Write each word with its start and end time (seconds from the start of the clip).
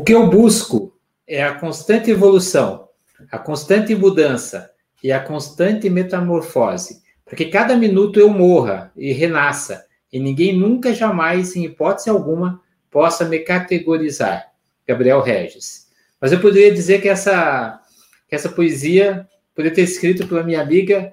O 0.00 0.02
que 0.02 0.14
eu 0.14 0.26
busco 0.30 0.98
é 1.26 1.44
a 1.44 1.56
constante 1.56 2.10
evolução, 2.10 2.88
a 3.30 3.38
constante 3.38 3.94
mudança 3.94 4.70
e 5.04 5.12
a 5.12 5.20
constante 5.20 5.90
metamorfose, 5.90 7.02
para 7.22 7.36
que 7.36 7.44
cada 7.44 7.76
minuto 7.76 8.18
eu 8.18 8.30
morra 8.30 8.90
e 8.96 9.12
renasça, 9.12 9.84
e 10.10 10.18
ninguém 10.18 10.56
nunca, 10.56 10.94
jamais, 10.94 11.54
em 11.54 11.66
hipótese 11.66 12.08
alguma, 12.08 12.62
possa 12.90 13.26
me 13.26 13.40
categorizar. 13.40 14.50
Gabriel 14.88 15.20
Regis. 15.20 15.90
Mas 16.18 16.32
eu 16.32 16.40
poderia 16.40 16.72
dizer 16.72 17.02
que 17.02 17.08
essa, 17.10 17.78
que 18.26 18.34
essa 18.34 18.48
poesia 18.48 19.28
poderia 19.54 19.76
ter 19.76 19.82
escrito 19.82 20.26
pela 20.26 20.42
minha 20.42 20.62
amiga 20.62 21.12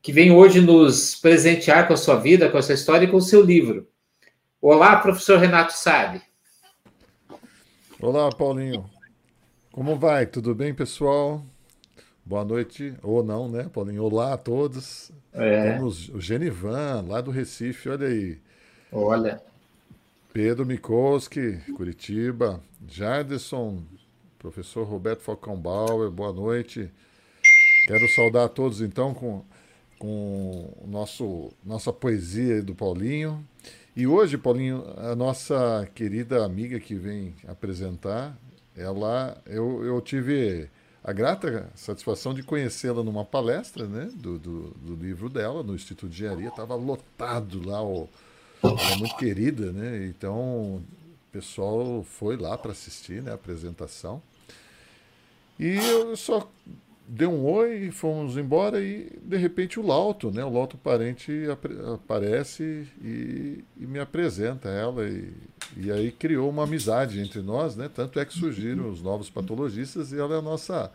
que 0.00 0.10
vem 0.10 0.32
hoje 0.32 0.62
nos 0.62 1.16
presentear 1.16 1.86
com 1.86 1.92
a 1.92 1.98
sua 1.98 2.16
vida, 2.16 2.48
com 2.48 2.56
a 2.56 2.62
sua 2.62 2.76
história 2.76 3.04
e 3.04 3.10
com 3.10 3.18
o 3.18 3.20
seu 3.20 3.42
livro. 3.42 3.86
Olá, 4.58 4.96
professor 4.96 5.38
Renato 5.38 5.74
Sabe. 5.74 6.29
Olá, 8.02 8.30
Paulinho. 8.30 8.88
Como 9.70 9.94
vai? 9.98 10.24
Tudo 10.24 10.54
bem, 10.54 10.72
pessoal? 10.72 11.44
Boa 12.24 12.42
noite, 12.46 12.94
ou 13.02 13.22
não, 13.22 13.46
né, 13.46 13.68
Paulinho? 13.70 14.02
Olá 14.04 14.32
a 14.32 14.36
todos. 14.38 15.12
É. 15.34 15.72
Temos 15.74 16.08
o 16.08 16.18
Genivan, 16.18 17.04
lá 17.06 17.20
do 17.20 17.30
Recife, 17.30 17.90
olha 17.90 18.06
aí. 18.06 18.38
Olha. 18.90 19.42
Pedro 20.32 20.64
Mikoski, 20.64 21.58
Curitiba. 21.76 22.62
Jarderson, 22.88 23.82
professor 24.38 24.84
Roberto 24.84 25.20
Falcão 25.20 25.54
boa 25.58 26.32
noite. 26.32 26.90
Quero 27.86 28.08
saudar 28.14 28.46
a 28.46 28.48
todos, 28.48 28.80
então, 28.80 29.12
com, 29.12 29.44
com 29.98 30.72
nosso, 30.86 31.50
nossa 31.62 31.92
poesia 31.92 32.62
do 32.62 32.74
Paulinho. 32.74 33.46
E 34.00 34.06
hoje, 34.06 34.38
Paulinho, 34.38 34.82
a 34.96 35.14
nossa 35.14 35.86
querida 35.94 36.42
amiga 36.42 36.80
que 36.80 36.94
vem 36.94 37.34
apresentar, 37.46 38.34
ela, 38.74 39.36
eu, 39.44 39.84
eu 39.84 40.00
tive 40.00 40.70
a 41.04 41.12
grata 41.12 41.70
satisfação 41.74 42.32
de 42.32 42.42
conhecê-la 42.42 43.04
numa 43.04 43.26
palestra 43.26 43.86
né, 43.86 44.08
do, 44.14 44.38
do, 44.38 44.70
do, 44.70 44.94
livro 44.94 45.28
dela, 45.28 45.62
no 45.62 45.74
Instituto 45.74 46.08
de 46.08 46.14
Engenharia. 46.14 46.48
Estava 46.48 46.74
lotado 46.76 47.60
lá, 47.68 47.84
o, 47.84 48.08
ela 48.62 48.80
é 48.80 48.96
muito 48.96 49.16
querida, 49.18 49.70
né? 49.70 50.06
Então 50.06 50.76
o 50.76 50.82
pessoal 51.30 52.02
foi 52.02 52.38
lá 52.38 52.56
para 52.56 52.72
assistir 52.72 53.22
né, 53.22 53.32
a 53.32 53.34
apresentação. 53.34 54.22
E 55.58 55.76
eu 55.76 56.16
só 56.16 56.50
deu 57.12 57.28
um 57.28 57.44
oi, 57.44 57.86
e 57.86 57.90
fomos 57.90 58.36
embora 58.36 58.80
e 58.80 59.10
de 59.20 59.36
repente 59.36 59.80
o 59.80 59.86
Lauto, 59.86 60.30
né? 60.30 60.44
O 60.44 60.52
Lauto 60.52 60.78
parente 60.78 61.32
aparece 61.92 62.86
e, 63.02 63.64
e 63.76 63.86
me 63.86 63.98
apresenta 63.98 64.68
ela 64.68 65.04
e, 65.08 65.34
e, 65.76 65.90
aí 65.90 66.12
criou 66.12 66.48
uma 66.48 66.62
amizade 66.62 67.20
entre 67.20 67.42
nós, 67.42 67.74
né? 67.74 67.90
Tanto 67.92 68.20
é 68.20 68.24
que 68.24 68.32
surgiram 68.32 68.88
os 68.88 69.02
novos 69.02 69.28
patologistas 69.28 70.12
e 70.12 70.20
ela 70.20 70.36
é 70.36 70.38
a 70.38 70.42
nossa 70.42 70.92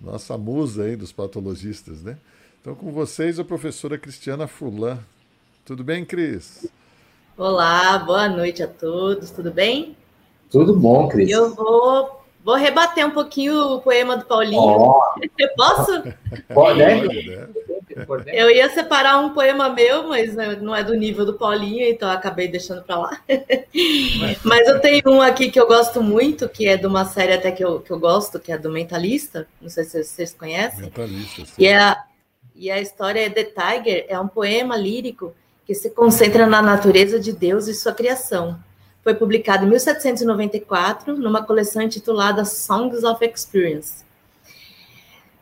nossa 0.00 0.36
musa 0.36 0.82
aí 0.82 0.96
dos 0.96 1.12
patologistas, 1.12 2.02
né? 2.02 2.18
Então 2.60 2.74
com 2.74 2.90
vocês 2.90 3.38
a 3.38 3.44
professora 3.44 3.96
Cristiana 3.96 4.48
Fulan. 4.48 4.98
Tudo 5.64 5.84
bem, 5.84 6.04
Cris? 6.04 6.66
Olá, 7.38 7.96
boa 8.00 8.28
noite 8.28 8.60
a 8.60 8.66
todos, 8.66 9.30
tudo 9.30 9.52
bem? 9.52 9.96
Tudo 10.50 10.74
bom, 10.74 11.06
Cris. 11.06 11.30
Eu 11.30 11.54
vou 11.54 12.23
Vou 12.44 12.56
rebater 12.56 13.06
um 13.06 13.10
pouquinho 13.10 13.58
o 13.76 13.80
poema 13.80 14.18
do 14.18 14.26
Paulinho. 14.26 14.60
Oh. 14.60 15.00
Eu 15.38 15.48
posso? 15.56 16.02
Pode, 16.52 16.78
né? 16.78 17.00
Eu 18.26 18.50
ia 18.50 18.68
separar 18.68 19.18
um 19.18 19.30
poema 19.30 19.70
meu, 19.70 20.08
mas 20.08 20.34
não 20.60 20.76
é 20.76 20.84
do 20.84 20.94
nível 20.94 21.24
do 21.24 21.38
Paulinho, 21.38 21.86
então 21.86 22.10
acabei 22.10 22.46
deixando 22.46 22.82
para 22.82 22.98
lá. 22.98 23.20
mas 24.44 24.68
eu 24.68 24.78
tenho 24.78 25.02
um 25.06 25.22
aqui 25.22 25.50
que 25.50 25.58
eu 25.58 25.66
gosto 25.66 26.02
muito, 26.02 26.46
que 26.46 26.68
é 26.68 26.76
de 26.76 26.86
uma 26.86 27.06
série 27.06 27.32
até 27.32 27.50
que 27.50 27.64
eu, 27.64 27.80
que 27.80 27.90
eu 27.90 27.98
gosto, 27.98 28.38
que 28.38 28.52
é 28.52 28.58
do 28.58 28.70
Mentalista. 28.70 29.48
Não 29.58 29.70
sei 29.70 29.84
se 29.84 30.04
vocês 30.04 30.34
conhecem. 30.34 30.82
Mentalista, 30.82 31.46
sim. 31.46 31.52
E, 31.56 31.66
é 31.66 31.78
a, 31.78 32.04
e 32.54 32.70
a 32.70 32.78
história 32.78 33.24
é 33.24 33.30
The 33.30 33.44
Tiger, 33.44 34.04
é 34.06 34.20
um 34.20 34.28
poema 34.28 34.76
lírico 34.76 35.32
que 35.64 35.74
se 35.74 35.88
concentra 35.88 36.46
na 36.46 36.60
natureza 36.60 37.18
de 37.18 37.32
Deus 37.32 37.68
e 37.68 37.74
sua 37.74 37.94
criação 37.94 38.58
foi 39.04 39.14
publicado 39.14 39.66
em 39.66 39.68
1794 39.68 41.14
numa 41.18 41.44
coleção 41.44 41.82
intitulada 41.82 42.42
Songs 42.46 43.04
of 43.04 43.22
Experience. 43.22 44.02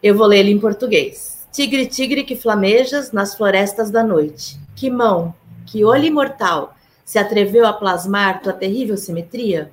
Eu 0.02 0.16
vou 0.16 0.26
ler 0.26 0.40
ele 0.40 0.50
em 0.50 0.58
português. 0.58 1.46
Tigre, 1.52 1.86
tigre 1.86 2.24
que 2.24 2.34
flamejas 2.34 3.12
nas 3.12 3.36
florestas 3.36 3.88
da 3.88 4.02
noite. 4.02 4.58
Que 4.74 4.90
mão, 4.90 5.32
que 5.64 5.84
olho 5.84 6.06
imortal 6.06 6.74
se 7.04 7.20
atreveu 7.20 7.64
a 7.64 7.72
plasmar 7.72 8.42
tua 8.42 8.52
terrível 8.52 8.96
simetria? 8.96 9.72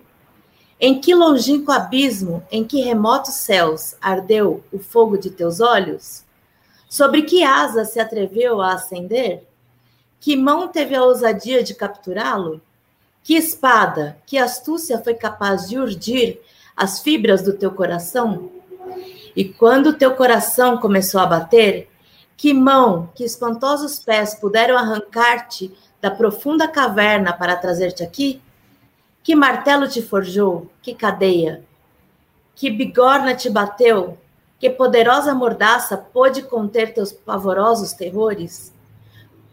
Em 0.80 1.02
que 1.02 1.16
longínquo 1.16 1.72
abismo, 1.72 2.44
em 2.52 2.64
que 2.64 2.82
remotos 2.82 3.34
céus 3.34 3.96
ardeu 4.00 4.64
o 4.72 4.78
fogo 4.78 5.18
de 5.18 5.32
teus 5.32 5.60
olhos? 5.60 6.24
Sobre 6.88 7.24
que 7.24 7.44
asa 7.44 7.86
se 7.86 8.00
atreveu 8.00 8.62
a 8.62 8.74
acender? 8.74 9.48
Que 10.20 10.36
mão 10.36 10.68
teve 10.68 10.96
a 10.96 11.04
ousadia 11.04 11.64
de 11.64 11.74
capturá-lo? 11.74 12.62
Que 13.24 13.36
espada, 13.36 14.18
que 14.26 14.38
astúcia 14.38 15.00
foi 15.00 15.14
capaz 15.14 15.68
de 15.68 15.78
urdir 15.78 16.40
as 16.76 17.02
fibras 17.02 17.42
do 17.44 17.54
teu 17.54 17.72
coração? 17.72 18.50
E 19.36 19.46
quando 19.46 19.88
o 19.88 19.94
teu 19.94 20.16
coração 20.16 20.78
começou 20.78 21.22
a 21.22 21.26
bater, 21.26 21.90
que 22.36 22.54
mão, 22.54 23.10
que 23.14 23.24
espantosos 23.24 24.00
pés 24.00 24.34
puderam 24.34 24.78
arrancar-te 24.78 25.72
da 26.02 26.10
profunda 26.10 26.68
caverna 26.68 27.34
para 27.34 27.56
trazer-te 27.56 28.04
aqui? 28.04 28.42
Que 29.22 29.36
martelo 29.36 29.88
te 29.88 30.02
forjou? 30.02 30.70
Que 30.82 30.96
cadeia? 30.96 31.64
Que 32.56 32.70
bigorna 32.70 33.36
te 33.36 33.50
bateu? 33.50 34.18
Que 34.60 34.70
poderosa 34.70 35.34
mordaça 35.34 35.98
pôde 35.98 36.42
conter 36.42 36.94
teus 36.94 37.12
pavorosos 37.12 37.94
terrores? 37.94 38.74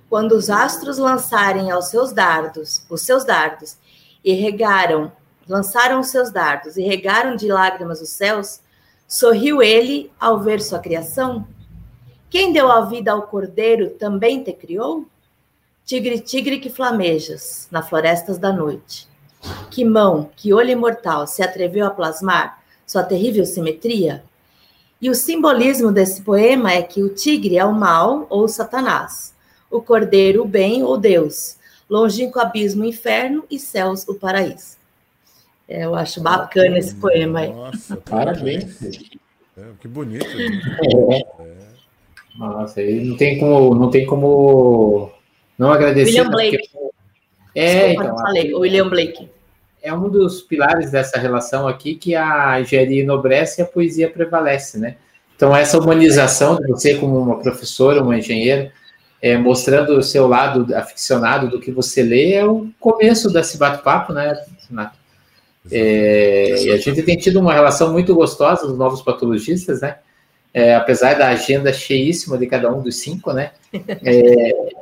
Quando 0.08 0.32
os 0.32 0.48
astros 0.48 0.98
lançarem 0.98 1.70
aos 1.70 1.88
seus 1.88 2.12
dardos, 2.12 2.84
os 2.88 3.02
seus 3.02 3.24
dardos, 3.24 3.76
e 4.24 4.32
regaram, 4.34 5.12
lançaram 5.48 6.00
os 6.00 6.08
seus 6.08 6.30
dardos 6.30 6.76
e 6.76 6.82
regaram 6.82 7.36
de 7.36 7.48
lágrimas 7.48 8.00
os 8.00 8.10
céus, 8.10 8.60
sorriu 9.06 9.62
ele 9.62 10.10
ao 10.18 10.40
ver 10.40 10.60
sua 10.60 10.78
criação? 10.78 11.46
Quem 12.28 12.52
deu 12.52 12.70
a 12.70 12.82
vida 12.82 13.12
ao 13.12 13.22
cordeiro 13.22 13.90
também 13.90 14.42
te 14.42 14.52
criou? 14.52 15.06
Tigre, 15.84 16.18
tigre 16.20 16.58
que 16.58 16.68
flamejas 16.68 17.68
na 17.70 17.82
florestas 17.82 18.38
da 18.38 18.52
noite. 18.52 19.08
Que 19.70 19.84
mão, 19.84 20.30
que 20.34 20.52
olho 20.52 20.70
imortal 20.70 21.26
se 21.26 21.42
atreveu 21.42 21.86
a 21.86 21.90
plasmar 21.90 22.60
sua 22.84 23.04
terrível 23.04 23.46
simetria? 23.46 24.24
E 25.00 25.08
o 25.08 25.14
simbolismo 25.14 25.92
desse 25.92 26.22
poema 26.22 26.72
é 26.72 26.82
que 26.82 27.02
o 27.02 27.14
tigre 27.14 27.58
é 27.58 27.64
o 27.64 27.72
mal 27.72 28.26
ou 28.28 28.48
Satanás 28.48 29.35
o 29.70 29.80
cordeiro 29.80 30.42
o 30.42 30.46
bem 30.46 30.82
ou 30.82 30.96
Deus, 30.98 31.56
longínquo 31.88 32.40
abismo 32.40 32.82
o 32.82 32.86
inferno 32.86 33.44
e 33.50 33.58
céus 33.58 34.06
o 34.08 34.14
paraíso. 34.14 34.76
É, 35.68 35.84
eu 35.84 35.94
acho 35.94 36.20
bacana 36.20 36.78
esse 36.78 36.94
poema 36.94 37.40
aí. 37.40 37.52
Nossa, 37.52 37.96
parabéns. 38.08 38.82
É, 39.56 39.62
que 39.80 39.88
bonito. 39.88 40.24
É. 40.24 41.18
É. 41.42 41.66
Nossa, 42.36 42.82
não 42.82 43.16
tem 43.16 43.38
como, 43.38 43.74
não 43.74 43.90
tem 43.90 44.06
como 44.06 45.10
não 45.58 45.72
agradecer. 45.72 46.20
William 46.20 46.30
Blake. 46.30 46.58
Porque... 46.58 46.96
É, 47.54 47.88
Desculpa, 47.88 48.04
então, 48.04 48.18
falei, 48.18 48.54
o 48.54 48.60
William 48.60 48.88
Blake. 48.88 49.30
É 49.82 49.94
um 49.94 50.08
dos 50.08 50.42
pilares 50.42 50.90
dessa 50.90 51.18
relação 51.18 51.66
aqui 51.66 51.94
que 51.94 52.14
a 52.14 52.60
engenharia 52.60 53.02
enobrece 53.02 53.60
e 53.60 53.62
a 53.62 53.66
poesia 53.66 54.10
prevalece, 54.10 54.78
né? 54.78 54.96
Então, 55.34 55.54
essa 55.54 55.78
humanização 55.78 56.56
de 56.56 56.66
você 56.66 56.96
como 56.96 57.18
uma 57.18 57.38
professora, 57.38 58.02
uma 58.02 58.18
engenheira, 58.18 58.72
é, 59.20 59.36
mostrando 59.36 59.96
o 59.96 60.02
seu 60.02 60.26
lado 60.26 60.74
aficionado 60.74 61.48
do 61.48 61.60
que 61.60 61.70
você 61.70 62.02
lê, 62.02 62.32
é 62.32 62.44
o 62.44 62.68
começo 62.78 63.30
desse 63.32 63.58
bate-papo, 63.58 64.12
né, 64.12 64.38
Renato? 64.68 64.96
É, 65.70 66.62
e 66.62 66.70
a 66.70 66.76
gente 66.76 67.02
tem 67.02 67.16
tido 67.16 67.40
uma 67.40 67.52
relação 67.52 67.92
muito 67.92 68.14
gostosa 68.14 68.66
dos 68.66 68.78
novos 68.78 69.02
patologistas, 69.02 69.80
né? 69.80 69.96
É, 70.54 70.74
apesar 70.74 71.14
da 71.14 71.28
agenda 71.28 71.72
cheíssima 71.72 72.38
de 72.38 72.46
cada 72.46 72.72
um 72.72 72.82
dos 72.82 72.96
cinco, 72.96 73.32
né? 73.32 73.50
É, 74.04 74.76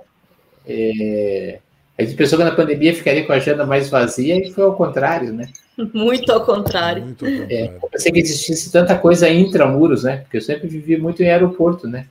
é, 0.66 1.58
a 1.96 2.02
gente 2.02 2.16
pensou 2.16 2.38
que 2.38 2.44
na 2.44 2.54
pandemia 2.54 2.94
ficaria 2.94 3.24
com 3.24 3.32
a 3.32 3.36
agenda 3.36 3.66
mais 3.66 3.88
vazia 3.88 4.36
e 4.36 4.50
foi 4.50 4.64
ao 4.64 4.74
contrário, 4.74 5.32
né? 5.32 5.48
Muito 5.92 6.30
ao 6.32 6.44
contrário. 6.44 7.04
Muito 7.04 7.24
ao 7.24 7.30
contrário. 7.30 7.56
É, 7.56 7.76
eu 7.82 7.88
pensei 7.88 8.12
que 8.12 8.18
existisse 8.20 8.72
tanta 8.72 8.96
coisa 8.96 9.28
intramuros, 9.28 10.04
né? 10.04 10.18
Porque 10.18 10.38
eu 10.38 10.42
sempre 10.42 10.68
vivi 10.68 10.96
muito 10.96 11.22
em 11.22 11.28
aeroporto, 11.28 11.86
né? 11.86 12.06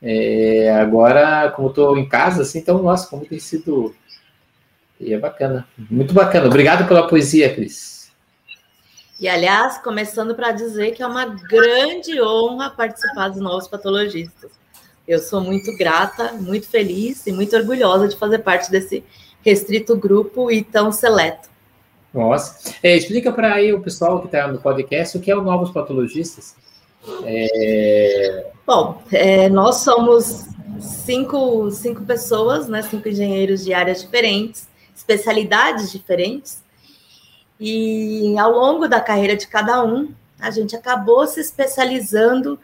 É, 0.00 0.70
agora, 0.80 1.50
como 1.50 1.68
estou 1.68 1.98
em 1.98 2.08
casa, 2.08 2.42
assim, 2.42 2.58
então, 2.58 2.82
nossa, 2.82 3.08
como 3.08 3.26
tem 3.26 3.38
sido. 3.38 3.94
E 5.00 5.12
é 5.12 5.18
bacana, 5.18 5.66
muito 5.90 6.14
bacana. 6.14 6.46
Obrigado 6.46 6.86
pela 6.86 7.06
poesia, 7.06 7.52
Cris. 7.54 8.10
E, 9.20 9.28
aliás, 9.28 9.78
começando 9.78 10.34
para 10.34 10.52
dizer 10.52 10.92
que 10.92 11.02
é 11.02 11.06
uma 11.06 11.24
grande 11.24 12.20
honra 12.22 12.70
participar 12.70 13.28
dos 13.28 13.40
Novos 13.40 13.66
Patologistas. 13.66 14.50
Eu 15.06 15.18
sou 15.18 15.40
muito 15.40 15.76
grata, 15.76 16.32
muito 16.34 16.68
feliz 16.68 17.26
e 17.26 17.32
muito 17.32 17.56
orgulhosa 17.56 18.06
de 18.06 18.16
fazer 18.16 18.38
parte 18.40 18.70
desse 18.70 19.02
restrito 19.42 19.96
grupo 19.96 20.50
e 20.50 20.62
tão 20.62 20.92
seleto. 20.92 21.48
Nossa. 22.12 22.74
É, 22.82 22.96
explica 22.96 23.32
para 23.32 23.54
aí 23.54 23.72
o 23.72 23.80
pessoal 23.80 24.20
que 24.20 24.26
está 24.26 24.46
no 24.46 24.60
podcast 24.60 25.16
o 25.16 25.20
que 25.20 25.30
é 25.30 25.36
o 25.36 25.42
Novos 25.42 25.70
Patologistas. 25.70 26.54
É... 27.24 28.50
Bom, 28.66 29.02
é, 29.12 29.48
nós 29.48 29.76
somos 29.76 30.46
cinco, 30.80 31.70
cinco 31.70 32.04
pessoas, 32.04 32.68
né, 32.68 32.82
cinco 32.82 33.08
engenheiros 33.08 33.64
de 33.64 33.72
áreas 33.72 34.02
diferentes, 34.02 34.68
especialidades 34.94 35.90
diferentes, 35.90 36.62
e 37.58 38.36
ao 38.38 38.52
longo 38.52 38.86
da 38.86 39.00
carreira 39.00 39.36
de 39.36 39.46
cada 39.46 39.82
um, 39.82 40.12
a 40.40 40.50
gente 40.50 40.76
acabou 40.76 41.26
se 41.26 41.40
especializando 41.40 42.58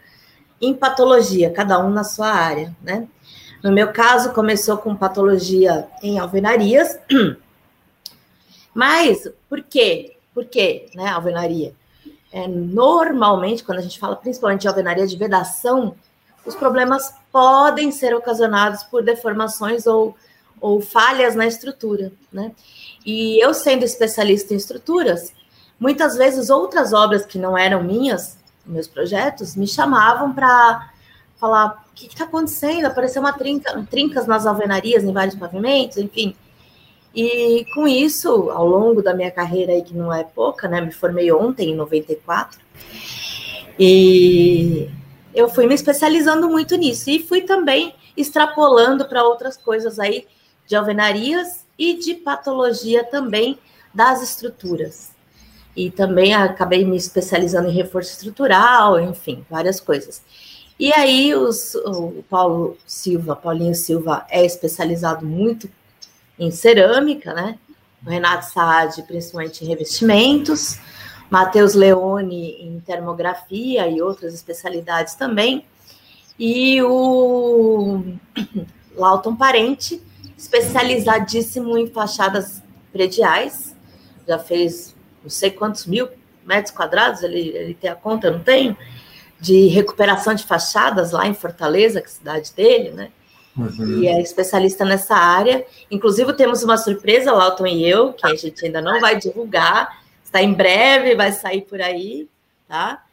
em 0.61 0.73
patologia, 0.73 1.51
cada 1.51 1.79
um 1.83 1.89
na 1.89 2.03
sua 2.03 2.29
área, 2.29 2.75
né? 2.81 3.07
No 3.61 3.71
meu 3.71 3.91
caso, 3.91 4.31
começou 4.31 4.77
com 4.77 4.95
patologia 4.95 5.87
em 6.01 6.19
alvenarias, 6.19 6.97
mas 8.73 9.27
por 9.49 9.61
quê? 9.63 10.15
Por 10.33 10.45
quê, 10.45 10.87
né, 10.95 11.09
alvenaria? 11.09 11.73
É, 12.35 12.49
normalmente, 12.49 13.63
quando 13.63 13.77
a 13.77 13.81
gente 13.81 13.97
fala 13.97 14.17
principalmente 14.17 14.63
de 14.63 14.67
alvenaria 14.67 15.07
de 15.07 15.15
vedação, 15.15 15.95
os 16.45 16.53
problemas 16.53 17.13
podem 17.31 17.93
ser 17.93 18.13
ocasionados 18.13 18.83
por 18.83 19.01
deformações 19.01 19.87
ou, 19.87 20.13
ou 20.59 20.81
falhas 20.81 21.33
na 21.33 21.47
estrutura, 21.47 22.11
né? 22.33 22.51
E 23.05 23.41
eu 23.41 23.53
sendo 23.53 23.85
especialista 23.85 24.53
em 24.53 24.57
estruturas, 24.57 25.31
muitas 25.79 26.17
vezes 26.17 26.49
outras 26.49 26.91
obras 26.91 27.25
que 27.25 27.39
não 27.39 27.57
eram 27.57 27.81
minhas, 27.81 28.37
meus 28.65 28.85
projetos, 28.85 29.55
me 29.55 29.65
chamavam 29.65 30.33
para 30.33 30.91
falar 31.37 31.85
o 31.89 31.95
que 31.95 32.07
está 32.07 32.25
acontecendo, 32.25 32.87
apareceu 32.87 33.21
uma 33.21 33.31
trinca, 33.31 33.87
trincas 33.89 34.27
nas 34.27 34.45
alvenarias 34.45 35.05
em 35.05 35.13
vários 35.13 35.35
pavimentos, 35.35 35.95
enfim. 35.95 36.35
E 37.15 37.65
com 37.73 37.87
isso, 37.87 38.49
ao 38.49 38.67
longo 38.67 39.01
da 39.01 39.13
minha 39.13 39.31
carreira 39.31 39.71
aí, 39.71 39.81
que 39.81 39.95
não 39.95 40.13
é 40.13 40.23
pouca, 40.23 40.67
né? 40.67 40.81
Me 40.81 40.91
formei 40.91 41.31
ontem, 41.31 41.71
em 41.71 41.75
94, 41.75 42.59
e 43.79 44.89
eu 45.33 45.49
fui 45.49 45.65
me 45.65 45.75
especializando 45.75 46.49
muito 46.49 46.75
nisso 46.75 47.09
e 47.09 47.19
fui 47.19 47.41
também 47.41 47.93
extrapolando 48.15 49.05
para 49.05 49.23
outras 49.23 49.57
coisas 49.57 49.99
aí 49.99 50.27
de 50.65 50.75
alvenarias 50.75 51.65
e 51.77 51.93
de 51.93 52.15
patologia 52.15 53.03
também 53.03 53.59
das 53.93 54.21
estruturas. 54.21 55.11
E 55.75 55.89
também 55.89 56.33
acabei 56.33 56.85
me 56.85 56.95
especializando 56.95 57.67
em 57.67 57.73
reforço 57.73 58.11
estrutural, 58.11 58.99
enfim, 58.99 59.45
várias 59.49 59.79
coisas. 59.79 60.21
E 60.79 60.91
aí 60.93 61.33
os, 61.33 61.75
o 61.75 62.23
Paulo 62.29 62.77
Silva, 62.85 63.35
Paulinho 63.35 63.75
Silva, 63.75 64.25
é 64.29 64.45
especializado 64.45 65.25
muito 65.25 65.69
em 66.37 66.51
cerâmica, 66.51 67.33
né? 67.33 67.57
O 68.05 68.09
Renato 68.09 68.45
Saad, 68.45 69.01
principalmente 69.03 69.63
em 69.63 69.67
revestimentos. 69.67 70.79
Matheus 71.29 71.73
Leone 71.73 72.57
em 72.61 72.79
termografia 72.79 73.87
e 73.87 74.01
outras 74.01 74.33
especialidades 74.33 75.15
também. 75.15 75.65
E 76.37 76.81
o 76.83 78.03
Lauton 78.95 79.35
Parente, 79.35 80.01
especializadíssimo 80.37 81.77
em 81.77 81.87
fachadas 81.87 82.61
prediais, 82.91 83.75
já 84.27 84.37
fez 84.37 84.95
não 85.23 85.29
sei 85.29 85.49
quantos 85.49 85.85
mil 85.85 86.07
metros 86.45 86.73
quadrados, 86.73 87.23
ele, 87.23 87.49
ele 87.49 87.73
tem 87.73 87.89
a 87.89 87.95
conta, 87.95 88.29
não 88.29 88.39
tenho, 88.39 88.77
de 89.39 89.67
recuperação 89.67 90.35
de 90.35 90.43
fachadas 90.43 91.11
lá 91.11 91.27
em 91.27 91.33
Fortaleza, 91.33 91.99
que 91.99 92.07
é 92.07 92.09
a 92.09 92.13
cidade 92.13 92.53
dele, 92.53 92.91
né? 92.91 93.09
Uhum. 93.57 94.03
E 94.03 94.07
é 94.07 94.21
especialista 94.21 94.83
nessa 94.83 95.15
área. 95.15 95.65
Inclusive, 95.89 96.33
temos 96.33 96.61
uma 96.63 96.77
surpresa, 96.77 97.31
Lauton 97.31 97.65
e 97.65 97.87
eu, 97.87 98.13
que 98.13 98.27
a 98.27 98.35
gente 98.35 98.65
ainda 98.65 98.81
não 98.81 98.99
vai 98.99 99.17
divulgar, 99.17 100.01
está 100.23 100.41
em 100.41 100.53
breve, 100.53 101.15
vai 101.15 101.31
sair 101.31 101.61
por 101.61 101.81
aí, 101.81 102.27
tá? 102.67 103.03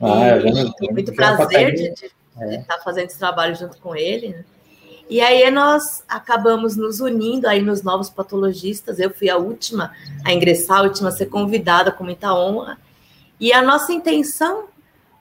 Ah, 0.00 0.38
e, 0.38 0.86
e 0.86 0.92
muito 0.92 1.12
prazer 1.12 1.74
de, 1.74 1.94
de, 1.94 2.10
é. 2.40 2.56
estar 2.56 2.78
fazendo 2.78 3.06
esse 3.06 3.18
trabalho 3.18 3.54
junto 3.54 3.76
com 3.78 3.94
ele. 3.94 4.28
Né? 4.28 4.44
E 5.10 5.20
aí 5.20 5.50
nós 5.50 6.02
acabamos 6.08 6.74
nos 6.74 7.00
unindo 7.00 7.46
aí 7.46 7.60
nos 7.60 7.82
novos 7.82 8.08
patologistas. 8.08 8.98
Eu 8.98 9.10
fui 9.10 9.28
a 9.28 9.36
última 9.36 9.92
a 10.24 10.32
ingressar, 10.32 10.78
a 10.78 10.82
última 10.82 11.10
a 11.10 11.12
ser 11.12 11.26
convidada 11.26 11.92
com 11.92 12.02
muita 12.02 12.34
honra. 12.34 12.78
E 13.38 13.52
a 13.52 13.60
nossa 13.60 13.92
intenção, 13.92 14.64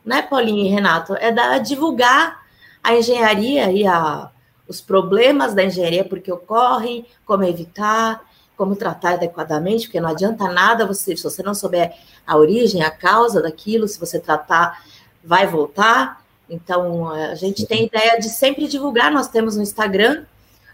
né, 0.06 0.22
Paulinho 0.22 0.66
e 0.66 0.70
Renato, 0.70 1.14
é 1.16 1.32
da, 1.32 1.58
divulgar 1.58 2.42
a 2.82 2.96
engenharia 2.96 3.72
e 3.72 3.86
a, 3.86 4.31
os 4.72 4.80
problemas 4.80 5.54
da 5.54 5.66
engenharia, 5.66 6.06
porque 6.06 6.32
ocorre, 6.32 7.06
como 7.26 7.44
evitar, 7.44 8.22
como 8.56 8.74
tratar 8.74 9.16
adequadamente, 9.16 9.86
porque 9.86 10.00
não 10.00 10.08
adianta 10.08 10.50
nada 10.50 10.86
você, 10.86 11.16
se 11.18 11.24
você 11.24 11.44
não 11.44 11.54
souber 11.54 11.94
a 12.26 12.38
origem, 12.38 12.82
a 12.82 12.90
causa 12.90 13.42
daquilo, 13.42 13.86
se 13.86 14.00
você 14.00 14.18
tratar, 14.18 14.82
vai 15.22 15.46
voltar. 15.46 16.24
Então, 16.50 17.10
a 17.10 17.36
gente 17.36 17.66
tem 17.66 17.86
ideia 17.86 18.18
de 18.18 18.30
sempre 18.30 18.66
divulgar. 18.66 19.12
Nós 19.12 19.28
temos 19.28 19.58
um 19.58 19.62
Instagram 19.62 20.24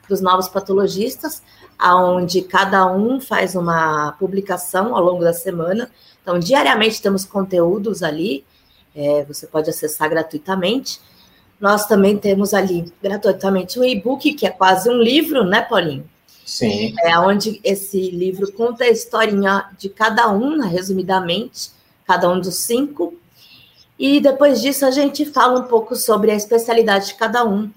dos 0.07 0.21
novos 0.21 0.47
patologistas, 0.47 1.41
aonde 1.77 2.43
cada 2.43 2.85
um 2.85 3.19
faz 3.19 3.55
uma 3.55 4.11
publicação 4.13 4.95
ao 4.95 5.03
longo 5.03 5.23
da 5.23 5.33
semana. 5.33 5.89
Então, 6.21 6.37
diariamente 6.37 7.01
temos 7.01 7.25
conteúdos 7.25 8.03
ali, 8.03 8.45
é, 8.95 9.23
você 9.23 9.47
pode 9.47 9.71
acessar 9.71 10.07
gratuitamente. 10.07 11.01
Nós 11.59 11.85
também 11.87 12.17
temos 12.17 12.53
ali 12.53 12.91
gratuitamente 13.01 13.79
um 13.79 13.83
e-book, 13.83 14.33
que 14.33 14.45
é 14.45 14.49
quase 14.49 14.89
um 14.89 15.01
livro, 15.01 15.43
né, 15.43 15.61
Paulinho? 15.61 16.07
Sim. 16.45 16.95
É 17.03 17.17
onde 17.19 17.59
esse 17.63 18.09
livro 18.11 18.51
conta 18.53 18.85
a 18.85 18.89
historinha 18.89 19.65
de 19.77 19.89
cada 19.89 20.31
um, 20.31 20.55
né, 20.55 20.67
resumidamente, 20.67 21.71
cada 22.05 22.29
um 22.29 22.39
dos 22.39 22.55
cinco. 22.55 23.15
E 23.99 24.21
depois 24.21 24.61
disso 24.61 24.85
a 24.85 24.91
gente 24.91 25.25
fala 25.25 25.59
um 25.59 25.63
pouco 25.63 25.95
sobre 25.95 26.31
a 26.31 26.35
especialidade 26.35 27.07
de 27.07 27.15
cada 27.15 27.43
um, 27.43 27.69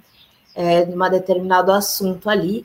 é, 0.55 0.85
de 0.85 0.95
um 0.95 1.11
determinado 1.11 1.73
assunto 1.73 2.29
ali. 2.29 2.65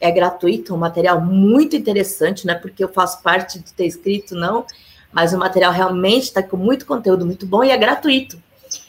É 0.00 0.10
gratuito, 0.10 0.74
um 0.74 0.78
material 0.78 1.20
muito 1.20 1.76
interessante, 1.76 2.46
não 2.46 2.54
é 2.54 2.58
porque 2.58 2.82
eu 2.82 2.88
faço 2.88 3.22
parte 3.22 3.58
de 3.58 3.72
ter 3.72 3.86
escrito, 3.86 4.34
não, 4.34 4.66
mas 5.12 5.32
o 5.32 5.38
material 5.38 5.72
realmente 5.72 6.24
está 6.24 6.42
com 6.42 6.56
muito 6.56 6.84
conteúdo 6.84 7.24
muito 7.24 7.46
bom 7.46 7.62
e 7.62 7.70
é 7.70 7.76
gratuito. 7.76 8.42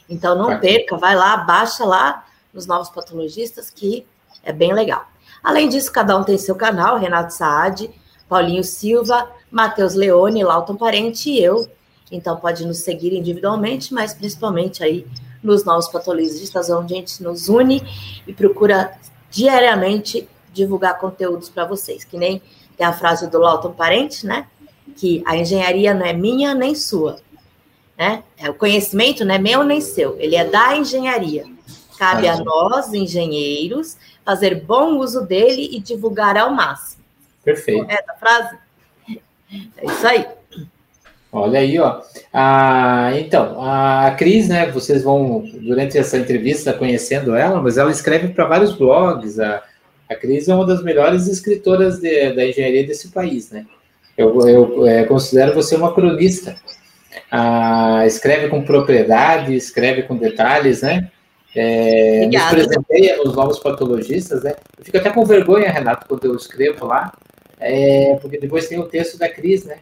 Então 0.09 0.35
não 0.35 0.59
perca, 0.59 0.97
vai 0.97 1.15
lá, 1.15 1.38
baixa 1.38 1.83
lá 1.83 2.25
nos 2.53 2.65
Novos 2.65 2.89
Patologistas, 2.89 3.69
que 3.69 4.05
é 4.43 4.53
bem 4.53 4.74
legal. 4.74 5.07
Além 5.43 5.69
disso, 5.69 5.91
cada 5.91 6.17
um 6.17 6.24
tem 6.24 6.38
seu 6.38 6.55
canal, 6.55 6.97
Renato 6.97 7.33
Saad, 7.33 7.89
Paulinho 8.27 8.63
Silva, 8.63 9.29
Matheus 9.51 9.93
Leone, 9.93 10.43
Lauton 10.43 10.75
Parente 10.75 11.29
e 11.29 11.43
eu. 11.43 11.69
Então 12.12 12.38
pode 12.38 12.65
nos 12.65 12.79
seguir 12.79 13.13
individualmente, 13.13 13.93
mas 13.93 14.13
principalmente 14.13 14.83
aí 14.83 15.05
nos 15.43 15.63
novos 15.63 15.88
patologistas, 15.88 16.69
onde 16.69 16.93
a 16.93 16.97
gente 16.97 17.21
nos 17.21 17.50
une 17.50 17.83
e 18.25 18.33
procura 18.33 18.97
diariamente 19.29 20.27
divulgar 20.51 20.97
conteúdos 20.97 21.50
para 21.50 21.65
vocês. 21.65 22.03
Que 22.03 22.17
nem 22.17 22.41
tem 22.77 22.85
a 22.85 22.93
frase 22.93 23.29
do 23.29 23.39
Lauton 23.39 23.71
Parente, 23.71 24.25
né? 24.25 24.47
Que 24.95 25.24
a 25.25 25.35
engenharia 25.35 25.93
não 25.93 26.05
é 26.05 26.13
minha 26.13 26.53
nem 26.53 26.74
sua. 26.74 27.17
Né? 27.98 28.24
É, 28.38 28.50
o 28.50 28.54
conhecimento 28.54 29.24
não 29.24 29.36
é 29.36 29.38
meu 29.38 29.64
nem 29.64 29.80
seu, 29.80 30.18
ele 30.20 30.36
é 30.36 30.44
da 30.44 30.75
engenharia. 30.75 31.46
Cabe 31.98 32.28
a 32.28 32.38
nós, 32.38 32.94
engenheiros, 32.94 33.96
fazer 34.25 34.56
bom 34.56 34.98
uso 34.98 35.22
dele 35.22 35.70
e 35.72 35.80
divulgar 35.80 36.38
ao 36.38 36.52
máximo. 36.52 37.04
Perfeito. 37.44 37.86
Correta 37.86 38.12
a 38.12 38.16
frase? 38.16 38.58
É 39.78 39.86
isso 39.86 40.08
aí. 40.08 40.25
Olha 41.32 41.60
aí, 41.60 41.78
ó. 41.80 42.02
Ah, 42.34 43.12
então, 43.18 43.62
a 43.62 44.12
Cris, 44.18 44.48
né? 44.48 44.72
Vocês 44.72 45.04
vão, 45.04 45.44
durante 45.62 45.98
essa 45.98 46.18
entrevista, 46.18 46.74
conhecendo 46.74 47.36
ela, 47.36 47.62
mas 47.62 47.78
ela 47.78 47.92
escreve 47.92 48.30
para 48.30 48.46
vários 48.46 48.74
blogs. 48.74 49.40
A, 49.40 49.62
a 50.10 50.16
Cris 50.16 50.48
é 50.48 50.56
uma 50.56 50.66
das 50.66 50.82
melhores 50.82 51.28
escritoras 51.28 52.00
de, 52.00 52.34
da 52.34 52.46
engenharia 52.46 52.88
desse 52.88 53.10
país, 53.10 53.52
né? 53.52 53.66
Eu, 54.18 54.48
eu 54.48 54.88
é, 54.88 55.04
considero 55.04 55.54
você 55.54 55.75
uma 55.75 55.94
cronista. 55.94 56.56
Ah, 57.38 58.06
escreve 58.06 58.48
com 58.48 58.63
propriedade, 58.63 59.54
escreve 59.54 60.04
com 60.04 60.15
detalhes, 60.15 60.82
né? 60.82 61.12
É, 61.54 62.27
nos 62.27 62.44
presenteia 62.46 63.18
nos 63.18 63.36
novos 63.36 63.60
patologistas, 63.60 64.42
né? 64.42 64.56
Eu 64.77 64.86
fico 64.86 64.98
até 64.98 65.10
com 65.10 65.25
vergonha, 65.25 65.70
Renato, 65.70 66.08
quando 66.08 66.24
eu 66.24 66.36
escrevo 66.38 66.86
lá, 66.86 67.13
é, 67.60 68.18
porque 68.22 68.38
depois 68.38 68.70
tem 68.70 68.80
o 68.80 68.88
texto 68.88 69.18
da 69.18 69.27
Cris, 69.27 69.65
né? 69.65 69.80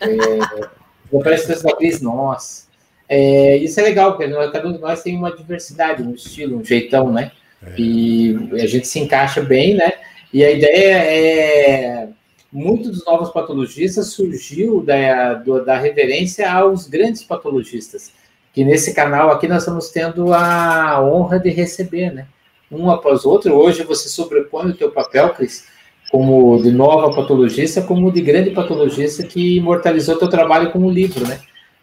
É, 0.00 0.06
aparece 1.16 1.46
o 1.46 1.48
texto 1.48 1.64
da 1.64 1.74
Cris, 1.74 2.00
nossa. 2.00 2.68
É, 3.08 3.56
isso 3.56 3.80
é 3.80 3.82
legal, 3.82 4.16
porque 4.16 4.32
cada 4.52 4.68
um 4.68 4.72
de 4.72 4.78
nós 4.78 5.02
tem 5.02 5.16
uma 5.16 5.36
diversidade, 5.36 6.00
um 6.04 6.14
estilo, 6.14 6.58
um 6.60 6.64
jeitão, 6.64 7.10
né? 7.10 7.32
É. 7.60 7.74
E 7.76 8.50
a 8.52 8.66
gente 8.68 8.86
se 8.86 9.00
encaixa 9.00 9.42
bem, 9.42 9.74
né? 9.74 9.94
E 10.32 10.44
a 10.44 10.50
ideia 10.52 10.96
é. 10.96 12.08
Muitos 12.50 12.90
dos 12.90 13.04
novos 13.04 13.30
patologistas 13.30 14.08
surgiu 14.08 14.82
da, 14.82 15.34
do, 15.34 15.64
da 15.64 15.76
reverência 15.76 16.50
aos 16.50 16.88
grandes 16.88 17.22
patologistas 17.22 18.12
que 18.58 18.64
nesse 18.64 18.94
canal 18.94 19.30
aqui 19.30 19.46
nós 19.46 19.62
estamos 19.62 19.90
tendo 19.90 20.32
a 20.32 21.00
honra 21.00 21.38
de 21.38 21.50
receber, 21.50 22.12
né? 22.12 22.26
Um 22.70 22.90
após 22.90 23.24
o 23.24 23.30
outro. 23.30 23.54
Hoje 23.54 23.84
você 23.84 24.08
sobrepõe 24.08 24.70
o 24.70 24.76
teu 24.76 24.90
papel, 24.90 25.32
Cris, 25.34 25.66
como 26.10 26.60
de 26.62 26.72
nova 26.72 27.14
patologista, 27.14 27.82
como 27.82 28.10
de 28.10 28.20
grande 28.20 28.50
patologista 28.50 29.22
que 29.22 29.58
imortalizou 29.58 30.18
teu 30.18 30.28
trabalho 30.28 30.72
como 30.72 30.90
livro, 30.90 31.26
né? 31.28 31.38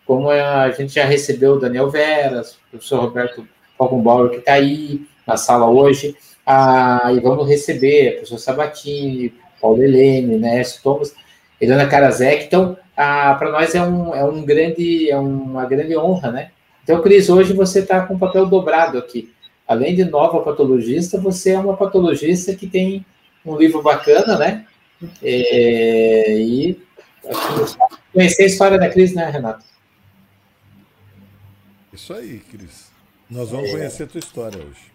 Como 0.05 0.29
a 0.29 0.69
gente 0.71 0.93
já 0.95 1.05
recebeu 1.05 1.53
o 1.53 1.59
Daniel 1.59 1.89
Veras, 1.89 2.55
o 2.55 2.71
professor 2.71 2.99
Roberto 2.99 3.47
Falkenbauer, 3.77 4.31
que 4.31 4.37
está 4.37 4.53
aí 4.53 5.01
na 5.25 5.37
sala 5.37 5.69
hoje, 5.69 6.15
ah, 6.45 7.09
e 7.15 7.19
vamos 7.19 7.47
receber 7.47 8.09
o 8.09 8.13
professor 8.15 8.37
Sabatini, 8.37 9.33
Paulo 9.61 9.81
Helene, 9.81 10.37
né, 10.37 10.61
Thomas, 10.83 11.13
Helena 11.59 11.87
Karazek. 11.87 12.45
Então, 12.45 12.77
para 12.95 13.49
nós 13.51 13.75
é, 13.75 13.81
um, 13.81 14.15
é, 14.15 14.23
um 14.23 14.43
grande, 14.43 15.09
é 15.09 15.17
uma 15.17 15.65
grande 15.65 15.97
honra, 15.97 16.31
né? 16.31 16.51
Então, 16.83 17.01
Cris, 17.01 17.29
hoje 17.29 17.53
você 17.53 17.79
está 17.79 18.05
com 18.05 18.13
um 18.13 18.19
papel 18.19 18.45
dobrado 18.45 18.97
aqui. 18.97 19.33
Além 19.67 19.95
de 19.95 20.05
nova 20.05 20.41
patologista, 20.41 21.19
você 21.19 21.51
é 21.51 21.59
uma 21.59 21.75
patologista 21.75 22.53
que 22.55 22.67
tem 22.67 23.05
um 23.43 23.57
livro 23.57 23.81
bacana, 23.81 24.37
né? 24.37 24.65
É, 25.21 26.37
e 26.37 26.79
aqui, 27.25 27.77
conhecer 28.13 28.43
a 28.43 28.45
história 28.45 28.77
da 28.77 28.89
Cris, 28.89 29.13
né, 29.13 29.29
Renato? 29.29 29.65
Isso 31.91 32.13
aí, 32.13 32.39
Cris. 32.51 32.91
Nós 33.29 33.49
vamos 33.49 33.69
é. 33.69 33.71
conhecer 33.71 34.03
a 34.03 34.07
tua 34.07 34.19
história 34.19 34.59
hoje. 34.59 34.94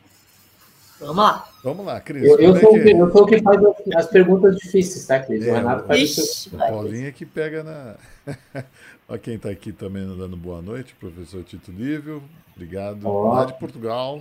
Vamos 1.00 1.16
lá. 1.16 1.48
Vamos 1.64 1.86
lá, 1.86 2.00
Cris. 2.00 2.22
Eu, 2.22 2.38
eu, 2.38 2.56
é 2.56 2.60
sou, 2.60 2.72
que... 2.72 2.90
eu 2.90 3.10
sou 3.10 3.22
o 3.22 3.26
que 3.26 3.42
faz 3.42 3.60
as 3.96 4.06
perguntas 4.06 4.56
difíceis, 4.56 5.06
tá, 5.06 5.18
Cris? 5.18 5.46
É, 5.46 5.50
o 5.50 5.54
Renato 5.54 5.86
faz 5.86 6.00
Ixi, 6.00 6.50
Paulinha 6.50 7.12
que 7.12 7.24
pega 7.24 7.64
na. 7.64 7.96
Olha 9.08 9.18
quem 9.18 9.34
está 9.34 9.50
aqui 9.50 9.72
também 9.72 10.06
dando 10.06 10.36
boa 10.36 10.62
noite, 10.62 10.94
professor 11.00 11.42
Tito 11.42 11.72
Lívio. 11.72 12.22
Obrigado. 12.54 13.08
Oh. 13.08 13.28
Lá 13.28 13.46
de 13.46 13.58
Portugal. 13.58 14.20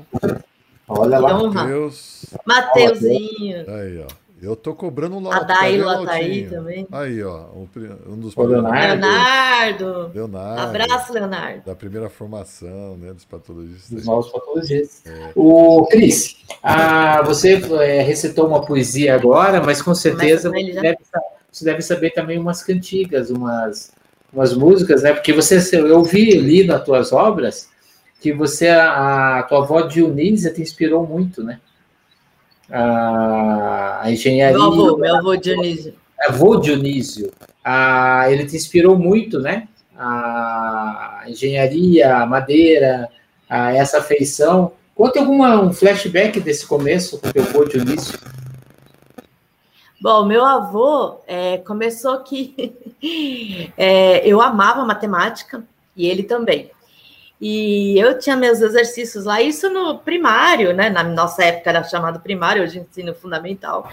Olha 0.88 1.20
lá. 1.20 1.44
Mateus. 1.44 2.26
Mateuzinho. 2.46 3.70
Aí, 3.70 4.04
ó. 4.04 4.29
Eu 4.42 4.56
tô 4.56 4.74
cobrando 4.74 5.18
um 5.18 5.32
A 5.32 5.40
Daila 5.40 6.06
tá 6.06 6.14
aí 6.14 6.48
também. 6.48 6.88
Aí, 6.92 7.22
ó. 7.22 7.48
Um, 7.54 8.18
dos 8.18 8.36
Leonardo. 8.36 9.02
Leonardo. 9.02 10.12
Leonardo. 10.14 10.62
Abraço, 10.62 11.14
Leonardo. 11.14 11.66
Da 11.66 11.76
primeira 11.76 12.10
formação, 12.10 12.96
né? 12.98 13.14
Dos 13.14 13.26
patologistas. 13.26 13.90
Dos 13.90 14.06
novos 14.06 14.32
patologistas. 14.32 15.12
É. 15.12 15.32
O 15.36 15.86
Cris, 15.88 16.38
ah, 16.64 17.22
você 17.24 17.62
é, 17.82 18.02
recitou 18.02 18.48
uma 18.48 18.66
poesia 18.66 19.16
agora, 19.16 19.62
mas 19.62 19.82
com 19.82 19.94
certeza 19.94 20.50
você 20.50 20.74
deve, 20.74 20.98
você 21.52 21.66
deve, 21.66 21.82
saber 21.82 22.12
também 22.12 22.40
umas 22.40 22.64
cantigas, 22.64 23.30
umas, 23.30 23.92
umas 24.32 24.54
músicas, 24.54 25.04
né? 25.04 25.14
Porque 25.14 25.34
você, 25.34 25.60
eu 25.74 26.04
vi 26.04 26.38
ali 26.38 26.64
nas 26.64 26.84
tuas 26.86 27.12
obras 27.12 27.70
que 28.22 28.32
você, 28.32 28.70
a, 28.70 29.40
a 29.40 29.44
tua 29.44 29.60
avó 29.64 29.82
Dionísia 29.82 30.54
te 30.54 30.62
inspirou 30.62 31.06
muito, 31.06 31.44
né? 31.44 31.60
A, 32.72 34.00
a 34.04 34.12
engenharia. 34.12 34.58
Meu 34.58 34.68
avô, 34.68 34.98
meu 34.98 35.16
avô 35.16 35.36
Dionísio. 35.36 35.94
Avô 36.28 36.56
Dionísio. 36.58 37.32
A, 37.64 38.26
ele 38.30 38.46
te 38.46 38.56
inspirou 38.56 38.98
muito, 38.98 39.40
né? 39.40 39.68
A 39.98 41.24
engenharia, 41.28 42.18
a 42.18 42.26
madeira, 42.26 43.10
a 43.50 43.74
essa 43.74 44.00
afeição. 44.00 44.74
Conta 44.96 45.20
alguma, 45.20 45.62
um 45.62 45.74
flashback 45.74 46.40
desse 46.40 46.66
começo 46.66 47.20
com 47.20 47.32
teu 47.32 47.44
avô 47.44 47.66
Dionísio. 47.66 48.20
Bom, 50.02 50.26
meu 50.26 50.46
avô 50.46 51.20
é, 51.28 51.58
começou 51.58 52.20
que 52.20 52.74
é, 53.78 54.26
eu 54.26 54.42
amava 54.42 54.86
matemática 54.86 55.64
e 55.96 56.08
ele 56.08 56.24
também. 56.24 56.72
E 57.42 57.98
eu 57.98 58.20
tinha 58.20 58.36
meus 58.36 58.60
exercícios 58.60 59.24
lá, 59.24 59.42
isso 59.42 59.70
no 59.70 59.98
primário, 59.98 60.74
né? 60.74 60.90
Na 60.90 61.04
nossa 61.04 61.44
época 61.44 61.70
era 61.70 61.84
chamado 61.84 62.20
primário, 62.20 62.64
hoje 62.64 62.80
ensino 62.80 63.16
fundamental. 63.16 63.90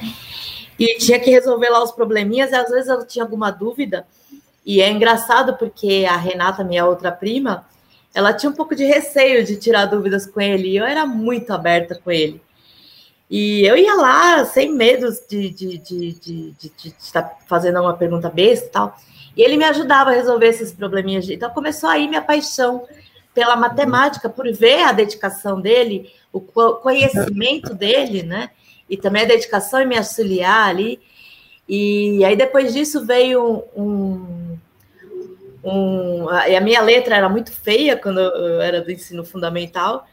E 0.78 0.98
tinha 0.98 1.20
que 1.20 1.30
resolver 1.30 1.68
lá 1.68 1.82
os 1.82 1.92
probleminhas, 1.92 2.50
e 2.50 2.56
às 2.56 2.68
vezes 2.68 2.88
eu 2.88 3.06
tinha 3.06 3.24
alguma 3.24 3.50
dúvida. 3.50 4.06
E 4.64 4.80
é 4.80 4.90
engraçado 4.90 5.54
porque 5.56 6.04
a 6.08 6.16
Renata, 6.16 6.64
minha 6.64 6.84
outra 6.84 7.12
prima, 7.12 7.64
ela 8.12 8.32
tinha 8.32 8.50
um 8.50 8.54
pouco 8.54 8.74
de 8.74 8.84
receio 8.84 9.44
de 9.44 9.56
tirar 9.56 9.86
dúvidas 9.86 10.26
com 10.26 10.40
ele, 10.40 10.70
e 10.70 10.76
eu 10.76 10.84
era 10.84 11.06
muito 11.06 11.52
aberta 11.52 11.94
com 11.94 12.10
ele. 12.10 12.42
E 13.30 13.64
eu 13.64 13.76
ia 13.76 13.94
lá 13.94 14.44
sem 14.44 14.72
medo 14.72 15.08
de, 15.28 15.50
de, 15.50 15.78
de, 15.78 16.12
de 16.12 16.94
estar 16.98 17.38
fazendo 17.46 17.80
uma 17.80 17.94
pergunta 17.94 18.28
besta 18.28 18.66
e 18.66 18.70
tal. 18.70 18.96
E 19.36 19.42
ele 19.42 19.56
me 19.56 19.64
ajudava 19.64 20.10
a 20.10 20.14
resolver 20.14 20.46
esses 20.46 20.72
probleminhas. 20.72 21.28
Então 21.28 21.50
começou 21.50 21.90
aí 21.90 22.08
minha 22.08 22.22
paixão 22.22 22.86
pela 23.36 23.54
matemática, 23.54 24.30
por 24.30 24.50
ver 24.50 24.82
a 24.84 24.92
dedicação 24.92 25.60
dele, 25.60 26.10
o 26.32 26.40
conhecimento 26.40 27.74
dele, 27.74 28.22
né? 28.22 28.48
E 28.88 28.96
também 28.96 29.24
a 29.24 29.26
dedicação 29.26 29.78
em 29.78 29.86
me 29.86 29.98
auxiliar 29.98 30.70
ali. 30.70 30.98
E 31.68 32.24
aí 32.24 32.34
depois 32.34 32.72
disso 32.72 33.04
veio 33.04 33.62
um, 33.76 34.56
um 35.62 36.26
a 36.30 36.60
minha 36.62 36.80
letra 36.80 37.14
era 37.14 37.28
muito 37.28 37.52
feia 37.52 37.94
quando 37.94 38.20
eu 38.20 38.62
era 38.62 38.80
do 38.80 38.90
ensino 38.90 39.22
fundamental. 39.22 40.08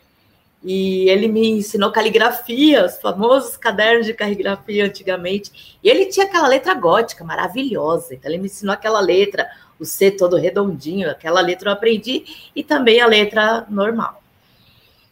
E 0.62 1.10
ele 1.10 1.30
me 1.30 1.48
ensinou 1.51 1.94
caligrafia, 1.94 2.86
os 2.86 2.98
famosos 2.98 3.56
cadernos 3.56 4.06
de 4.06 4.13
caligrafia 4.13 4.86
antigamente. 4.86 5.77
E 5.82 5.89
ele 5.89 6.08
tinha 6.08 6.25
aquela 6.25 6.50
letra 6.50 6.74
gótica 6.74 7.24
maravilhosa. 7.24 8.15
Então 8.15 8.30
ele 8.30 8.42
me 8.42 8.48
ensinou 8.48 8.74
aquela 8.74 9.00
letra, 9.00 9.48
o 9.80 9.86
C 9.86 10.12
todo 10.12 10.38
redondinho, 10.38 11.10
aquela 11.10 11.42
letra 11.42 11.70
eu 11.70 11.74
aprendi, 11.74 12.51
e 12.56 12.63
também 12.63 13.01
a 13.01 13.08
letra 13.08 13.65
normal. 13.70 14.22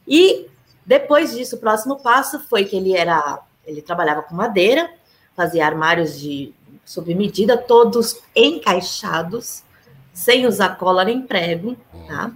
E 0.07 0.47
depois 0.85 1.35
disso, 1.35 1.55
o 1.55 1.59
próximo 1.59 1.97
passo 1.97 2.39
foi 2.39 2.65
que 2.65 2.75
ele 2.75 2.95
era, 2.95 3.39
ele 3.65 3.81
trabalhava 3.81 4.21
com 4.21 4.35
madeira, 4.35 4.91
fazia 5.35 5.65
armários 5.65 6.19
de 6.19 6.53
sob 6.83 7.13
medida, 7.15 7.57
todos 7.57 8.19
encaixados, 8.35 9.63
sem 10.13 10.45
usar 10.45 10.77
cola 10.77 11.05
nem 11.05 11.21
prego, 11.21 11.77
tá? 12.07 12.31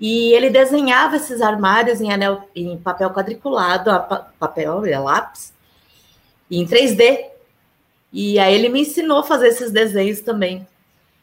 E 0.00 0.32
ele 0.32 0.50
desenhava 0.50 1.14
esses 1.14 1.40
armários 1.40 2.00
em, 2.00 2.12
anel, 2.12 2.48
em 2.56 2.76
papel 2.76 3.10
quadriculado, 3.10 3.90
papel 4.36 4.84
e 4.84 4.98
lápis, 4.98 5.52
em 6.50 6.66
3D. 6.66 7.26
E 8.12 8.36
aí 8.38 8.52
ele 8.52 8.68
me 8.68 8.80
ensinou 8.80 9.20
a 9.20 9.24
fazer 9.24 9.48
esses 9.48 9.70
desenhos 9.70 10.20
também. 10.20 10.66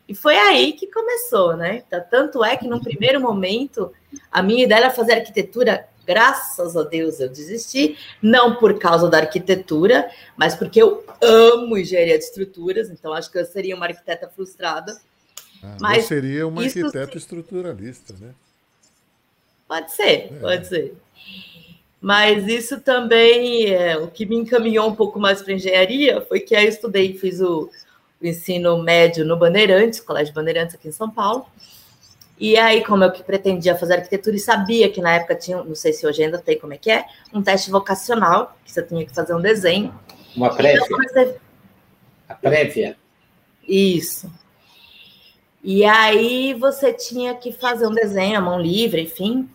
E 0.09 0.15
foi 0.15 0.35
aí 0.35 0.73
que 0.73 0.87
começou, 0.87 1.55
né? 1.55 1.83
Tanto 2.09 2.43
é 2.43 2.57
que, 2.57 2.67
num 2.67 2.79
primeiro 2.79 3.21
momento, 3.21 3.93
a 4.31 4.41
minha 4.41 4.63
ideia 4.63 4.79
era 4.79 4.89
fazer 4.89 5.13
arquitetura. 5.13 5.87
Graças 6.03 6.75
a 6.75 6.81
Deus 6.81 7.19
eu 7.19 7.29
desisti, 7.29 7.95
não 8.19 8.55
por 8.55 8.79
causa 8.79 9.07
da 9.07 9.19
arquitetura, 9.19 10.09
mas 10.35 10.55
porque 10.55 10.81
eu 10.81 11.05
amo 11.21 11.77
engenharia 11.77 12.17
de 12.17 12.23
estruturas, 12.23 12.89
então 12.89 13.13
acho 13.13 13.31
que 13.31 13.37
eu 13.37 13.45
seria 13.45 13.75
uma 13.75 13.85
arquiteta 13.85 14.27
frustrada. 14.27 14.99
Ah, 15.61 15.77
mas 15.79 16.05
seria 16.05 16.47
uma 16.47 16.63
arquiteta 16.63 17.15
estruturalista, 17.15 18.15
né? 18.19 18.33
Pode 19.67 19.91
ser, 19.91 20.33
é. 20.33 20.39
pode 20.41 20.67
ser. 20.67 20.95
Mas 22.01 22.47
isso 22.47 22.81
também, 22.81 23.67
é, 23.67 23.95
o 23.95 24.07
que 24.07 24.25
me 24.25 24.37
encaminhou 24.37 24.87
um 24.87 24.95
pouco 24.95 25.19
mais 25.19 25.43
para 25.43 25.53
engenharia 25.53 26.19
foi 26.21 26.39
que 26.39 26.55
aí 26.55 26.65
eu 26.65 26.69
estudei, 26.69 27.15
fiz 27.15 27.39
o, 27.39 27.69
o 28.21 28.27
ensino 28.27 28.81
médio 28.81 29.25
no 29.25 29.37
Bandeirantes, 29.37 29.99
Colégio 29.99 30.33
Bandeirantes 30.33 30.75
aqui 30.75 30.87
em 30.87 30.91
São 30.91 31.09
Paulo. 31.09 31.45
E 32.39 32.57
aí, 32.57 32.83
como 32.85 33.03
eu 33.03 33.11
que 33.11 33.21
pretendia 33.21 33.75
fazer 33.75 33.95
arquitetura 33.95 34.35
e 34.35 34.39
sabia 34.39 34.89
que 34.89 35.01
na 35.01 35.15
época 35.15 35.35
tinha, 35.35 35.61
não 35.61 35.75
sei 35.75 35.91
se 35.91 36.07
hoje 36.07 36.23
ainda 36.23 36.37
tem 36.37 36.57
como 36.57 36.73
é 36.73 36.77
que 36.77 36.89
é, 36.89 37.05
um 37.33 37.41
teste 37.41 37.69
vocacional, 37.69 38.57
que 38.63 38.71
você 38.71 38.81
tinha 38.81 39.05
que 39.05 39.13
fazer 39.13 39.33
um 39.33 39.41
desenho. 39.41 39.93
Uma 40.35 40.53
prévia. 40.55 40.81
Então, 40.85 41.35
A 42.29 42.35
prévia. 42.35 42.97
Isso. 43.67 44.31
E 45.61 45.83
aí 45.83 46.53
você 46.53 46.93
tinha 46.93 47.35
que 47.35 47.51
fazer 47.51 47.85
um 47.85 47.93
desenho 47.93 48.37
à 48.37 48.41
mão 48.41 48.59
livre, 48.59 49.01
enfim. 49.01 49.49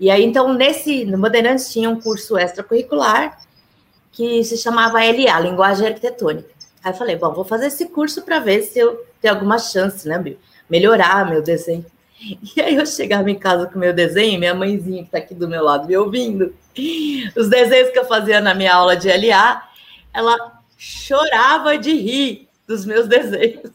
E 0.00 0.10
aí, 0.10 0.24
então, 0.24 0.54
nesse, 0.54 1.04
no 1.04 1.18
Bandeirantes 1.18 1.70
tinha 1.70 1.90
um 1.90 2.00
curso 2.00 2.38
extracurricular 2.38 3.38
que 4.10 4.42
se 4.42 4.56
chamava 4.56 5.00
LA, 5.00 5.40
Linguagem 5.40 5.86
Arquitetônica. 5.86 6.55
Aí 6.86 6.92
eu 6.92 6.96
falei, 6.96 7.16
bom, 7.16 7.32
vou 7.32 7.44
fazer 7.44 7.66
esse 7.66 7.88
curso 7.88 8.22
para 8.22 8.38
ver 8.38 8.62
se 8.62 8.78
eu 8.78 9.04
tenho 9.20 9.34
alguma 9.34 9.58
chance, 9.58 10.06
né, 10.06 10.22
melhorar 10.70 11.28
meu 11.28 11.42
desenho. 11.42 11.84
E 12.56 12.60
aí 12.60 12.76
eu 12.76 12.86
chegava 12.86 13.28
em 13.28 13.36
casa 13.36 13.66
com 13.66 13.76
meu 13.76 13.92
desenho, 13.92 14.38
minha 14.38 14.54
mãezinha 14.54 15.02
que 15.02 15.08
está 15.08 15.18
aqui 15.18 15.34
do 15.34 15.48
meu 15.48 15.64
lado 15.64 15.88
me 15.88 15.96
ouvindo, 15.96 16.54
os 17.36 17.48
desenhos 17.48 17.90
que 17.90 17.98
eu 17.98 18.04
fazia 18.04 18.40
na 18.40 18.54
minha 18.54 18.72
aula 18.72 18.96
de 18.96 19.08
LA, 19.08 19.68
ela 20.14 20.62
chorava 20.78 21.76
de 21.76 21.92
rir 21.92 22.48
dos 22.68 22.86
meus 22.86 23.08
desenhos. 23.08 23.72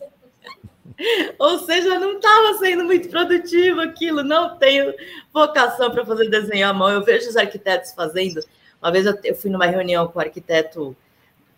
Ou 1.37 1.59
seja, 1.59 1.99
não 1.99 2.13
estava 2.13 2.59
sendo 2.59 2.85
muito 2.85 3.09
produtivo 3.09 3.81
aquilo, 3.81 4.23
não 4.23 4.57
tenho 4.57 4.93
vocação 5.33 5.91
para 5.91 6.05
fazer 6.05 6.29
desenho 6.29 6.65
à 6.65 6.73
mão. 6.73 6.89
Eu 6.89 7.03
vejo 7.03 7.27
os 7.27 7.35
arquitetos 7.35 7.91
fazendo. 7.91 8.39
Uma 8.81 8.89
vez 8.89 9.05
eu, 9.05 9.19
eu 9.25 9.35
fui 9.35 9.51
numa 9.51 9.65
reunião 9.65 10.07
com 10.07 10.17
o 10.17 10.21
arquiteto 10.21 10.95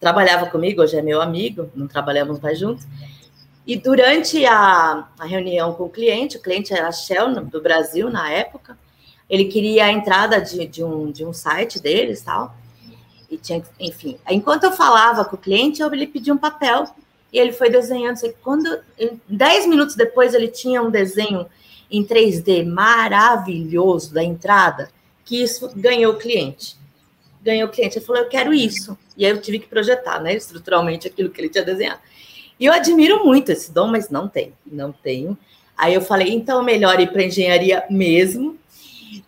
trabalhava 0.04 0.48
comigo, 0.48 0.82
hoje 0.82 0.98
é 0.98 1.02
meu 1.02 1.22
amigo, 1.22 1.72
não 1.74 1.88
trabalhamos 1.88 2.38
mais 2.42 2.60
juntos. 2.60 2.86
E 3.66 3.78
durante 3.78 4.46
a, 4.46 5.08
a 5.18 5.26
reunião 5.26 5.74
com 5.74 5.86
o 5.86 5.90
cliente, 5.90 6.36
o 6.36 6.42
cliente 6.42 6.74
era 6.74 6.90
a 6.90 6.92
Shell 6.92 7.34
do 7.46 7.62
Brasil 7.62 8.10
na 8.10 8.30
época, 8.30 8.78
ele 9.30 9.46
queria 9.46 9.86
a 9.86 9.92
entrada 9.92 10.42
de, 10.42 10.68
de, 10.68 10.84
um, 10.84 11.10
de 11.10 11.26
um 11.26 11.32
site 11.32 11.82
deles 11.82 12.22
tal. 12.22 12.54
e 13.32 13.38
tinha, 13.38 13.64
enfim. 13.80 14.18
Enquanto 14.30 14.66
eu 14.66 14.74
falava 14.74 15.24
com 15.24 15.38
o 15.38 15.40
cliente, 15.40 15.82
eu 15.82 15.88
lhe 15.88 16.06
pedi 16.06 16.30
um 16.34 16.38
papel 16.38 16.86
e 17.32 17.40
ele 17.40 17.54
foi 17.54 17.70
desenhando. 17.70 18.20
Quando, 18.44 18.78
dez 19.30 19.66
minutos 19.66 19.96
depois, 19.96 20.34
ele 20.34 20.50
tinha 20.50 20.84
um 20.84 20.92
desenho 20.92 21.46
em 21.90 22.04
3D 22.04 22.66
maravilhoso 22.66 24.14
da 24.14 24.22
entrada, 24.22 24.90
que 25.24 25.42
isso 25.42 25.72
ganhou 25.74 26.12
o 26.12 26.18
cliente. 26.18 26.76
Ganhou 27.44 27.68
o 27.68 27.72
cliente. 27.72 27.98
Ele 27.98 28.06
falou, 28.06 28.22
eu 28.22 28.30
quero 28.30 28.54
isso. 28.54 28.98
E 29.18 29.26
aí 29.26 29.32
eu 29.32 29.42
tive 29.42 29.60
que 29.60 29.68
projetar, 29.68 30.20
né, 30.20 30.34
estruturalmente, 30.34 31.08
aquilo 31.08 31.30
que 31.30 31.42
ele 31.42 31.50
tinha 31.50 31.64
desenhado. 31.64 32.00
E 32.60 32.66
eu 32.66 32.74
admiro 32.74 33.26
muito 33.26 33.52
esse 33.52 33.72
dom, 33.72 33.88
mas 33.88 34.10
não 34.10 34.28
tenho, 34.28 34.54
não 34.66 34.92
tenho. 34.92 35.38
Aí 35.78 35.94
eu 35.94 36.02
falei, 36.02 36.32
então 36.32 36.64
melhor 36.64 37.00
ir 37.00 37.12
para 37.12 37.24
engenharia 37.24 37.84
mesmo. 37.90 38.58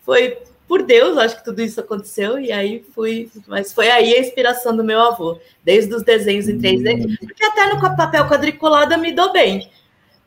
Foi 0.03 0.38
por 0.67 0.84
Deus, 0.84 1.17
acho 1.17 1.38
que 1.38 1.45
tudo 1.45 1.62
isso 1.62 1.79
aconteceu, 1.79 2.39
e 2.39 2.51
aí 2.51 2.84
fui, 2.93 3.29
mas 3.48 3.72
foi 3.72 3.89
aí 3.89 4.15
a 4.15 4.19
inspiração 4.19 4.75
do 4.75 4.84
meu 4.84 5.00
avô, 5.00 5.39
desde 5.63 5.93
os 5.93 6.03
desenhos 6.03 6.48
em 6.48 6.57
3D, 6.57 7.19
porque 7.19 7.43
até 7.43 7.67
no 7.72 7.79
papel 7.79 8.27
quadriculado 8.27 8.98
me 8.98 9.12
dou 9.12 9.31
bem. 9.31 9.69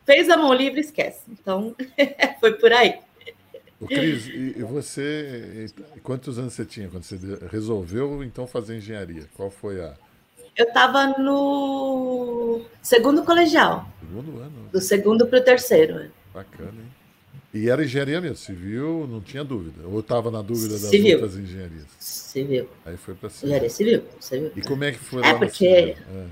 Fez 0.07 0.31
a 0.31 0.37
mão 0.37 0.55
livre, 0.55 0.81
esquece. 0.81 1.23
Então, 1.29 1.75
foi 2.41 2.53
por 2.55 2.73
aí. 2.73 2.95
O 3.81 3.87
Cris, 3.87 4.27
e 4.27 4.63
você, 4.63 5.67
quantos 6.03 6.39
anos 6.39 6.53
você 6.53 6.65
tinha 6.65 6.89
quando 6.89 7.05
você 7.05 7.17
resolveu 7.51 8.25
então 8.25 8.47
fazer 8.47 8.77
engenharia? 8.77 9.29
Qual 9.37 9.51
foi 9.51 9.81
a 9.81 9.95
eu 10.59 10.67
estava 10.67 11.07
no 11.19 12.63
segundo 12.83 13.23
colegial. 13.23 13.89
Segundo 14.01 14.41
ano. 14.41 14.69
Do 14.73 14.81
segundo 14.81 15.25
para 15.29 15.39
o 15.39 15.43
terceiro. 15.43 16.11
Bacana, 16.35 16.73
hein? 16.73 16.99
E 17.55 17.71
era 17.71 17.85
engenharia 17.85 18.21
mesmo, 18.21 18.37
civil, 18.37 19.07
não 19.09 19.21
tinha 19.21 19.45
dúvida. 19.45 19.87
Ou 19.87 20.01
estava 20.01 20.33
na 20.33 20.43
dúvida 20.43 20.71
das 20.71 20.91
civil. 20.91 21.21
outras 21.21 21.37
engenharias? 21.39 21.87
Civil. 22.01 22.69
Aí 22.85 22.97
foi 22.97 23.15
para 23.15 23.31
civil. 23.31 23.47
Engenharia 23.47 23.71
civil, 23.71 24.05
civil. 24.19 24.53
E 24.57 24.61
como 24.63 24.83
é 24.83 24.91
que 24.91 24.99
foi 24.99 25.23
é 25.23 25.33
lá 25.33 25.39
porque... 25.39 25.67
É. 25.67 26.27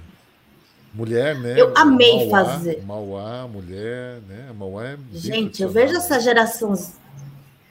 Mulher, 0.92 1.38
né? 1.38 1.54
Eu 1.60 1.72
amei 1.76 2.28
Mauá, 2.28 2.44
fazer. 2.44 2.82
Mauá, 2.82 3.46
mulher, 3.46 4.20
né? 4.26 4.52
Mauá 4.58 4.86
é 4.86 4.98
Gente, 5.12 5.62
eu 5.62 5.68
vejo 5.68 5.94
essa 5.94 6.18
geração. 6.18 6.74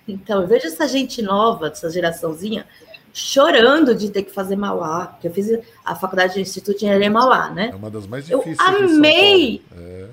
Então, 0.07 0.41
eu 0.41 0.47
vejo 0.47 0.67
essa 0.67 0.87
gente 0.87 1.21
nova, 1.21 1.67
essa 1.67 1.89
geraçãozinha, 1.89 2.67
chorando 3.13 3.95
de 3.95 4.09
ter 4.09 4.23
que 4.23 4.31
fazer 4.31 4.55
Mauá, 4.55 5.07
porque 5.07 5.27
eu 5.27 5.33
fiz 5.33 5.59
a 5.83 5.95
faculdade 5.95 6.33
de 6.33 6.41
Instituto 6.41 6.77
de 6.77 6.85
Engenharia 6.85 7.09
Mauá, 7.09 7.49
né? 7.49 7.69
É 7.71 7.75
uma 7.75 7.89
das 7.89 8.05
mais 8.05 8.25
difíceis. 8.25 8.57
Eu 8.59 8.65
amei! 8.65 9.61
É. 9.75 10.07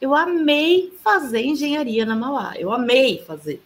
Eu 0.00 0.14
amei 0.14 0.92
fazer 1.02 1.42
engenharia 1.42 2.04
na 2.04 2.14
Mauá. 2.14 2.52
Eu 2.56 2.70
amei 2.70 3.24
fazer. 3.26 3.62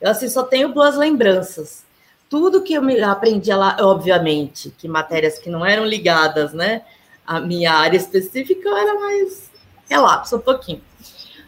Eu 0.00 0.10
assim 0.10 0.28
só 0.28 0.42
tenho 0.42 0.70
boas 0.70 0.96
lembranças. 0.96 1.84
Tudo 2.28 2.62
que 2.62 2.74
eu 2.74 2.82
aprendi 3.08 3.52
lá, 3.54 3.76
obviamente, 3.80 4.74
que 4.76 4.88
matérias 4.88 5.38
que 5.38 5.48
não 5.48 5.64
eram 5.64 5.86
ligadas, 5.86 6.52
né, 6.52 6.82
à 7.26 7.40
minha 7.40 7.72
área 7.72 7.96
específica, 7.96 8.68
era 8.68 8.98
mais 9.00 9.50
relapso 9.88 10.36
um 10.36 10.40
pouquinho. 10.40 10.82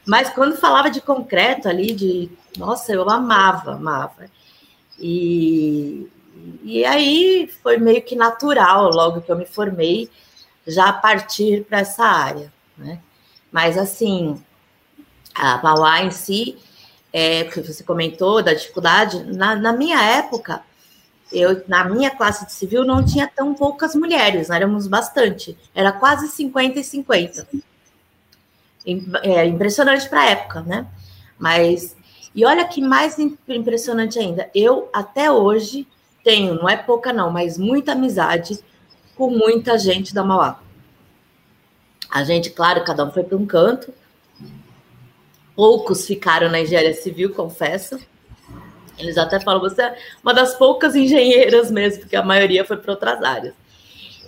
Mas 0.06 0.30
quando 0.30 0.56
falava 0.56 0.88
de 0.88 1.00
concreto 1.00 1.68
ali, 1.68 1.92
de 1.92 2.30
nossa, 2.56 2.92
eu 2.92 3.08
amava, 3.08 3.74
amava. 3.74 4.26
E, 4.98 6.08
e 6.62 6.84
aí 6.84 7.50
foi 7.62 7.78
meio 7.78 8.02
que 8.02 8.14
natural, 8.14 8.90
logo 8.90 9.20
que 9.20 9.30
eu 9.30 9.36
me 9.36 9.46
formei, 9.46 10.10
já 10.66 10.92
partir 10.92 11.64
para 11.64 11.80
essa 11.80 12.04
área, 12.04 12.52
né? 12.76 13.00
Mas 13.50 13.76
assim, 13.76 14.40
a 15.34 15.60
Mauá 15.62 16.02
em 16.02 16.10
si, 16.10 16.58
é, 17.12 17.44
que 17.44 17.60
você 17.60 17.82
comentou 17.82 18.42
da 18.42 18.54
dificuldade, 18.54 19.24
na, 19.24 19.56
na, 19.56 19.72
minha 19.72 20.00
época, 20.00 20.62
eu 21.32 21.64
na 21.66 21.84
minha 21.84 22.10
classe 22.10 22.46
de 22.46 22.52
civil 22.52 22.84
não 22.84 23.04
tinha 23.04 23.26
tão 23.28 23.54
poucas 23.54 23.94
mulheres, 23.94 24.50
éramos 24.50 24.86
bastante, 24.86 25.56
era 25.74 25.92
quase 25.92 26.28
50 26.28 26.78
e 26.78 26.84
50. 26.84 27.48
É 29.22 29.46
impressionante 29.46 30.08
para 30.08 30.20
a 30.20 30.30
época, 30.30 30.60
né? 30.62 30.86
Mas, 31.38 31.96
e 32.34 32.44
olha 32.44 32.66
que 32.66 32.80
mais 32.80 33.18
impressionante 33.18 34.18
ainda, 34.18 34.48
eu 34.54 34.88
até 34.92 35.30
hoje 35.30 35.86
tenho, 36.22 36.54
não 36.54 36.68
é 36.68 36.76
pouca 36.76 37.12
não, 37.12 37.30
mas 37.30 37.58
muita 37.58 37.92
amizade 37.92 38.58
com 39.16 39.30
muita 39.30 39.78
gente 39.78 40.14
da 40.14 40.22
Mauá. 40.22 40.60
A 42.10 42.24
gente, 42.24 42.50
claro, 42.50 42.84
cada 42.84 43.04
um 43.04 43.12
foi 43.12 43.22
para 43.22 43.36
um 43.36 43.46
canto. 43.46 43.92
Poucos 45.54 46.06
ficaram 46.06 46.48
na 46.48 46.60
engenharia 46.60 46.94
civil, 46.94 47.32
confesso. 47.32 47.98
Eles 48.98 49.16
até 49.16 49.40
falam, 49.40 49.60
você 49.60 49.82
é 49.82 49.98
uma 50.22 50.34
das 50.34 50.54
poucas 50.54 50.94
engenheiras 50.94 51.70
mesmo, 51.70 52.00
porque 52.00 52.16
a 52.16 52.22
maioria 52.22 52.64
foi 52.64 52.76
para 52.76 52.92
outras 52.92 53.22
áreas. 53.22 53.54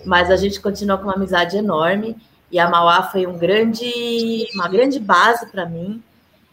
Mas 0.04 0.30
a 0.30 0.36
gente 0.36 0.60
continua 0.60 0.96
com 0.96 1.04
uma 1.04 1.14
amizade 1.14 1.56
enorme 1.56 2.16
e 2.50 2.58
a 2.58 2.68
Mauá 2.68 3.02
foi 3.04 3.26
um 3.26 3.38
grande, 3.38 4.46
uma 4.54 4.68
grande 4.68 4.98
base 4.98 5.46
para 5.50 5.66
mim, 5.66 6.02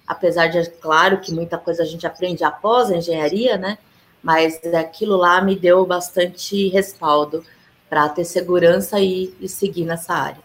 apesar 0.10 0.48
de, 0.48 0.68
claro, 0.72 1.20
que 1.20 1.32
muita 1.32 1.58
coisa 1.58 1.84
a 1.84 1.86
gente 1.86 2.08
aprende 2.08 2.44
após 2.44 2.90
a 2.90 2.98
engenharia, 2.98 3.56
né? 3.58 3.78
mas 4.22 4.60
aquilo 4.74 5.16
lá 5.16 5.42
me 5.42 5.56
deu 5.56 5.86
bastante 5.86 6.68
respaldo 6.70 7.46
para 7.90 8.10
ter 8.10 8.26
segurança 8.26 9.00
e, 9.00 9.34
e, 9.40 9.48
seguir 9.48 9.86
nessa 9.86 10.14
área. 10.14 10.42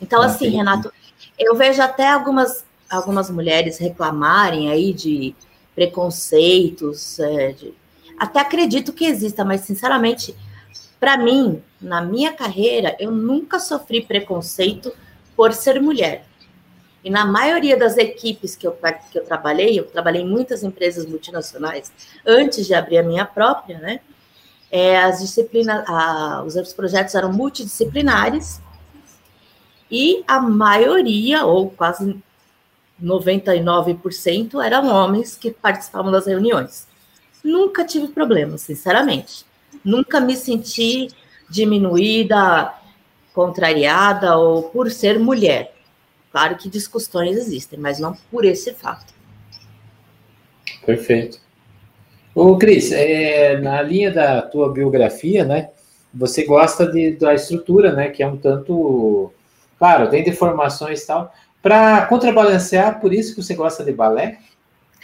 Então, 0.00 0.22
assim, 0.22 0.48
Renato, 0.48 0.92
eu 1.38 1.54
vejo 1.54 1.80
até 1.82 2.08
algumas, 2.08 2.64
algumas 2.90 3.30
mulheres 3.30 3.78
reclamarem 3.78 4.70
aí 4.70 4.92
de 4.92 5.34
preconceitos, 5.74 7.18
é, 7.20 7.52
de, 7.52 7.74
até 8.18 8.40
acredito 8.40 8.92
que 8.92 9.04
exista, 9.04 9.44
mas 9.44 9.60
sinceramente, 9.62 10.34
para 10.98 11.16
mim, 11.16 11.62
na 11.80 12.00
minha 12.00 12.32
carreira, 12.32 12.96
eu 12.98 13.10
nunca 13.10 13.60
sofri 13.60 14.02
preconceito 14.02 14.92
por 15.36 15.52
ser 15.52 15.80
mulher. 15.80 16.24
E 17.04 17.10
na 17.10 17.24
maioria 17.24 17.76
das 17.76 17.96
equipes 17.96 18.54
que 18.54 18.66
eu, 18.66 18.78
que 19.10 19.18
eu 19.18 19.24
trabalhei, 19.24 19.78
eu 19.78 19.84
trabalhei 19.84 20.22
em 20.22 20.28
muitas 20.28 20.62
empresas 20.62 21.04
multinacionais 21.04 21.92
antes 22.24 22.66
de 22.66 22.74
abrir 22.74 22.98
a 22.98 23.02
minha 23.02 23.24
própria, 23.24 23.78
né? 23.78 24.00
É, 24.70 24.98
as 24.98 25.20
disciplinas, 25.20 25.84
os 26.46 26.72
projetos 26.72 27.14
eram 27.14 27.32
multidisciplinares 27.32 28.60
e 29.90 30.24
a 30.26 30.40
maioria, 30.40 31.44
ou 31.44 31.68
quase 31.70 32.16
99%, 33.02 34.64
eram 34.64 34.88
homens 34.88 35.36
que 35.36 35.50
participavam 35.50 36.10
das 36.10 36.26
reuniões. 36.26 36.88
Nunca 37.44 37.84
tive 37.84 38.08
problema, 38.08 38.56
sinceramente. 38.56 39.44
Nunca 39.84 40.20
me 40.20 40.34
senti 40.34 41.08
diminuída, 41.50 42.72
contrariada 43.34 44.38
ou 44.38 44.62
por 44.62 44.90
ser 44.90 45.18
mulher. 45.18 45.74
Claro 46.32 46.56
que 46.56 46.70
discussões 46.70 47.36
existem, 47.36 47.78
mas 47.78 47.98
não 47.98 48.16
por 48.30 48.46
esse 48.46 48.72
fato. 48.72 49.12
Perfeito. 50.84 51.38
Ô, 52.34 52.56
Cris, 52.56 52.90
é, 52.90 53.58
na 53.58 53.82
linha 53.82 54.10
da 54.10 54.40
tua 54.40 54.72
biografia, 54.72 55.44
né, 55.44 55.68
você 56.12 56.44
gosta 56.44 56.90
de, 56.90 57.12
da 57.12 57.34
estrutura, 57.34 57.92
né, 57.92 58.08
que 58.08 58.22
é 58.22 58.26
um 58.26 58.38
tanto, 58.38 59.30
claro, 59.78 60.08
tem 60.08 60.24
deformações 60.24 61.02
e 61.02 61.06
tal. 61.06 61.34
Para 61.62 62.06
contrabalancear, 62.06 62.98
por 62.98 63.12
isso 63.12 63.34
que 63.34 63.42
você 63.42 63.54
gosta 63.54 63.84
de 63.84 63.92
balé? 63.92 64.38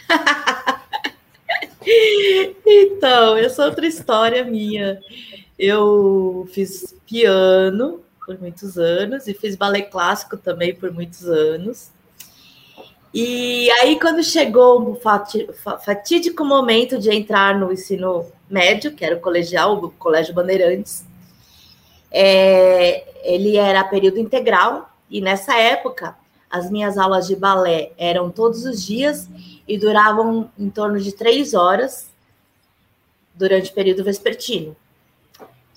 então, 2.65 3.37
essa 3.37 3.61
é 3.61 3.65
outra 3.67 3.85
história 3.85 4.43
minha. 4.43 4.99
Eu 5.57 6.49
fiz 6.51 6.95
piano 7.07 8.01
por 8.29 8.39
muitos 8.39 8.77
anos 8.77 9.27
e 9.27 9.33
fiz 9.33 9.55
balé 9.55 9.81
clássico 9.81 10.37
também 10.37 10.75
por 10.75 10.91
muitos 10.91 11.25
anos. 11.25 11.89
E 13.11 13.71
aí, 13.81 13.99
quando 13.99 14.23
chegou 14.23 14.91
o 14.91 14.99
fatídico 15.79 16.45
momento 16.45 16.99
de 16.99 17.09
entrar 17.09 17.57
no 17.57 17.73
ensino 17.73 18.31
médio, 18.47 18.93
que 18.93 19.03
era 19.03 19.15
o 19.15 19.19
colegial, 19.19 19.83
o 19.83 19.89
Colégio 19.89 20.31
Bandeirantes, 20.31 21.03
é, 22.11 23.03
ele 23.23 23.57
era 23.57 23.83
período 23.83 24.19
integral, 24.19 24.95
e 25.09 25.21
nessa 25.21 25.57
época, 25.57 26.15
as 26.51 26.69
minhas 26.69 26.99
aulas 26.99 27.25
de 27.25 27.35
balé 27.35 27.93
eram 27.97 28.29
todos 28.29 28.63
os 28.63 28.85
dias 28.85 29.27
e 29.67 29.75
duravam 29.75 30.51
em 30.55 30.69
torno 30.69 30.99
de 30.99 31.11
três 31.13 31.55
horas 31.55 32.11
durante 33.33 33.71
o 33.71 33.73
período 33.73 34.03
vespertino. 34.03 34.75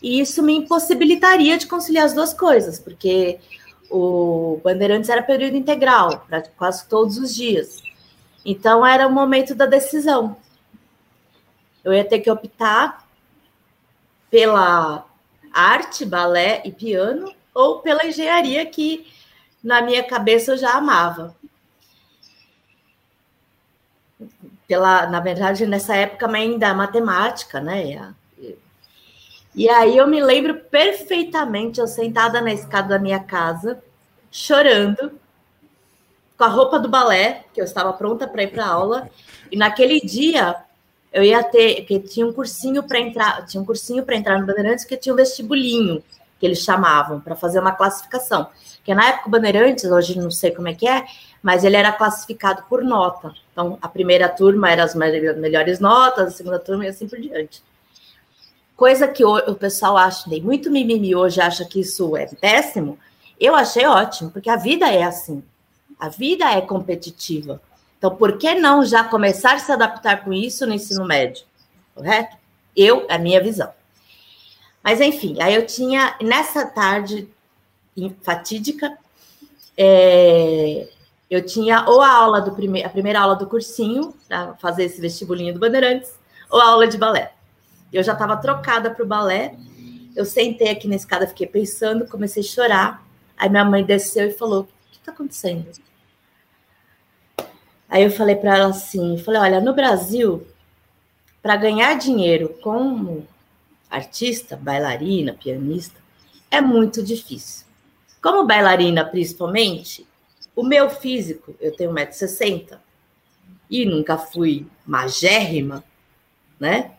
E 0.02 0.20
isso 0.20 0.42
me 0.42 0.54
impossibilitaria 0.54 1.56
de 1.56 1.66
conciliar 1.66 2.06
as 2.06 2.12
duas 2.12 2.34
coisas, 2.34 2.78
porque 2.78 3.38
o 3.88 4.60
Bandeirantes 4.64 5.08
era 5.08 5.22
período 5.22 5.56
integral, 5.56 6.26
quase 6.56 6.88
todos 6.88 7.18
os 7.18 7.34
dias. 7.34 7.80
Então 8.44 8.84
era 8.84 9.06
o 9.06 9.12
momento 9.12 9.54
da 9.54 9.66
decisão. 9.66 10.36
Eu 11.84 11.92
ia 11.92 12.04
ter 12.04 12.20
que 12.20 12.30
optar 12.30 13.06
pela 14.30 15.06
arte, 15.52 16.04
balé 16.04 16.62
e 16.64 16.72
piano, 16.72 17.32
ou 17.54 17.80
pela 17.80 18.06
engenharia, 18.06 18.64
que 18.66 19.06
na 19.62 19.82
minha 19.82 20.02
cabeça 20.02 20.52
eu 20.52 20.56
já 20.56 20.72
amava. 20.72 21.36
Pela, 24.66 25.06
na 25.06 25.20
verdade, 25.20 25.66
nessa 25.66 25.94
época 25.94 26.26
ainda 26.26 26.68
a 26.68 26.74
matemática, 26.74 27.60
né? 27.60 28.14
E 29.54 29.68
aí 29.68 29.96
eu 29.96 30.06
me 30.06 30.22
lembro 30.22 30.54
perfeitamente, 30.70 31.78
eu 31.78 31.86
sentada 31.86 32.40
na 32.40 32.52
escada 32.52 32.88
da 32.88 32.98
minha 32.98 33.20
casa, 33.20 33.82
chorando, 34.30 35.12
com 36.38 36.44
a 36.44 36.48
roupa 36.48 36.78
do 36.78 36.88
balé, 36.88 37.44
que 37.52 37.60
eu 37.60 37.64
estava 37.64 37.92
pronta 37.92 38.26
para 38.26 38.42
ir 38.42 38.50
para 38.50 38.66
aula. 38.66 39.10
E 39.50 39.56
naquele 39.56 40.00
dia 40.00 40.56
eu 41.12 41.22
ia 41.22 41.42
ter, 41.42 41.84
que 41.84 42.00
tinha 42.00 42.26
um 42.26 42.32
cursinho 42.32 42.82
para 42.82 42.98
entrar, 42.98 43.44
tinha 43.44 43.62
um 43.62 43.66
cursinho 43.66 44.02
para 44.02 44.16
entrar 44.16 44.40
no 44.40 44.46
Bandeirantes, 44.46 44.84
que 44.86 44.96
tinha 44.96 45.12
um 45.12 45.16
vestibulinho 45.16 46.02
que 46.40 46.46
eles 46.46 46.60
chamavam 46.60 47.20
para 47.20 47.36
fazer 47.36 47.60
uma 47.60 47.72
classificação. 47.72 48.48
Que 48.82 48.94
na 48.94 49.06
época 49.06 49.28
o 49.28 49.30
Bandeirantes, 49.30 49.84
hoje 49.84 50.18
não 50.18 50.30
sei 50.30 50.50
como 50.50 50.66
é 50.66 50.74
que 50.74 50.88
é, 50.88 51.04
mas 51.42 51.62
ele 51.62 51.76
era 51.76 51.92
classificado 51.92 52.64
por 52.68 52.82
nota. 52.82 53.32
Então 53.52 53.78
a 53.82 53.88
primeira 53.88 54.28
turma 54.28 54.70
era 54.70 54.82
as 54.82 54.94
melhores 54.94 55.78
notas, 55.78 56.28
a 56.28 56.30
segunda 56.30 56.58
turma 56.58 56.86
e 56.86 56.88
assim 56.88 57.06
por 57.06 57.20
diante. 57.20 57.62
Coisa 58.76 59.06
que 59.06 59.24
o, 59.24 59.54
pessoal 59.54 59.96
acha, 59.96 60.28
nem 60.28 60.42
muito 60.42 60.70
mimimi 60.70 61.14
hoje 61.14 61.40
acha 61.40 61.64
que 61.64 61.80
isso 61.80 62.16
é 62.16 62.26
péssimo, 62.26 62.98
eu 63.38 63.54
achei 63.54 63.87
ótimo, 63.87 64.30
porque 64.30 64.50
a 64.50 64.56
vida 64.56 64.90
é 64.90 65.02
assim. 65.02 65.42
A 65.98 66.08
vida 66.08 66.50
é 66.50 66.61
competitiva. 66.61 67.61
Então, 67.98 68.14
por 68.16 68.37
que 68.38 68.54
não 68.54 68.85
já 68.85 69.04
começar 69.04 69.54
a 69.54 69.58
se 69.58 69.70
adaptar 69.70 70.24
com 70.24 70.32
isso 70.32 70.66
no 70.66 70.74
ensino 70.74 71.04
médio? 71.04 71.44
Correto? 71.94 72.37
Eu, 72.76 73.06
é 73.08 73.14
a 73.14 73.18
minha 73.18 73.40
visão. 73.40 73.72
Mas, 74.82 75.00
enfim, 75.00 75.40
aí 75.40 75.54
eu 75.54 75.64
tinha, 75.64 76.16
nessa 76.20 76.66
tarde 76.66 77.28
fatídica, 78.22 78.98
é, 79.76 80.88
eu 81.30 81.44
tinha 81.44 81.85
ou 81.88 82.00
a 82.00 82.11
aula 82.11 82.40
do 82.40 82.52
prime 82.52 82.82
a 82.82 82.88
primeira 82.88 83.20
aula 83.20 83.37
do 83.37 83.46
cursinho, 83.46 84.14
para 84.28 84.54
fazer 84.54 84.85
esse 84.85 85.00
vestibulinho 85.00 85.54
do 85.54 85.61
Bandeirantes, 85.61 86.12
ou 86.50 86.61
a 86.61 86.66
aula 86.66 86.87
de 86.87 86.98
balé. 86.98 87.32
Eu 87.92 88.02
já 88.02 88.12
estava 88.12 88.37
trocada 88.37 88.90
para 88.90 89.05
o 89.05 89.07
balé. 89.07 89.57
Eu 90.14 90.24
sentei 90.24 90.70
aqui 90.70 90.88
na 90.88 90.96
escada, 90.96 91.26
fiquei 91.26 91.46
pensando, 91.46 92.07
comecei 92.07 92.42
a 92.42 92.46
chorar. 92.46 93.07
Aí 93.37 93.48
minha 93.48 93.64
mãe 93.64 93.85
desceu 93.85 94.28
e 94.28 94.33
falou: 94.33 94.62
O 94.62 94.90
que 94.90 94.98
está 94.98 95.12
acontecendo? 95.12 95.66
Aí 97.92 98.05
eu 98.05 98.11
falei 98.11 98.37
para 98.37 98.57
ela 98.57 98.70
assim: 98.70 99.18
falei, 99.18 99.38
olha, 99.42 99.61
no 99.61 99.74
Brasil, 99.74 100.46
para 101.42 101.57
ganhar 101.57 101.94
dinheiro 101.98 102.57
como 102.62 103.28
artista, 103.90 104.57
bailarina, 104.57 105.35
pianista, 105.35 106.00
é 106.50 106.59
muito 106.59 107.02
difícil. 107.02 107.66
Como 108.22 108.46
bailarina, 108.46 109.05
principalmente, 109.05 110.07
o 110.57 110.62
meu 110.62 110.88
físico, 110.88 111.55
eu 111.61 111.76
tenho 111.76 111.92
1,60m 111.92 112.78
e 113.68 113.85
nunca 113.85 114.16
fui 114.16 114.66
magérrima, 114.87 115.85
né? 116.59 116.92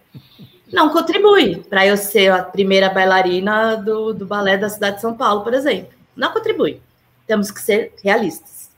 Não 0.73 0.89
contribui 0.89 1.57
para 1.57 1.86
eu 1.86 1.95
ser 1.95 2.31
a 2.31 2.41
primeira 2.41 2.89
bailarina 2.89 3.77
do, 3.77 4.12
do 4.12 4.25
balé 4.25 4.57
da 4.57 4.67
cidade 4.67 4.95
de 4.95 5.01
São 5.01 5.15
Paulo, 5.15 5.43
por 5.43 5.53
exemplo. 5.53 5.93
Não 6.15 6.33
contribui. 6.33 6.81
Temos 7.27 7.51
que 7.51 7.62
ser 7.62 7.93
realistas. 8.03 8.71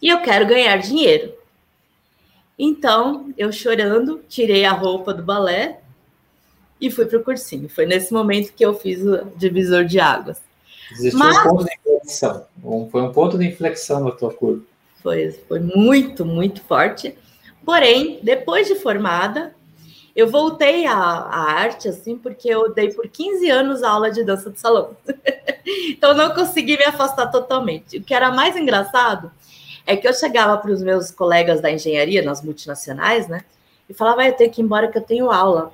E 0.00 0.08
eu 0.08 0.20
quero 0.20 0.46
ganhar 0.46 0.76
dinheiro. 0.76 1.32
Então, 2.58 3.32
eu 3.38 3.50
chorando, 3.50 4.22
tirei 4.28 4.66
a 4.66 4.72
roupa 4.72 5.14
do 5.14 5.22
balé 5.22 5.80
e 6.78 6.90
fui 6.90 7.06
para 7.06 7.18
o 7.18 7.24
cursinho. 7.24 7.66
Foi 7.66 7.86
nesse 7.86 8.12
momento 8.12 8.52
que 8.52 8.64
eu 8.64 8.74
fiz 8.74 9.02
o 9.02 9.24
divisor 9.34 9.86
de 9.86 9.98
águas. 9.98 10.38
Existiu 10.92 11.18
Mas, 11.18 11.38
um 11.38 11.42
ponto 11.44 11.64
de 11.64 11.72
inflexão. 11.72 12.46
Foi 12.90 13.02
um 13.02 13.12
ponto 13.12 13.38
de 13.38 13.46
inflexão 13.46 14.04
na 14.04 14.10
tua 14.10 14.34
curva. 14.34 14.62
Foi, 15.02 15.30
foi 15.48 15.60
muito, 15.60 16.26
muito 16.26 16.60
forte. 16.62 17.16
Porém, 17.64 18.20
depois 18.22 18.66
de 18.66 18.74
formada, 18.74 19.54
eu 20.18 20.28
voltei 20.28 20.84
à, 20.84 20.96
à, 20.96 21.52
arte, 21.52 21.86
assim, 21.86 22.18
porque 22.18 22.48
eu 22.48 22.74
dei 22.74 22.92
por 22.92 23.06
15 23.06 23.48
anos 23.50 23.84
aula 23.84 24.10
de 24.10 24.24
dança 24.24 24.50
de 24.50 24.58
salão. 24.58 24.96
então, 25.90 26.12
não 26.12 26.34
consegui 26.34 26.76
me 26.76 26.82
afastar 26.82 27.28
totalmente. 27.28 27.98
O 27.98 28.02
que 28.02 28.12
era 28.12 28.28
mais 28.32 28.56
engraçado 28.56 29.30
é 29.86 29.96
que 29.96 30.08
eu 30.08 30.12
chegava 30.12 30.58
para 30.58 30.72
os 30.72 30.82
meus 30.82 31.12
colegas 31.12 31.60
da 31.60 31.70
engenharia, 31.70 32.20
nas 32.20 32.42
multinacionais, 32.42 33.28
né? 33.28 33.44
E 33.88 33.94
falava, 33.94 34.22
ah, 34.22 34.26
eu 34.26 34.32
tenho 34.32 34.50
que 34.50 34.60
ir 34.60 34.64
embora 34.64 34.88
que 34.88 34.98
eu 34.98 35.02
tenho 35.02 35.30
aula. 35.30 35.72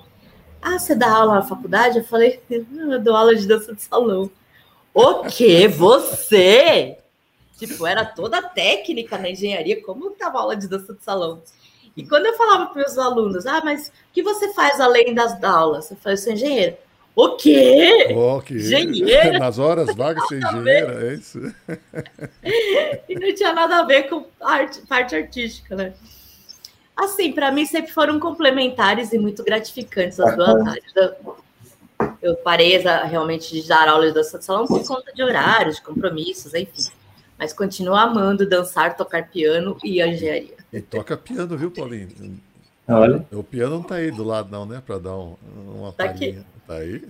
Ah, 0.61 0.79
você 0.79 0.95
dá 0.95 1.11
aula 1.11 1.37
na 1.37 1.43
faculdade? 1.43 2.01
Eu 2.01 2.05
falei, 2.05 2.39
eu 2.51 3.01
dou 3.03 3.17
aula 3.17 3.35
de 3.35 3.49
dança 3.49 3.75
de 3.75 3.81
salão. 3.81 4.31
O 4.93 5.23
quê? 5.23 5.67
Você? 5.69 6.99
Tipo, 7.57 7.87
era 7.87 8.05
toda 8.05 8.43
técnica 8.43 9.17
na 9.17 9.31
engenharia, 9.31 9.83
como 9.83 10.11
estava 10.11 10.39
aula 10.39 10.55
de 10.55 10.69
dança 10.69 10.93
de 10.93 11.03
salão? 11.03 11.41
E 11.97 12.05
quando 12.05 12.27
eu 12.27 12.37
falava 12.37 12.67
para 12.67 12.83
os 12.83 12.95
meus 12.95 12.99
alunos, 12.99 13.47
ah, 13.47 13.63
mas 13.65 13.89
o 13.89 13.93
que 14.13 14.23
você 14.23 14.53
faz 14.53 14.81
além 14.81 15.15
das 15.15 15.43
aulas? 15.43 15.91
Eu 15.91 15.97
falei, 15.97 16.15
eu 16.15 16.23
sou 16.23 16.33
engenheiro. 16.33 16.77
O 17.17 17.37
quê? 17.37 18.09
Que... 18.45 18.55
Engenheiro? 18.55 19.39
Nas 19.39 19.59
horas 19.59 19.95
vagas 19.95 20.27
ser 20.27 20.43
engenheira, 20.43 21.11
é 21.11 21.15
isso? 21.15 21.39
e 23.09 23.15
não 23.15 23.35
tinha 23.35 23.53
nada 23.53 23.79
a 23.79 23.85
ver 23.85 24.09
com 24.09 24.27
arte, 24.41 24.81
parte 24.89 25.15
artística, 25.15 25.77
né? 25.77 25.95
Assim, 26.97 27.33
para 27.33 27.53
mim 27.53 27.67
sempre 27.67 27.93
foram 27.93 28.19
complementares 28.19 29.13
e 29.13 29.19
muito 29.19 29.45
gratificantes 29.45 30.19
as 30.19 30.35
duas 30.37 30.67
áreas. 30.67 31.19
Eu 32.21 32.37
parei 32.37 32.79
realmente 32.79 33.53
de 33.53 33.67
dar 33.67 33.89
aulas 33.89 34.09
de 34.09 34.15
dança 34.15 34.39
de 34.39 34.45
salão 34.45 34.67
por 34.67 34.85
conta 34.87 35.13
de 35.13 35.23
horários, 35.23 35.77
de 35.77 35.83
compromissos, 35.83 36.53
enfim. 36.55 36.91
Mas 37.39 37.53
continuo 37.53 37.95
amando 37.95 38.49
dançar, 38.49 38.97
tocar 38.97 39.29
piano 39.29 39.77
e 39.85 40.01
engenharia. 40.01 40.54
E 40.75 40.83
toca 40.83 41.17
piano, 41.17 41.57
viu, 41.57 41.71
Paulinho? 41.71 42.09
Olha. 42.87 43.25
O 43.33 43.43
piano 43.43 43.77
não 43.77 43.83
tá 43.83 43.95
aí 43.97 44.11
do 44.11 44.25
lado, 44.25 44.51
não, 44.51 44.67
né? 44.67 44.83
Para 44.85 44.99
dar 44.99 45.17
um, 45.17 45.37
uma 45.67 45.93
tá 45.93 46.07
palhinha. 46.07 46.41
Aqui. 46.41 46.55
Tá 46.67 46.75
aí? 46.77 47.03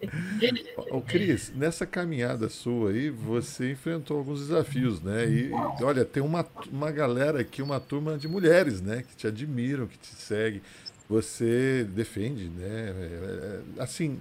É. 0.00 0.94
Ô, 0.94 1.00
Cris, 1.00 1.52
nessa 1.54 1.84
caminhada 1.84 2.48
sua 2.48 2.90
aí, 2.90 3.10
você 3.10 3.72
enfrentou 3.72 4.16
alguns 4.18 4.40
desafios, 4.40 5.00
né? 5.00 5.26
E, 5.26 5.50
e, 5.50 5.84
olha, 5.84 6.04
tem 6.04 6.22
uma, 6.22 6.46
uma 6.70 6.90
galera 6.90 7.40
aqui, 7.40 7.60
uma 7.60 7.78
turma 7.78 8.16
de 8.16 8.26
mulheres, 8.26 8.80
né? 8.80 9.02
Que 9.02 9.16
te 9.16 9.26
admiram, 9.26 9.86
que 9.86 9.98
te 9.98 10.14
seguem. 10.14 10.62
Você 11.08 11.86
defende, 11.90 12.48
né? 12.48 12.94
É, 12.96 13.60
é, 13.78 13.82
assim, 13.82 14.18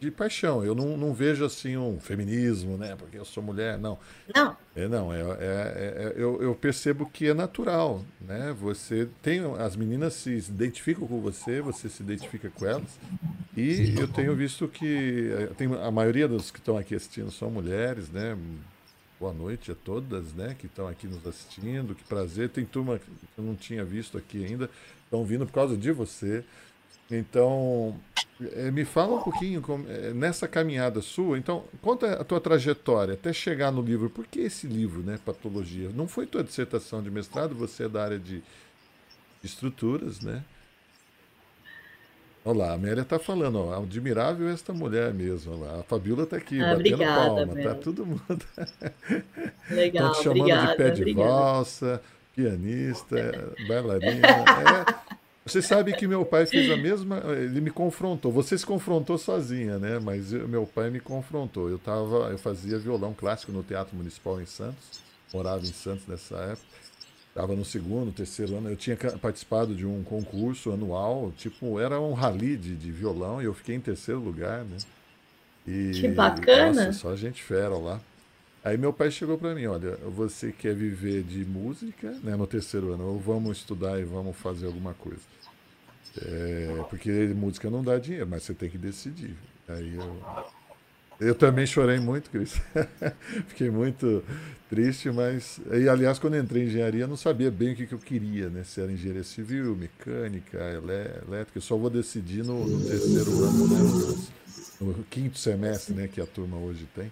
de 0.00 0.10
paixão. 0.10 0.64
Eu 0.64 0.74
não, 0.74 0.96
não 0.96 1.12
vejo 1.12 1.44
assim 1.44 1.76
um 1.76 1.98
feminismo, 2.00 2.76
né? 2.76 2.94
Porque 2.96 3.18
eu 3.18 3.24
sou 3.24 3.42
mulher, 3.42 3.78
não. 3.78 3.98
Não. 4.34 4.56
É, 4.76 4.86
não, 4.86 5.12
é, 5.12 5.20
é, 5.20 5.24
é, 5.40 6.12
eu, 6.16 6.40
eu 6.40 6.54
percebo 6.54 7.06
que 7.06 7.28
é 7.28 7.34
natural, 7.34 8.04
né? 8.20 8.54
Você 8.60 9.08
tem. 9.22 9.40
As 9.58 9.74
meninas 9.74 10.14
se 10.14 10.30
identificam 10.30 11.06
com 11.06 11.20
você, 11.20 11.60
você 11.60 11.88
se 11.88 12.02
identifica 12.02 12.50
com 12.50 12.66
elas. 12.66 12.98
E 13.56 13.94
eu 13.98 14.06
tenho 14.06 14.34
visto 14.36 14.68
que 14.68 15.30
tem, 15.56 15.68
a 15.82 15.90
maioria 15.90 16.28
dos 16.28 16.50
que 16.50 16.58
estão 16.58 16.76
aqui 16.76 16.94
assistindo 16.94 17.30
são 17.30 17.50
mulheres, 17.50 18.08
né? 18.10 18.36
Boa 19.18 19.32
noite 19.32 19.72
a 19.72 19.74
todas, 19.74 20.32
né? 20.32 20.54
Que 20.56 20.66
estão 20.66 20.86
aqui 20.86 21.08
nos 21.08 21.26
assistindo. 21.26 21.94
Que 21.94 22.04
prazer. 22.04 22.48
Tem 22.50 22.64
turma 22.64 23.00
que 23.00 23.10
eu 23.36 23.42
não 23.42 23.56
tinha 23.56 23.84
visto 23.84 24.16
aqui 24.16 24.44
ainda. 24.44 24.70
Estão 25.04 25.24
vindo 25.24 25.44
por 25.44 25.52
causa 25.52 25.76
de 25.76 25.90
você. 25.90 26.44
Então, 27.10 27.98
é, 28.16 28.17
me 28.72 28.84
fala 28.84 29.16
um 29.16 29.22
pouquinho 29.22 29.62
é, 29.88 30.12
nessa 30.12 30.46
caminhada 30.46 31.00
sua. 31.00 31.36
Então, 31.38 31.64
conta 31.82 32.12
a 32.14 32.24
tua 32.24 32.40
trajetória 32.40 33.14
até 33.14 33.32
chegar 33.32 33.72
no 33.72 33.82
livro. 33.82 34.08
Por 34.08 34.26
que 34.26 34.40
esse 34.40 34.66
livro, 34.66 35.00
né, 35.02 35.18
Patologia? 35.24 35.90
Não 35.94 36.06
foi 36.06 36.26
tua 36.26 36.44
dissertação 36.44 37.02
de 37.02 37.10
mestrado, 37.10 37.54
você 37.54 37.84
é 37.84 37.88
da 37.88 38.04
área 38.04 38.18
de 38.18 38.42
estruturas, 39.42 40.20
né? 40.20 40.44
Olha 42.44 42.58
lá, 42.58 42.70
a 42.70 42.74
Amélia 42.74 43.02
está 43.02 43.18
falando, 43.18 43.58
ó, 43.58 43.82
admirável 43.82 44.48
esta 44.48 44.72
mulher 44.72 45.12
mesmo. 45.12 45.58
Lá. 45.58 45.80
A 45.80 45.82
Fabiola 45.82 46.22
está 46.22 46.36
aqui, 46.36 46.62
ah, 46.62 46.74
batendo 46.76 46.94
obrigada, 46.94 47.46
palma, 47.46 47.54
Mel. 47.54 47.64
tá 47.68 47.74
todo 47.74 48.06
mundo. 48.06 48.46
Legal, 49.70 50.12
Estão 50.12 50.12
te 50.12 50.22
chamando 50.22 50.40
obrigada, 50.40 50.70
de 50.70 50.76
pé 50.76 50.90
de 50.90 51.00
obrigada. 51.02 51.28
valsa, 51.28 52.02
pianista, 52.34 53.16
bailarina. 53.68 54.26
É, 54.28 54.94
você 55.48 55.62
sabe 55.62 55.92
que 55.94 56.06
meu 56.06 56.24
pai 56.24 56.46
fez 56.46 56.70
a 56.70 56.76
mesma. 56.76 57.22
Ele 57.36 57.60
me 57.60 57.70
confrontou. 57.70 58.30
Você 58.32 58.56
se 58.56 58.66
confrontou 58.66 59.18
sozinha, 59.18 59.78
né? 59.78 59.98
Mas 59.98 60.32
eu, 60.32 60.46
meu 60.48 60.66
pai 60.66 60.90
me 60.90 61.00
confrontou. 61.00 61.68
Eu 61.68 61.78
tava, 61.78 62.30
eu 62.30 62.38
fazia 62.38 62.78
violão 62.78 63.14
clássico 63.14 63.50
no 63.52 63.62
Teatro 63.62 63.96
Municipal 63.96 64.40
em 64.40 64.46
Santos. 64.46 65.00
Morava 65.32 65.62
em 65.62 65.72
Santos 65.72 66.06
nessa 66.06 66.36
época. 66.36 66.78
Estava 67.28 67.54
no 67.54 67.64
segundo, 67.64 68.10
terceiro 68.10 68.56
ano. 68.56 68.70
Eu 68.70 68.76
tinha 68.76 68.96
participado 68.96 69.74
de 69.74 69.86
um 69.86 70.02
concurso 70.02 70.72
anual, 70.72 71.32
tipo, 71.36 71.78
era 71.78 72.00
um 72.00 72.12
rally 72.12 72.56
de, 72.56 72.74
de 72.74 72.90
violão, 72.90 73.40
e 73.40 73.44
eu 73.44 73.54
fiquei 73.54 73.76
em 73.76 73.80
terceiro 73.80 74.20
lugar, 74.20 74.64
né? 74.64 74.76
E, 75.66 75.92
que 75.92 76.08
bacana! 76.08 76.86
Nossa, 76.86 76.98
só 76.98 77.14
gente 77.14 77.42
fera 77.42 77.76
lá. 77.76 78.00
Aí 78.64 78.76
meu 78.76 78.92
pai 78.92 79.10
chegou 79.10 79.38
para 79.38 79.54
mim, 79.54 79.66
olha, 79.66 79.96
você 80.16 80.50
quer 80.50 80.74
viver 80.74 81.22
de 81.22 81.44
música, 81.44 82.10
né, 82.22 82.34
no 82.34 82.46
terceiro 82.46 82.92
ano, 82.92 83.06
ou 83.06 83.18
vamos 83.18 83.58
estudar 83.58 84.00
e 84.00 84.04
vamos 84.04 84.36
fazer 84.36 84.66
alguma 84.66 84.94
coisa. 84.94 85.20
É, 86.20 86.84
porque 86.88 87.10
música 87.34 87.70
não 87.70 87.82
dá 87.82 87.98
dinheiro, 87.98 88.26
mas 88.28 88.42
você 88.42 88.54
tem 88.54 88.68
que 88.68 88.78
decidir. 88.78 89.36
Aí 89.68 89.94
eu, 89.94 90.22
eu 91.20 91.34
também 91.34 91.66
chorei 91.66 91.98
muito, 91.98 92.30
Cris. 92.30 92.60
Fiquei 93.48 93.70
muito 93.70 94.24
triste, 94.70 95.10
mas. 95.10 95.60
E, 95.72 95.88
aliás, 95.88 96.18
quando 96.18 96.36
entrei 96.36 96.64
em 96.64 96.66
engenharia, 96.66 97.06
não 97.06 97.16
sabia 97.16 97.50
bem 97.50 97.72
o 97.72 97.76
que, 97.76 97.86
que 97.86 97.94
eu 97.94 97.98
queria, 97.98 98.48
né? 98.48 98.64
Se 98.64 98.80
era 98.80 98.90
engenharia 98.90 99.24
civil, 99.24 99.76
mecânica, 99.76 100.58
elétrica. 100.58 101.58
Eu 101.58 101.62
só 101.62 101.76
vou 101.76 101.90
decidir 101.90 102.44
no, 102.44 102.66
no 102.66 102.88
terceiro 102.88 103.44
ano, 103.44 103.68
né? 103.68 104.26
no 104.80 105.04
quinto 105.04 105.38
semestre, 105.38 105.94
né, 105.94 106.08
que 106.08 106.20
a 106.20 106.26
turma 106.26 106.56
hoje 106.56 106.86
tem. 106.94 107.10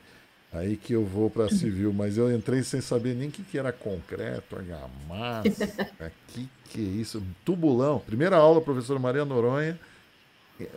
Aí 0.53 0.77
que 0.77 0.93
eu 0.93 1.05
vou 1.05 1.29
para 1.29 1.49
civil, 1.49 1.93
mas 1.93 2.17
eu 2.17 2.35
entrei 2.35 2.63
sem 2.63 2.81
saber 2.81 3.15
nem 3.15 3.29
o 3.29 3.31
que, 3.31 3.43
que 3.43 3.59
era 3.59 3.73
concreto, 3.73 4.57
argamassa, 4.57 5.67
que 6.29 6.49
que 6.67 6.81
é 6.81 6.83
isso, 6.83 7.23
tubulão. 7.45 7.99
Primeira 7.99 8.37
aula, 8.37 8.61
professora 8.61 8.99
Maria 8.99 9.25
Noronha, 9.25 9.79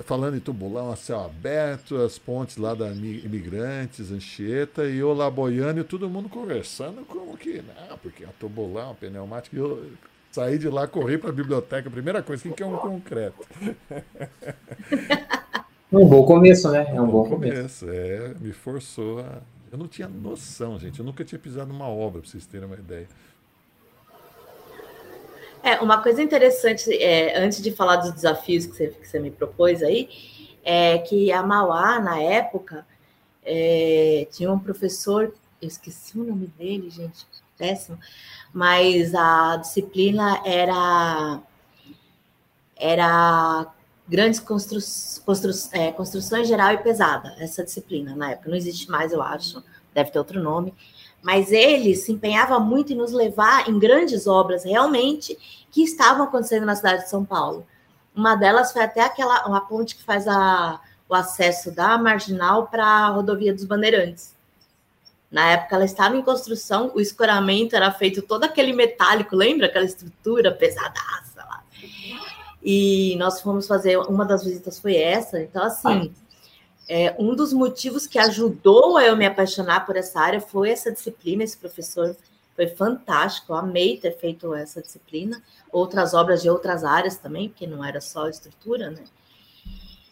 falando 0.06 0.38
em 0.38 0.40
tubulão 0.40 0.92
a 0.92 0.96
céu 0.96 1.22
aberto, 1.22 1.98
as 1.98 2.18
pontes 2.18 2.58
lá 2.58 2.74
da 2.74 2.90
imigrantes, 2.90 4.12
Anchieta, 4.12 4.86
e 4.86 4.98
eu 4.98 5.14
lá 5.14 5.30
boiando 5.30 5.80
e 5.82 5.84
todo 5.84 6.10
mundo 6.10 6.30
conversando 6.30 7.06
como 7.06 7.38
que, 7.38 7.62
não, 7.62 7.98
porque 7.98 8.24
a 8.24 8.30
tubulão, 8.40 8.96
pneumática, 8.96 9.56
e 9.56 9.60
eu 9.60 9.92
saí 10.32 10.58
de 10.58 10.70
lá, 10.70 10.88
corri 10.88 11.18
para 11.18 11.30
a 11.30 11.34
biblioteca, 11.34 11.90
primeira 11.90 12.22
coisa, 12.22 12.48
o 12.48 12.54
que 12.54 12.64
é 12.64 12.66
um 12.66 12.78
concreto? 12.78 13.48
Um 15.92 16.08
bom 16.08 16.24
começo, 16.24 16.70
né? 16.70 16.86
É 16.88 17.02
um, 17.02 17.06
um 17.06 17.08
bom, 17.08 17.24
bom 17.24 17.30
começo. 17.30 17.84
começo. 17.84 17.90
É, 17.90 18.36
me 18.40 18.54
forçou 18.54 19.22
a. 19.22 19.42
Eu 19.72 19.78
não 19.78 19.88
tinha 19.88 20.08
noção, 20.08 20.80
gente. 20.80 21.00
Eu 21.00 21.06
nunca 21.06 21.24
tinha 21.24 21.40
pisado 21.40 21.72
numa 21.72 21.88
obra, 21.88 22.22
para 22.22 22.30
vocês 22.30 22.46
terem 22.46 22.66
uma 22.66 22.76
ideia. 22.76 23.08
É, 25.62 25.80
uma 25.82 26.02
coisa 26.02 26.22
interessante, 26.22 26.92
é, 26.92 27.38
antes 27.38 27.62
de 27.62 27.72
falar 27.72 27.98
dos 27.98 28.12
desafios 28.14 28.66
que 28.66 28.76
você, 28.76 28.88
que 28.88 29.08
você 29.08 29.20
me 29.20 29.30
propôs 29.30 29.84
aí, 29.84 30.10
é 30.64 30.98
que 31.00 31.32
a 31.32 31.44
Mauá, 31.44 32.00
na 32.00 32.20
época, 32.22 32.86
é, 33.44 34.28
tinha 34.32 34.52
um 34.52 34.60
professor, 34.60 35.34
eu 35.62 35.68
esqueci 35.68 36.18
o 36.18 36.24
nome 36.24 36.48
dele, 36.58 36.90
gente, 36.90 37.26
péssimo, 37.58 38.00
mas 38.54 39.14
a 39.14 39.58
disciplina 39.58 40.42
era 40.46 41.42
era 42.76 43.68
grandes 44.10 44.40
constru, 44.40 44.80
constru, 45.24 45.52
é, 45.72 45.92
construções 45.92 46.48
geral 46.48 46.74
e 46.74 46.78
pesada, 46.80 47.36
essa 47.38 47.64
disciplina 47.64 48.16
na 48.16 48.32
época, 48.32 48.50
não 48.50 48.58
existe 48.58 48.90
mais, 48.90 49.14
eu 49.14 49.22
acho, 49.22 49.64
deve 49.94 50.10
ter 50.10 50.18
outro 50.18 50.42
nome, 50.42 50.74
mas 51.22 51.52
ele 51.52 51.96
se 51.96 52.12
empenhava 52.12 52.60
muito 52.60 52.92
em 52.92 52.96
nos 52.96 53.12
levar 53.12 53.70
em 53.70 53.78
grandes 53.78 54.26
obras 54.26 54.64
realmente 54.64 55.38
que 55.70 55.84
estavam 55.84 56.24
acontecendo 56.24 56.66
na 56.66 56.76
cidade 56.76 57.04
de 57.04 57.10
São 57.10 57.24
Paulo. 57.24 57.68
Uma 58.16 58.36
delas 58.36 58.74
foi 58.74 58.82
até 58.82 59.02
aquela 59.02 59.46
uma 59.46 59.62
ponte 59.62 59.96
que 59.96 60.04
faz 60.04 60.28
a, 60.28 60.82
o 61.08 61.14
acesso 61.14 61.72
da 61.72 61.98
marginal 61.98 62.68
para 62.68 62.84
a 62.84 63.10
rodovia 63.10 63.54
dos 63.54 63.66
Bandeirantes. 63.66 64.34
Na 65.30 65.52
época 65.52 65.76
ela 65.76 65.86
estava 65.86 66.18
em 66.18 66.24
construção, 66.24 66.92
o 66.96 67.00
escoramento 67.00 67.76
era 67.76 67.92
feito 67.92 68.24
todo 68.24 68.46
aquele 68.46 68.74
metálico, 68.74 69.36
lembra 69.36 69.68
aquela 69.68 69.86
estrutura 69.86 70.52
pesadaça. 70.52 71.29
E 72.72 73.16
nós 73.16 73.42
fomos 73.42 73.66
fazer, 73.66 73.98
uma 73.98 74.24
das 74.24 74.44
visitas 74.44 74.78
foi 74.78 74.96
essa, 74.96 75.42
então 75.42 75.64
assim, 75.64 76.14
é, 76.88 77.16
um 77.18 77.34
dos 77.34 77.52
motivos 77.52 78.06
que 78.06 78.20
ajudou 78.20 78.96
a 78.96 79.04
eu 79.04 79.18
me 79.18 79.26
apaixonar 79.26 79.88
por 79.88 79.96
essa 79.96 80.20
área 80.20 80.40
foi 80.40 80.70
essa 80.70 80.92
disciplina, 80.92 81.44
esse 81.44 81.58
professor 81.58 82.16
foi 82.56 82.68
fantástico, 82.68 83.54
eu 83.54 83.58
amei 83.58 83.98
ter 83.98 84.16
feito 84.20 84.54
essa 84.54 84.84
disciplina, 84.84 85.42
outras 85.72 86.14
obras 86.14 86.44
de 86.44 86.50
outras 86.52 86.84
áreas 86.84 87.18
também, 87.18 87.50
porque 87.50 87.66
não 87.66 87.84
era 87.84 88.00
só 88.00 88.30
estrutura, 88.30 88.92
né? 88.92 89.04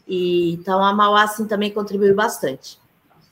E, 0.07 0.53
então 0.53 0.83
a 0.83 0.91
Mauá 0.91 1.25
assim, 1.25 1.45
também 1.45 1.71
contribuiu 1.71 2.15
bastante. 2.15 2.79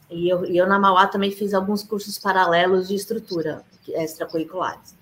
E 0.08 0.30
eu, 0.30 0.46
eu 0.46 0.68
na 0.68 0.78
Mauá 0.78 1.08
também 1.08 1.32
fiz 1.32 1.56
alguns 1.56 1.82
cursos 1.82 2.20
paralelos 2.20 2.88
de 2.88 2.94
estrutura 2.94 3.66
extracurriculares. 3.88 4.95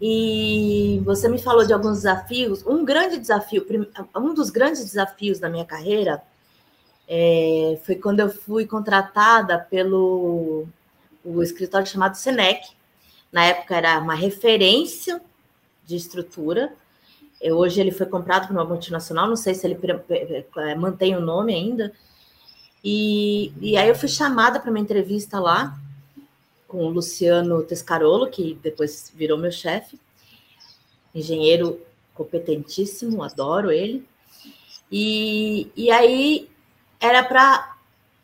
E 0.00 1.00
você 1.04 1.28
me 1.28 1.38
falou 1.38 1.66
de 1.66 1.72
alguns 1.72 1.98
desafios. 1.98 2.66
Um 2.66 2.84
grande 2.84 3.18
desafio, 3.18 3.66
um 4.16 4.34
dos 4.34 4.50
grandes 4.50 4.84
desafios 4.84 5.38
da 5.38 5.48
minha 5.48 5.64
carreira 5.64 6.22
é, 7.08 7.78
foi 7.84 7.94
quando 7.96 8.20
eu 8.20 8.28
fui 8.28 8.66
contratada 8.66 9.58
pelo 9.58 10.66
o 11.24 11.42
escritório 11.42 11.86
chamado 11.86 12.16
Senec. 12.16 12.68
Na 13.32 13.44
época 13.46 13.76
era 13.76 13.98
uma 13.98 14.14
referência 14.14 15.20
de 15.86 15.96
estrutura. 15.96 16.72
Hoje 17.42 17.80
ele 17.80 17.90
foi 17.90 18.06
comprado 18.06 18.46
por 18.46 18.54
uma 18.54 18.64
multinacional, 18.64 19.26
não 19.28 19.36
sei 19.36 19.54
se 19.54 19.66
ele 19.66 19.78
é, 20.56 20.74
mantém 20.74 21.16
o 21.16 21.20
nome 21.20 21.54
ainda. 21.54 21.92
E, 22.82 23.52
e 23.60 23.76
aí 23.76 23.88
eu 23.88 23.94
fui 23.94 24.08
chamada 24.08 24.60
para 24.60 24.70
uma 24.70 24.78
entrevista 24.78 25.40
lá 25.40 25.78
com 26.74 26.86
o 26.86 26.90
Luciano 26.90 27.62
Tescarolo, 27.62 28.28
que 28.28 28.58
depois 28.60 29.12
virou 29.14 29.38
meu 29.38 29.52
chefe, 29.52 29.96
engenheiro 31.14 31.80
competentíssimo, 32.12 33.22
adoro 33.22 33.70
ele. 33.70 34.04
E, 34.90 35.70
e 35.76 35.88
aí 35.92 36.50
era 37.00 37.22
para 37.22 37.76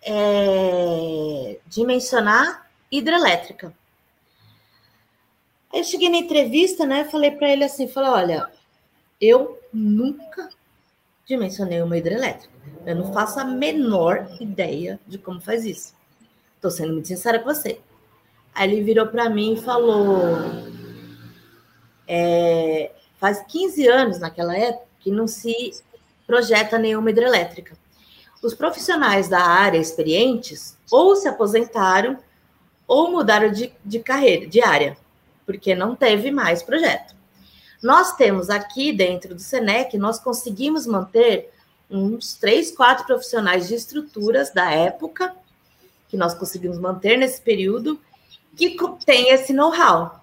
é, 0.03 1.61
dimensionar 1.65 2.69
hidrelétrica. 2.91 3.73
Aí 5.73 5.79
eu 5.79 5.85
cheguei 5.85 6.09
na 6.09 6.17
entrevista, 6.17 6.85
né? 6.85 7.05
Falei 7.05 7.31
para 7.31 7.51
ele 7.51 7.63
assim, 7.63 7.87
falei, 7.87 8.11
olha, 8.11 8.51
eu 9.21 9.61
nunca 9.73 10.49
dimensionei 11.25 11.81
uma 11.81 11.97
hidrelétrica. 11.97 12.53
Eu 12.85 12.97
não 12.97 13.13
faço 13.13 13.39
a 13.39 13.45
menor 13.45 14.29
ideia 14.41 14.99
de 15.07 15.19
como 15.19 15.41
faz 15.41 15.65
isso. 15.65 15.95
Estou 16.57 16.73
sendo 16.73 16.95
muito 16.95 17.07
sincera 17.07 17.39
com 17.39 17.45
você. 17.45 17.81
Aí 18.55 18.73
ele 18.73 18.83
virou 18.83 19.07
para 19.07 19.31
mim 19.31 19.55
e 19.55 19.63
falou: 19.63 20.37
é, 22.07 22.93
faz 23.19 23.43
15 23.47 23.87
anos 23.87 24.19
naquela 24.19 24.57
época 24.57 24.87
que 25.01 25.11
não 25.11 25.27
se 25.27 25.73
projeta 26.27 26.79
nenhuma 26.79 27.11
hidrelétrica 27.11 27.75
os 28.43 28.55
profissionais 28.55 29.29
da 29.29 29.41
área 29.41 29.79
experientes 29.79 30.77
ou 30.91 31.15
se 31.15 31.29
aposentaram 31.29 32.19
ou 32.87 33.11
mudaram 33.11 33.51
de, 33.51 33.73
de 33.85 34.01
carreira, 34.01 34.47
de 34.47 34.63
área, 34.63 34.97
porque 35.47 35.75
não 35.75 35.95
teve 35.95 36.31
mais 36.31 36.63
projeto. 36.63 37.15
Nós 37.83 38.15
temos 38.17 38.51
aqui 38.51 38.93
dentro 38.93 39.35
do 39.35 39.41
Senec, 39.41 39.97
nós 39.97 40.19
conseguimos 40.19 40.87
manter 40.87 41.51
uns 41.91 42.35
três, 42.35 42.71
quatro 42.71 43.07
profissionais 43.07 43.69
de 43.69 43.75
estruturas 43.75 44.53
da 44.53 44.71
época, 44.71 45.35
que 46.09 46.17
nós 46.17 46.35
conseguimos 46.35 46.79
manter 46.79 47.17
nesse 47.17 47.41
período, 47.41 48.01
que 48.57 48.77
tem 49.05 49.31
esse 49.31 49.53
know-how. 49.53 50.23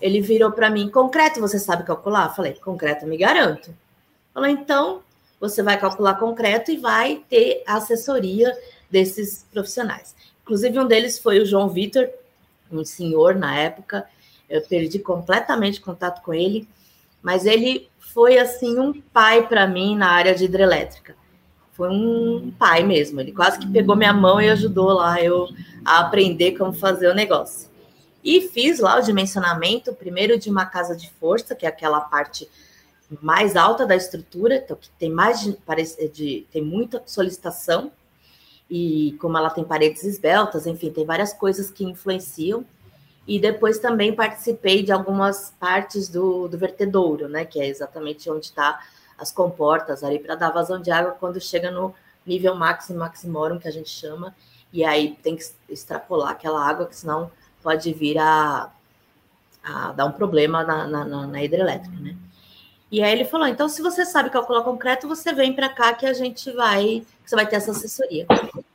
Ele 0.00 0.20
virou 0.20 0.50
para 0.50 0.68
mim, 0.68 0.88
concreto, 0.88 1.40
você 1.40 1.58
sabe 1.58 1.84
calcular? 1.84 2.34
Falei, 2.34 2.54
concreto, 2.54 3.06
me 3.06 3.16
garanto. 3.16 3.72
Falou, 4.34 4.48
então, 4.48 5.02
você 5.40 5.62
vai 5.62 5.78
calcular 5.78 6.14
concreto 6.14 6.70
e 6.70 6.76
vai 6.76 7.22
ter 7.28 7.62
a 7.66 7.76
assessoria 7.76 8.56
desses 8.90 9.46
profissionais. 9.52 10.14
Inclusive, 10.42 10.78
um 10.78 10.86
deles 10.86 11.18
foi 11.18 11.40
o 11.40 11.46
João 11.46 11.68
Vitor, 11.68 12.08
um 12.70 12.84
senhor 12.84 13.34
na 13.34 13.56
época, 13.56 14.06
eu 14.48 14.60
perdi 14.62 14.98
completamente 14.98 15.80
contato 15.80 16.22
com 16.22 16.34
ele, 16.34 16.68
mas 17.22 17.46
ele 17.46 17.88
foi 17.98 18.38
assim 18.38 18.78
um 18.78 19.00
pai 19.00 19.46
para 19.46 19.66
mim 19.66 19.96
na 19.96 20.10
área 20.10 20.34
de 20.34 20.44
hidrelétrica. 20.44 21.14
Foi 21.72 21.88
um 21.88 22.52
pai 22.58 22.82
mesmo, 22.82 23.20
ele 23.20 23.32
quase 23.32 23.58
que 23.58 23.66
pegou 23.70 23.96
minha 23.96 24.12
mão 24.12 24.40
e 24.40 24.50
ajudou 24.50 24.92
lá 24.92 25.22
eu 25.22 25.48
a 25.84 26.00
aprender 26.00 26.56
como 26.56 26.72
fazer 26.72 27.08
o 27.08 27.14
negócio. 27.14 27.70
E 28.24 28.40
fiz 28.48 28.78
lá 28.78 28.98
o 28.98 29.02
dimensionamento, 29.02 29.92
primeiro 29.92 30.38
de 30.38 30.48
uma 30.48 30.64
casa 30.64 30.96
de 30.96 31.10
força, 31.10 31.54
que 31.54 31.66
é 31.66 31.68
aquela 31.68 32.00
parte 32.00 32.48
mais 33.20 33.56
alta 33.56 33.84
da 33.84 33.96
estrutura, 33.96 34.56
então 34.56 34.76
que 34.76 34.88
tem 34.90 35.10
mais 35.10 35.40
de, 35.40 35.58
de, 36.08 36.46
tem 36.50 36.62
muita 36.62 37.02
solicitação 37.04 37.92
e 38.70 39.16
como 39.20 39.36
ela 39.36 39.50
tem 39.50 39.64
paredes 39.64 40.04
esbeltas, 40.04 40.66
enfim, 40.66 40.90
tem 40.90 41.04
várias 41.04 41.32
coisas 41.32 41.70
que 41.70 41.84
influenciam. 41.84 42.64
E 43.26 43.38
depois 43.38 43.78
também 43.78 44.14
participei 44.14 44.82
de 44.82 44.90
algumas 44.90 45.54
partes 45.60 46.08
do, 46.08 46.48
do 46.48 46.58
vertedouro, 46.58 47.28
né, 47.28 47.44
que 47.44 47.60
é 47.60 47.66
exatamente 47.68 48.28
onde 48.30 48.46
está 48.46 48.80
as 49.18 49.30
comportas 49.30 50.02
ali 50.02 50.18
para 50.18 50.34
dar 50.34 50.50
vazão 50.50 50.80
de 50.80 50.90
água 50.90 51.12
quando 51.12 51.40
chega 51.40 51.70
no 51.70 51.94
nível 52.26 52.54
máximo 52.54 52.98
maximorum 52.98 53.58
que 53.58 53.68
a 53.68 53.70
gente 53.70 53.90
chama, 53.90 54.34
e 54.72 54.84
aí 54.84 55.16
tem 55.22 55.36
que 55.36 55.44
extrapolar 55.68 56.30
aquela 56.30 56.66
água, 56.66 56.86
que 56.86 56.96
senão 56.96 57.30
pode 57.62 57.92
vir 57.92 58.18
a, 58.18 58.70
a 59.62 59.92
dar 59.92 60.06
um 60.06 60.12
problema 60.12 60.64
na, 60.64 60.86
na, 60.86 61.26
na 61.26 61.44
hidrelétrica, 61.44 61.96
né? 62.00 62.16
E 62.92 63.02
aí 63.02 63.10
ele 63.10 63.24
falou: 63.24 63.46
então, 63.46 63.70
se 63.70 63.80
você 63.80 64.04
sabe 64.04 64.28
calcular 64.28 64.62
concreto, 64.62 65.08
você 65.08 65.32
vem 65.32 65.54
para 65.54 65.70
cá 65.70 65.94
que 65.94 66.04
a 66.04 66.12
gente 66.12 66.50
vai, 66.52 67.02
você 67.24 67.34
vai 67.34 67.46
ter 67.46 67.56
essa 67.56 67.70
assessoria. 67.70 68.26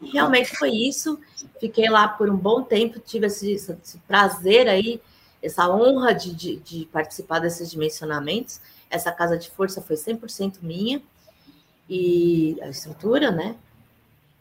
Realmente 0.01 0.57
foi 0.57 0.71
isso. 0.71 1.19
Fiquei 1.59 1.87
lá 1.87 2.07
por 2.07 2.27
um 2.27 2.35
bom 2.35 2.63
tempo, 2.63 2.99
tive 2.99 3.27
esse, 3.27 3.53
esse 3.53 3.99
prazer 4.07 4.67
aí, 4.67 4.99
essa 5.41 5.69
honra 5.69 6.13
de, 6.13 6.33
de, 6.33 6.55
de, 6.57 6.85
participar 6.85 7.37
desses 7.37 7.69
dimensionamentos. 7.69 8.59
Essa 8.89 9.11
casa 9.11 9.37
de 9.37 9.51
força 9.51 9.81
foi 9.81 9.95
100% 9.95 10.59
minha, 10.61 11.01
e 11.89 12.57
a 12.61 12.69
estrutura, 12.69 13.29
né? 13.29 13.55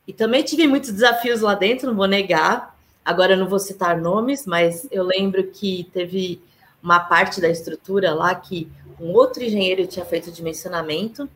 E 0.07 0.13
também 0.13 0.43
tive 0.43 0.67
muitos 0.67 0.91
desafios 0.91 1.41
lá 1.41 1.55
dentro, 1.55 1.89
não 1.89 1.97
vou 1.97 2.07
negar. 2.07 2.77
Agora 3.05 3.33
eu 3.33 3.37
não 3.37 3.49
vou 3.49 3.59
citar 3.59 4.01
nomes, 4.01 4.47
mas 4.47 4.87
eu 4.91 5.05
lembro 5.05 5.45
que 5.49 5.89
teve 5.93 6.41
uma 6.83 7.01
parte 7.01 7.41
da 7.41 7.49
estrutura 7.49 8.15
lá 8.15 8.35
que 8.35 8.71
um 9.01 9.13
outro 9.13 9.43
engenheiro 9.43 9.87
tinha 9.87 10.05
feito 10.05 10.31
dimensionamento 10.31 11.29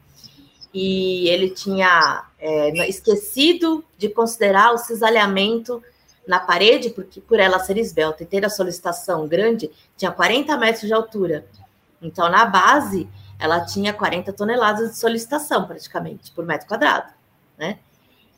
e 0.72 1.28
ele 1.28 1.50
tinha 1.50 2.24
é, 2.38 2.88
esquecido 2.88 3.85
de 3.98 4.09
considerar 4.09 4.72
o 4.72 4.78
cisalhamento 4.78 5.83
na 6.26 6.38
parede, 6.38 6.90
porque 6.90 7.20
por 7.20 7.40
ela 7.40 7.59
ser 7.59 7.76
esbelta 7.76 8.22
e 8.22 8.26
ter 8.26 8.44
a 8.44 8.50
solicitação 8.50 9.26
grande, 9.26 9.70
tinha 9.96 10.12
40 10.12 10.56
metros 10.56 10.87
de 10.87 10.92
altura. 10.92 11.44
Então, 12.00 12.28
na 12.28 12.46
base, 12.46 13.09
ela 13.38 13.64
tinha 13.64 13.92
40 13.92 14.33
toneladas 14.33 14.90
de 14.90 14.96
solicitação, 14.96 15.66
praticamente, 15.66 16.30
por 16.30 16.44
metro 16.44 16.68
quadrado, 16.68 17.12
né? 17.59 17.78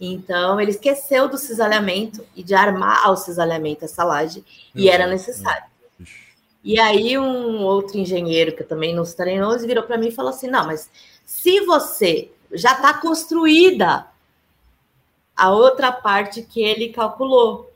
Então, 0.05 0.61
ele 0.61 0.73
esqueceu 0.73 1.29
do 1.29 1.39
cisalhamento 1.39 2.27
e 2.35 2.43
de 2.43 2.55
armar 2.55 3.07
ao 3.07 3.17
cisalhamento 3.17 3.85
essa 3.85 4.03
laje, 4.03 4.45
Meu 4.75 4.85
e 4.85 4.89
era 4.89 5.07
necessário. 5.07 5.63
E 6.65 6.81
aí, 6.81 7.17
um 7.17 7.63
outro 7.63 7.97
engenheiro, 7.97 8.57
que 8.57 8.65
também 8.65 8.93
não 8.93 9.05
estarei 9.05 9.39
nomes, 9.39 9.65
virou 9.65 9.85
para 9.85 9.97
mim 9.97 10.09
e 10.09 10.13
falou 10.13 10.31
assim: 10.31 10.49
não, 10.49 10.67
mas 10.67 10.91
se 11.25 11.61
você 11.61 12.33
já 12.53 12.73
está 12.73 12.95
construída 12.95 14.09
a 15.37 15.51
outra 15.51 15.93
parte 15.93 16.43
que 16.43 16.61
ele 16.61 16.89
calculou. 16.89 17.71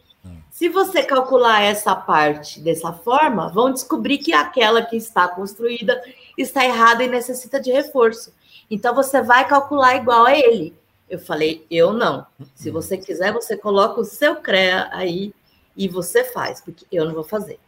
Se 0.50 0.68
você 0.68 1.02
calcular 1.02 1.60
essa 1.62 1.94
parte 1.94 2.60
dessa 2.60 2.92
forma, 2.92 3.48
vão 3.50 3.72
descobrir 3.72 4.18
que 4.18 4.32
aquela 4.32 4.82
que 4.82 4.96
está 4.96 5.28
construída 5.28 6.02
está 6.36 6.64
errada 6.64 7.04
e 7.04 7.08
necessita 7.08 7.60
de 7.60 7.70
reforço. 7.70 8.32
Então 8.70 8.94
você 8.94 9.22
vai 9.22 9.46
calcular 9.46 9.96
igual 9.96 10.24
a 10.24 10.36
ele. 10.36 10.74
Eu 11.08 11.18
falei, 11.18 11.64
eu 11.70 11.92
não. 11.92 12.26
Se 12.54 12.70
você 12.70 12.98
quiser, 12.98 13.32
você 13.32 13.56
coloca 13.56 14.00
o 14.00 14.04
seu 14.04 14.36
CREA 14.36 14.88
aí 14.92 15.32
e 15.76 15.88
você 15.88 16.24
faz, 16.24 16.60
porque 16.60 16.84
eu 16.90 17.04
não 17.04 17.14
vou 17.14 17.24
fazer. 17.24 17.58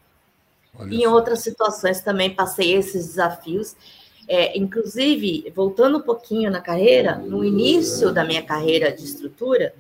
Olha 0.79 0.95
em 0.95 1.07
outras 1.07 1.41
situações 1.41 2.01
também 2.01 2.35
passei 2.35 2.75
esses 2.75 3.07
desafios. 3.07 3.77
É, 4.27 4.59
inclusive, 4.59 5.51
voltando 5.55 5.99
um 5.99 6.03
pouquinho 6.03 6.51
na 6.51 6.61
carreira, 6.61 7.17
no 7.17 7.45
início 7.45 8.13
da 8.13 8.25
minha 8.25 8.43
carreira 8.43 8.93
de 8.93 9.03
estrutura, 9.03 9.75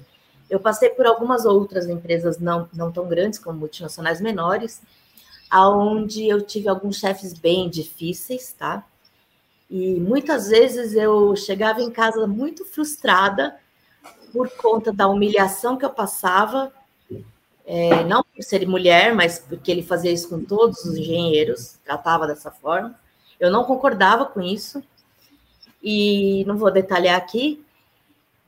eu 0.48 0.58
passei 0.58 0.88
por 0.88 1.06
algumas 1.06 1.44
outras 1.44 1.86
empresas 1.86 2.38
não, 2.38 2.68
não 2.72 2.90
tão 2.90 3.06
grandes, 3.06 3.38
como 3.38 3.58
multinacionais 3.58 4.20
menores, 4.20 4.80
aonde 5.50 6.26
eu 6.26 6.40
tive 6.40 6.68
alguns 6.68 6.96
chefes 6.96 7.34
bem 7.34 7.68
difíceis, 7.68 8.54
tá? 8.58 8.86
E 9.70 10.00
muitas 10.00 10.48
vezes 10.48 10.94
eu 10.94 11.36
chegava 11.36 11.82
em 11.82 11.90
casa 11.90 12.26
muito 12.26 12.64
frustrada 12.64 13.56
por 14.32 14.48
conta 14.50 14.92
da 14.92 15.08
humilhação 15.08 15.76
que 15.76 15.84
eu 15.84 15.90
passava, 15.90 16.72
é, 17.66 18.02
não 18.04 18.22
por 18.22 18.42
ser 18.42 18.66
mulher, 18.66 19.14
mas 19.14 19.38
porque 19.38 19.70
ele 19.70 19.82
fazia 19.82 20.10
isso 20.10 20.28
com 20.28 20.42
todos 20.42 20.84
os 20.84 20.96
engenheiros, 20.96 21.78
tratava 21.84 22.26
dessa 22.26 22.50
forma. 22.50 22.98
Eu 23.38 23.50
não 23.50 23.64
concordava 23.64 24.24
com 24.24 24.40
isso, 24.40 24.82
e 25.82 26.44
não 26.46 26.56
vou 26.56 26.70
detalhar 26.70 27.16
aqui, 27.16 27.62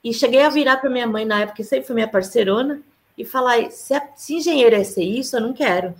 e 0.03 0.13
cheguei 0.15 0.43
a 0.43 0.49
virar 0.49 0.79
para 0.79 0.91
minha 0.91 1.07
mãe 1.07 1.25
na 1.25 1.41
época, 1.41 1.57
que 1.57 1.65
sempre 1.65 1.87
foi 1.87 1.95
minha 1.95 2.09
parceirona, 2.09 2.81
e 3.17 3.25
falar: 3.25 3.71
se, 3.71 3.93
a, 3.93 4.09
se 4.17 4.37
engenheiro 4.37 4.75
é 4.75 4.83
ser 4.85 5.05
isso, 5.05 5.37
eu 5.37 5.41
não 5.41 5.53
quero. 5.53 5.95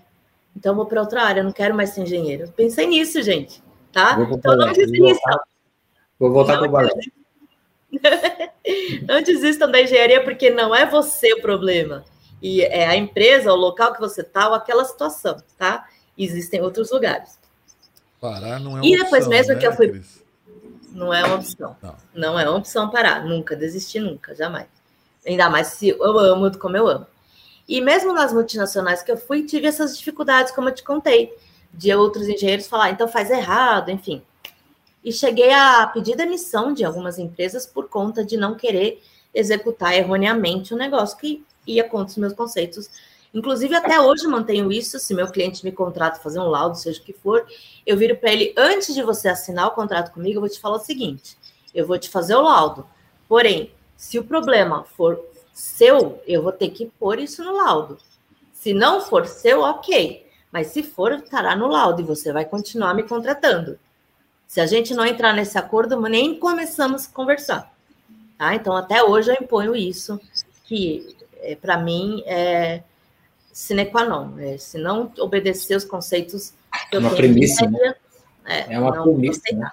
Então 0.57 0.75
vou 0.75 0.87
para 0.87 1.01
outra 1.01 1.23
área, 1.23 1.41
eu 1.41 1.45
não 1.45 1.53
quero 1.53 1.75
mais 1.75 1.91
ser 1.91 2.03
engenheiro. 2.03 2.51
Pensei 2.57 2.87
nisso, 2.87 3.23
gente, 3.23 3.63
tá? 3.93 4.19
Então 4.31 4.57
não 4.57 4.73
desistam. 4.73 5.41
Vou 6.19 6.33
voltar 6.33 6.59
para 6.59 6.69
o 6.69 6.71
balé. 6.71 6.91
não 9.09 9.23
desistam 9.23 9.71
da 9.71 9.81
engenharia, 9.81 10.23
porque 10.23 10.51
não 10.51 10.75
é 10.75 10.87
você 10.87 11.33
o 11.33 11.41
problema. 11.41 12.05
E 12.43 12.63
é 12.63 12.87
a 12.87 12.97
empresa, 12.97 13.53
o 13.53 13.57
local 13.57 13.93
que 13.93 14.01
você 14.01 14.23
está, 14.23 14.49
ou 14.49 14.55
aquela 14.55 14.85
situação, 14.85 15.43
tá? 15.59 15.87
Existem 16.17 16.61
outros 16.63 16.91
lugares. 16.91 17.39
Parar 18.21 18.61
não 18.61 18.73
é 18.73 18.81
uma 18.81 18.87
E 18.87 18.91
depois 18.93 19.27
opção, 19.27 19.31
mesmo 19.31 19.55
né, 19.55 19.61
que 19.61 19.67
eu 19.67 19.73
fui. 19.73 19.89
Cris? 19.89 20.23
Não 20.93 21.13
é 21.13 21.25
uma 21.25 21.37
opção. 21.37 21.77
Não. 21.83 21.97
não 22.15 22.39
é 22.39 22.49
uma 22.49 22.59
opção 22.59 22.91
parar. 22.91 23.25
Nunca, 23.25 23.57
desistir 23.57 24.01
nunca, 24.01 24.35
jamais. 24.35 24.67
Ainda 25.27 25.49
mais 25.49 25.69
se 25.69 25.89
eu 25.89 26.19
amo 26.19 26.59
como 26.59 26.77
eu 26.77 26.89
amo. 26.89 27.07
E 27.69 27.81
mesmo 27.81 28.13
nas 28.13 28.33
multinacionais 28.33 29.03
que 29.03 29.13
eu 29.13 29.17
fui, 29.17 29.45
tive 29.45 29.67
essas 29.67 29.97
dificuldades, 29.97 30.53
como 30.53 30.69
eu 30.69 30.75
te 30.75 30.83
contei, 30.83 31.33
de 31.73 31.95
outros 31.95 32.29
engenheiros 32.29 32.67
falar, 32.67 32.91
então 32.91 33.09
faz 33.09 33.31
errado, 33.31 33.91
enfim. 33.91 34.23
E 35.05 35.13
cheguei 35.13 35.53
a 35.53 35.87
pedir 35.87 36.17
demissão 36.17 36.75
de 36.75 36.85
algumas 36.85 37.19
empresas 37.19 37.67
por 37.67 37.89
conta 37.89 38.25
de 38.25 38.37
não 38.37 38.55
querer 38.55 39.03
executar 39.33 39.95
erroneamente 39.95 40.73
o 40.73 40.77
um 40.77 40.79
negócio 40.79 41.17
que 41.17 41.45
ia 41.67 41.85
contra 41.85 42.11
os 42.11 42.17
meus 42.17 42.33
conceitos 42.33 42.91
Inclusive, 43.33 43.75
até 43.75 44.01
hoje 44.01 44.27
mantenho 44.27 44.73
isso. 44.73 44.99
Se 44.99 45.15
meu 45.15 45.29
cliente 45.29 45.65
me 45.65 45.71
contrata 45.71 46.21
fazer 46.21 46.41
um 46.41 46.49
laudo, 46.49 46.77
seja 46.77 47.01
o 47.01 47.05
que 47.05 47.13
for, 47.13 47.47
eu 47.87 47.97
viro 47.97 48.17
para 48.17 48.33
ele, 48.33 48.53
antes 48.57 48.95
de 48.95 49.03
você 49.03 49.29
assinar 49.29 49.69
o 49.69 49.73
contrato 49.73 50.13
comigo, 50.13 50.37
eu 50.37 50.41
vou 50.41 50.49
te 50.49 50.61
falar 50.61 50.77
o 50.77 50.81
seguinte: 50.81 51.39
eu 51.75 51.87
vou 51.87 51.99
te 51.99 52.09
fazer 52.09 52.35
o 52.35 52.43
laudo. 52.43 52.87
Porém, 53.29 53.73
se 53.97 54.19
o 54.19 54.25
problema 54.25 54.85
for 54.85 55.25
seu, 55.53 56.21
eu 56.27 56.43
vou 56.43 56.53
ter 56.53 56.71
que 56.71 56.87
pôr 56.99 57.21
isso 57.21 57.45
no 57.45 57.57
laudo. 57.57 57.99
Se 58.53 58.75
não 58.75 59.01
for 59.01 59.27
seu, 59.27 59.61
ok. 59.61 60.27
Mas 60.53 60.69
se 60.69 60.83
for, 60.83 61.13
estará 61.13 61.55
no 61.55 61.69
laudo 61.69 62.01
e 62.01 62.05
você 62.05 62.33
vai 62.33 62.45
continuar 62.45 62.95
me 62.95 63.03
contratando. 63.03 63.79
Se 64.47 64.61
a 64.61 64.67
gente 64.67 64.95
não 64.95 65.07
entrar 65.07 65.33
nesse 65.33 65.57
acordo, 65.57 66.01
nem 66.01 66.39
começamos 66.39 67.07
a 67.07 67.11
conversar. 67.11 67.73
Tá? 68.37 68.55
Então, 68.55 68.75
até 68.75 69.03
hoje 69.03 69.31
eu 69.31 69.37
imponho 69.41 69.77
isso, 69.77 70.21
que 70.65 71.17
é, 71.41 71.55
para 71.55 71.77
mim 71.77 72.23
é, 72.27 72.83
sine 73.53 73.87
qua 73.87 74.05
non. 74.05 74.27
Né? 74.31 74.59
Se 74.59 74.79
não 74.79 75.13
obedecer 75.19 75.77
os 75.77 75.85
conceitos 75.85 76.53
que 76.89 76.97
eu 76.97 77.01
uma 77.01 77.11
tenho 77.11 77.23
premissa, 77.23 77.67
né? 77.69 77.95
é, 78.45 78.75
é 78.75 78.81
uma 78.81 79.03
premissa. 79.03 79.43
Né? 79.53 79.71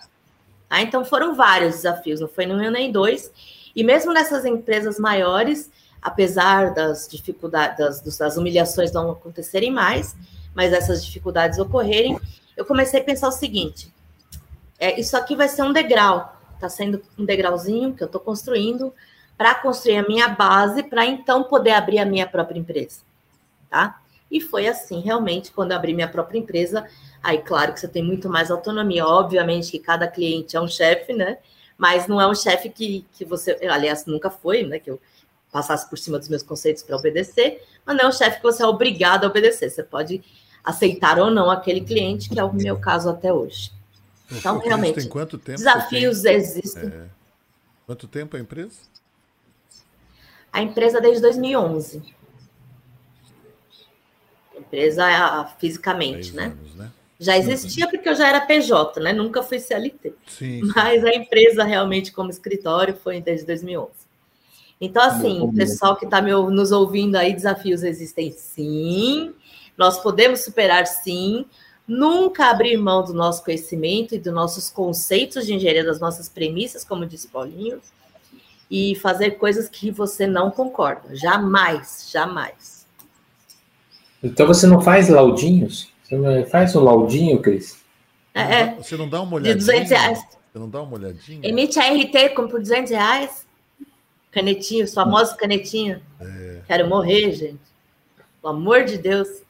Ah, 0.70 0.82
então 0.82 1.04
foram 1.06 1.36
vários 1.36 1.78
desafios, 1.78 2.20
não 2.20 2.28
foi 2.28 2.46
nenhum 2.46 2.70
nem 2.70 2.92
dois. 2.92 3.32
E 3.76 3.84
mesmo 3.84 4.13
nessas 4.13 4.46
empresas 4.46 5.00
maiores, 5.00 5.72
apesar 6.02 6.74
das 6.74 7.08
dificuldades, 7.08 8.02
das, 8.02 8.18
das 8.18 8.38
humilhações 8.38 8.92
não 8.92 9.12
acontecerem 9.12 9.72
mais, 9.72 10.16
mas 10.58 10.74
essas 10.74 11.06
dificuldades 11.06 11.60
ocorrerem, 11.60 12.20
eu 12.58 12.65
comecei 12.65 13.00
a 13.00 13.04
pensar 13.04 13.28
o 13.28 13.32
seguinte: 13.32 13.93
é, 14.80 15.00
isso 15.00 15.15
aqui 15.15 15.36
vai 15.36 15.48
ser 15.48 15.62
um 15.62 15.72
degrau, 15.72 16.36
está 16.56 16.67
sendo 16.67 17.02
um 17.17 17.24
degrauzinho 17.24 17.93
que 17.93 18.02
eu 18.02 18.08
estou 18.08 18.20
construindo 18.20 18.91
para 19.38 19.54
construir 19.54 19.98
a 19.98 20.08
minha 20.08 20.28
base, 20.28 20.82
para 20.82 21.06
então 21.06 21.43
poder 21.43 21.74
abrir 21.74 22.00
a 22.00 22.06
minha 22.06 22.26
própria 22.26 22.58
empresa 22.58 23.06
tá? 23.70 24.02
E 24.30 24.41
foi 24.41 24.67
assim, 24.67 25.00
realmente, 25.00 25.52
quando 25.52 25.72
eu 25.72 25.78
abri 25.78 25.93
minha 25.93 26.08
própria 26.08 26.38
empresa, 26.38 26.88
aí 27.24 27.38
claro 27.39 27.74
que 27.74 27.80
você 27.80 27.88
tem 27.88 28.04
muito 28.04 28.30
mais 28.30 28.52
autonomia, 28.52 29.06
obviamente 29.06 29.72
que 29.72 29.80
cada 29.80 30.08
cliente 30.08 30.58
é 30.58 30.62
um 30.62 30.67
chefe, 30.67 31.13
né? 31.13 31.38
Mas 31.78 32.08
não 32.08 32.20
é 32.20 32.28
um 32.28 32.36
chefe 32.36 32.70
que, 32.70 33.06
que 33.13 33.24
você, 33.24 33.58
aliás, 33.70 34.06
nunca 34.06 34.30
foi, 34.30 34.63
né? 34.63 34.80
Que 34.80 34.89
eu 34.89 35.00
passasse 35.52 35.89
por 35.89 35.98
cima 35.98 36.20
dos 36.20 36.28
meus 36.28 36.43
conceitos 36.43 36.84
para 36.84 36.98
obedecer, 36.98 37.63
mas 37.86 37.96
não 37.96 38.06
é 38.06 38.08
um 38.08 38.12
chefe 38.12 38.38
que 38.38 38.43
você 38.43 38.63
é 38.63 38.65
obrigado 38.65 39.24
a 39.24 39.28
obedecer. 39.28 39.70
Você 39.70 39.84
pode 39.84 40.22
aceitar 40.69 41.19
ou 41.19 41.32
não 41.32 41.49
aquele 41.49 41.82
cliente, 41.82 42.30
que 42.30 42.39
é 42.39 42.43
o 42.43 42.53
meu 42.53 42.77
caso 42.77 43.10
até 43.10 43.32
hoje. 43.32 43.71
Então, 44.32 44.60
realmente, 44.60 44.95
tem 44.95 45.08
quanto 45.08 45.38
tempo 45.38 45.58
desafios 45.58 46.21
tem... 46.21 46.36
existem. 46.36 46.89
É... 46.89 47.06
Quanto 47.86 48.08
tempo 48.08 48.36
a 48.36 48.39
empresa? 48.39 48.75
A 50.51 50.62
empresa 50.62 50.99
desde 50.99 51.21
2011 51.21 52.17
empresa 54.67 55.56
fisicamente, 55.60 56.36
né? 56.36 56.45
Anos, 56.45 56.75
né? 56.75 56.91
Já 57.19 57.36
existia 57.36 57.88
porque 57.89 58.08
eu 58.08 58.15
já 58.15 58.27
era 58.27 58.41
PJ, 58.41 58.99
né? 58.99 59.11
Nunca 59.11 59.41
fui 59.41 59.59
CLT. 59.59 60.13
Sim, 60.28 60.61
Mas 60.76 61.03
a 61.03 61.09
empresa 61.15 61.63
realmente 61.63 62.11
como 62.11 62.30
escritório 62.30 62.95
foi 62.95 63.20
desde 63.22 63.45
2011. 63.47 63.89
Então, 64.80 65.01
assim, 65.01 65.41
o 65.41 65.51
pessoal 65.51 65.95
que 65.95 66.05
está 66.05 66.22
nos 66.22 66.72
ouvindo 66.72 67.15
aí, 67.15 67.34
desafios 67.34 67.82
existem 67.82 68.32
sim. 68.32 69.34
Nós 69.78 69.99
podemos 69.99 70.43
superar 70.43 70.88
sim. 70.88 71.45
Nunca 71.88 72.49
abrir 72.49 72.75
mão 72.78 73.03
do 73.03 73.13
nosso 73.13 73.43
conhecimento 73.43 74.13
e 74.13 74.19
dos 74.19 74.34
nossos 74.34 74.69
conceitos 74.69 75.45
de 75.45 75.53
engenharia, 75.53 75.86
das 75.86 75.99
nossas 76.01 76.28
premissas, 76.28 76.84
como 76.84 77.05
disse 77.05 77.30
Paulinho, 77.30 77.80
e 78.69 78.95
fazer 78.95 79.32
coisas 79.32 79.69
que 79.69 79.89
você 79.89 80.28
não 80.28 80.51
concorda. 80.51 81.15
Jamais, 81.15 82.09
jamais. 82.11 82.86
Então 84.21 84.47
você 84.47 84.67
não 84.67 84.82
faz 84.82 85.07
laudinhos? 85.07 85.89
Você 86.03 86.17
não 86.17 86.45
faz 86.47 86.75
um 86.75 86.84
laudinho, 86.84 87.41
Cris? 87.41 87.78
É, 88.34 88.41
é. 88.41 88.75
Você 88.75 88.97
não 88.97 89.07
dá 89.07 89.21
uma 89.21 89.36
olhadinha? 89.36 89.55
De 89.55 89.65
200 89.65 89.89
reais. 89.89 90.19
Você 90.51 90.59
não 90.59 90.69
dá 90.69 90.82
uma 90.82 90.93
olhadinha? 90.93 91.47
Emite 91.47 91.80
a 91.80 91.89
RT 91.89 92.36
como 92.36 92.49
por 92.49 92.59
200 92.59 92.91
reais. 92.91 93.45
Canetinha, 94.32 94.84
os 94.84 94.93
famosos 94.93 95.36
canetinha. 95.36 96.01
É. 96.19 96.61
Quero 96.67 96.88
morrer, 96.88 97.32
gente. 97.32 97.59
Pelo 98.41 98.53
amor 98.53 98.84
de 98.84 98.97
Deus. 98.97 99.47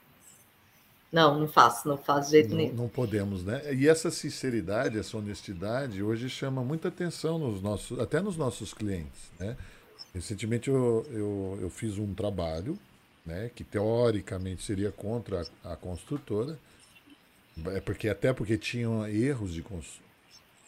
Não, 1.18 1.39
não 1.39 1.47
faço, 1.47 1.88
não 1.88 1.97
faço 1.97 2.28
de 2.28 2.34
jeito 2.34 2.49
não, 2.51 2.57
nenhum. 2.57 2.76
Não 2.76 2.88
podemos, 2.88 3.43
né? 3.43 3.74
E 3.74 3.88
essa 3.88 4.11
sinceridade, 4.11 4.99
essa 4.99 5.18
honestidade, 5.18 6.03
hoje 6.03 6.30
chama 6.30 6.63
muita 6.63 6.89
atenção 6.89 7.39
nos 7.39 7.59
nossos, 7.59 7.99
até 7.99 8.22
nos 8.22 8.38
nossos 8.38 8.72
clientes, 8.72 9.32
né? 9.39 9.57
Recentemente 10.13 10.70
eu, 10.70 11.03
eu, 11.09 11.57
eu 11.63 11.70
fiz 11.72 11.97
um 11.97 12.13
trabalho 12.13 12.78
né, 13.26 13.49
que 13.55 13.63
teoricamente 13.63 14.61
seria 14.61 14.91
contra 14.91 15.41
a, 15.63 15.74
a 15.74 15.76
construtora, 15.76 16.55
é 17.65 17.82
porque 17.82 18.09
até 18.09 18.32
porque 18.32 18.55
tinham 18.55 19.07
erros 19.07 19.51
de 19.53 19.65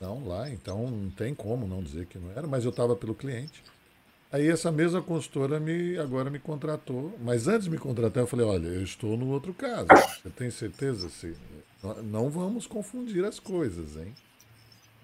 Não, 0.02 0.28
lá, 0.28 0.50
então 0.50 0.90
não 0.90 1.12
tem 1.12 1.36
como 1.36 1.68
não 1.68 1.84
dizer 1.84 2.08
que 2.08 2.18
não 2.18 2.32
era, 2.32 2.48
mas 2.48 2.64
eu 2.64 2.72
estava 2.72 2.96
pelo 2.96 3.14
cliente. 3.14 3.64
Aí 4.32 4.48
essa 4.48 4.72
mesma 4.72 5.02
consultora 5.02 5.60
me, 5.60 5.98
agora 5.98 6.30
me 6.30 6.38
contratou, 6.38 7.18
mas 7.20 7.48
antes 7.48 7.64
de 7.64 7.72
me 7.72 7.80
contratar 7.80 8.22
eu 8.22 8.28
falei, 8.28 8.46
olha, 8.46 8.68
eu 8.68 8.84
estou 8.84 9.18
no 9.18 9.30
outro 9.30 9.54
caso. 9.54 9.88
Você 10.22 10.30
tem 10.30 10.52
certeza? 10.52 11.10
Se, 11.10 11.36
não 12.04 12.30
vamos 12.30 12.68
confundir 12.68 13.26
as 13.26 13.40
coisas, 13.40 13.98
hein? 13.98 14.14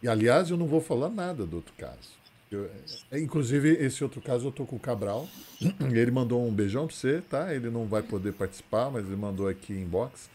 E 0.03 0.07
aliás, 0.07 0.51
eu 0.51 0.57
não 0.57 0.67
vou 0.67 0.79
falar 0.79 1.09
nada 1.09 1.45
do 1.45 1.55
outro 1.55 1.73
caso. 1.75 2.13
Eu, 2.51 2.69
é, 3.11 3.19
inclusive, 3.19 3.69
esse 3.69 4.03
outro 4.03 4.21
caso 4.21 4.47
eu 4.47 4.51
tô 4.51 4.65
com 4.65 4.75
o 4.75 4.79
Cabral. 4.79 5.27
Ele 5.91 6.11
mandou 6.11 6.45
um 6.45 6.53
beijão 6.53 6.85
para 6.85 6.95
você, 6.95 7.21
tá? 7.27 7.53
Ele 7.53 7.71
não 7.71 7.85
vai 7.85 8.03
poder 8.03 8.33
participar, 8.33 8.91
mas 8.91 9.05
ele 9.05 9.15
mandou 9.15 9.47
aqui 9.47 9.73
em 9.73 9.85
box. 9.85 10.29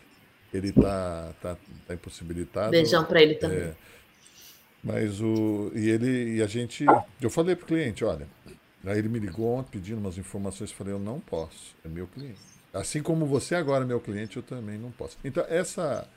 Ele 0.53 0.73
tá, 0.73 1.33
tá, 1.41 1.57
tá 1.87 1.95
impossibilitado. 1.95 2.73
Beijão 2.73 3.05
para 3.05 3.23
ele 3.23 3.37
também. 3.37 3.59
É, 3.59 3.75
mas 4.83 5.21
o. 5.21 5.71
E 5.75 5.89
ele. 5.89 6.37
E 6.37 6.43
a 6.43 6.47
gente. 6.47 6.85
Eu 7.21 7.31
falei 7.31 7.55
pro 7.55 7.67
cliente, 7.67 8.05
olha, 8.05 8.27
Aí 8.85 8.99
ele 8.99 9.09
me 9.09 9.19
ligou 9.19 9.55
ontem 9.55 9.71
pedindo 9.73 9.99
umas 9.99 10.17
informações. 10.17 10.73
Falei, 10.73 10.95
eu 10.95 10.99
não 10.99 11.21
posso, 11.21 11.75
é 11.85 11.89
meu 11.89 12.07
cliente. 12.07 12.41
Assim 12.73 13.03
como 13.03 13.27
você 13.27 13.55
agora 13.55 13.85
é 13.85 13.87
meu 13.87 14.01
cliente, 14.01 14.37
eu 14.37 14.43
também 14.43 14.79
não 14.79 14.91
posso. 14.91 15.19
Então, 15.25 15.45
essa. 15.49 16.09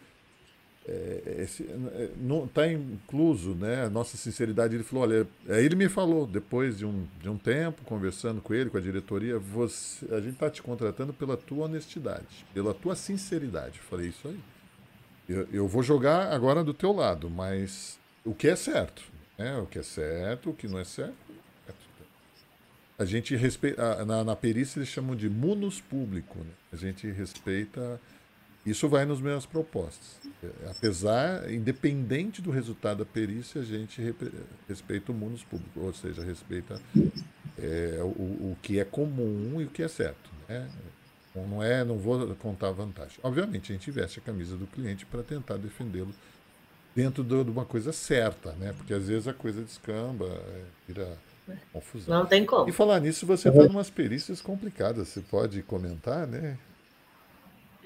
É, 0.86 1.38
esse, 1.40 1.64
é, 1.64 2.10
não 2.18 2.44
está 2.44 2.70
incluso 2.70 3.56
né, 3.56 3.86
a 3.86 3.90
nossa 3.90 4.18
sinceridade. 4.18 4.76
Ele 4.76 4.84
falou: 4.84 5.04
olha, 5.04 5.28
aí 5.50 5.66
ele 5.66 5.76
me 5.76 5.90
falou, 5.90 6.28
depois 6.28 6.78
de 6.78 6.86
um, 6.86 7.08
de 7.22 7.30
um 7.30 7.38
tempo, 7.38 7.84
conversando 7.84 8.42
com 8.42 8.54
ele, 8.54 8.70
com 8.70 8.78
a 8.78 8.82
diretoria, 8.82 9.40
você, 9.40 10.06
a 10.14 10.20
gente 10.20 10.34
está 10.34 10.50
te 10.50 10.62
contratando 10.62 11.14
pela 11.14 11.36
tua 11.36 11.66
honestidade, 11.66 12.46
pela 12.54 12.74
tua 12.74 12.96
sinceridade. 12.96 13.80
Eu 13.80 13.84
falei: 13.86 14.10
isso 14.10 14.28
aí. 14.28 14.40
Eu, 15.28 15.48
eu 15.54 15.68
vou 15.68 15.82
jogar 15.82 16.34
agora 16.34 16.64
do 16.64 16.74
teu 16.74 16.92
lado, 16.92 17.30
mas 17.30 17.98
o 18.24 18.34
que 18.34 18.48
é 18.48 18.56
certo. 18.56 19.02
Né, 19.38 19.58
o 19.58 19.66
que 19.66 19.80
é 19.80 19.84
certo, 19.84 20.52
o 20.52 20.54
que 20.54 20.68
não 20.68 20.78
é 20.78 20.84
certo, 20.84 21.16
a 22.98 23.06
gente 23.06 23.36
respeita. 23.36 24.06
Na, 24.06 24.24
na 24.24 24.36
perícia 24.36 24.80
eles 24.80 24.90
chamam 24.90 25.16
de 25.16 25.30
munus 25.30 25.82
público. 25.82 26.40
Né? 26.40 26.52
A 26.72 26.76
gente 26.76 27.10
respeita. 27.10 28.00
Isso 28.66 28.88
vai 28.88 29.06
nas 29.06 29.20
minhas 29.20 29.46
propostas. 29.46 30.18
É, 30.42 30.70
apesar, 30.70 31.52
independente 31.52 32.42
do 32.42 32.50
resultado 32.50 33.00
da 33.00 33.06
perícia, 33.06 33.62
a 33.62 33.66
gente 33.66 34.02
respeita 34.70 35.12
o 35.12 35.16
munus 35.16 35.44
público, 35.44 35.82
ou 35.82 35.94
seja, 35.94 36.24
respeita 36.24 36.80
é, 37.60 38.00
o, 38.02 38.52
o 38.52 38.58
que 38.62 38.80
é 38.80 38.86
comum 38.86 39.60
e 39.60 39.66
o 39.66 39.70
que 39.70 39.84
é 39.84 39.88
certo. 39.90 40.30
Né? 40.48 40.70
Não 41.36 41.62
é, 41.62 41.84
não 41.84 41.98
vou 41.98 42.34
contar 42.36 42.72
vantagem. 42.72 43.18
Obviamente, 43.22 43.74
a 43.74 43.76
gente 43.76 43.92
veste 43.92 44.20
a 44.20 44.22
camisa 44.22 44.56
do 44.56 44.68
cliente 44.68 45.06
para 45.06 45.24
tentar 45.24 45.58
defendê-lo 45.58 46.14
dentro 46.96 47.24
de 47.24 47.50
uma 47.50 47.66
coisa 47.66 47.92
certa, 47.92 48.54
né? 48.54 48.72
Porque 48.78 48.94
às 48.94 49.08
vezes 49.08 49.28
a 49.28 49.34
coisa 49.34 49.64
descamba, 49.64 50.26
é, 50.28 50.62
vira 50.88 51.18
Confusão. 51.72 52.20
Não 52.20 52.26
tem 52.26 52.46
como. 52.46 52.70
E 52.70 52.72
falar 52.72 53.00
nisso, 53.00 53.26
você 53.26 53.50
está 53.50 53.64
em 53.64 53.68
umas 53.68 53.90
perícias 53.90 54.42
complicadas. 54.42 55.10
Você 55.10 55.22
pode 55.22 55.62
comentar, 55.64 56.26
né? 56.26 56.58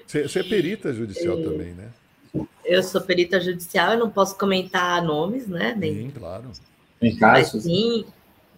Você, 0.06 0.22
você 0.22 0.40
é 0.40 0.42
perita 0.42 0.92
judicial 0.92 1.38
eu, 1.38 1.50
também, 1.50 1.74
né? 1.74 1.90
Eu 2.64 2.82
sou 2.82 3.00
perita 3.00 3.40
judicial, 3.40 3.92
eu 3.92 3.98
não 3.98 4.10
posso 4.10 4.36
comentar 4.38 5.02
nomes, 5.02 5.46
né? 5.46 5.74
Nem, 5.76 5.94
sim, 5.94 6.10
claro. 6.10 6.50
Em 7.00 7.16
casos? 7.16 7.54
Mas, 7.54 7.64
sim, 7.64 8.06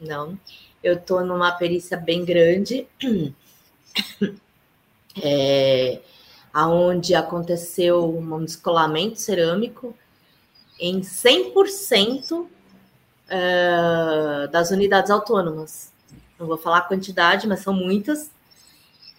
não. 0.00 0.38
Eu 0.82 0.94
estou 0.94 1.24
numa 1.24 1.52
perícia 1.52 1.96
bem 1.96 2.24
grande, 2.24 2.86
é, 5.22 6.00
aonde 6.52 7.14
aconteceu 7.14 8.16
um 8.16 8.44
descolamento 8.44 9.20
cerâmico 9.20 9.96
em 10.78 11.00
100% 11.00 12.46
uh, 13.30 14.48
das 14.48 14.70
unidades 14.70 15.10
autônomas. 15.10 15.92
Não 16.38 16.46
vou 16.46 16.58
falar 16.58 16.78
a 16.78 16.82
quantidade, 16.82 17.46
mas 17.46 17.60
são 17.60 17.72
muitas. 17.72 18.30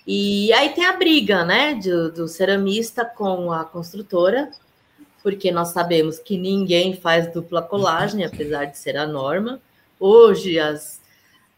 E 0.06 0.52
aí 0.54 0.70
tem 0.70 0.86
a 0.86 0.98
briga, 0.98 1.46
né, 1.46 1.76
do, 1.76 2.12
do 2.12 2.28
ceramista 2.28 3.06
com 3.06 3.52
a 3.52 3.64
construtora, 3.64 4.52
porque 5.22 5.52
nós 5.52 5.70
sabemos 5.70 6.18
que 6.18 6.38
ninguém 6.38 6.96
faz 6.96 7.32
dupla 7.32 7.62
colagem, 7.62 8.26
apesar 8.26 8.66
de 8.66 8.78
ser 8.78 8.98
a 8.98 9.06
norma. 9.06 9.62
Hoje 10.00 10.60
as, 10.60 11.00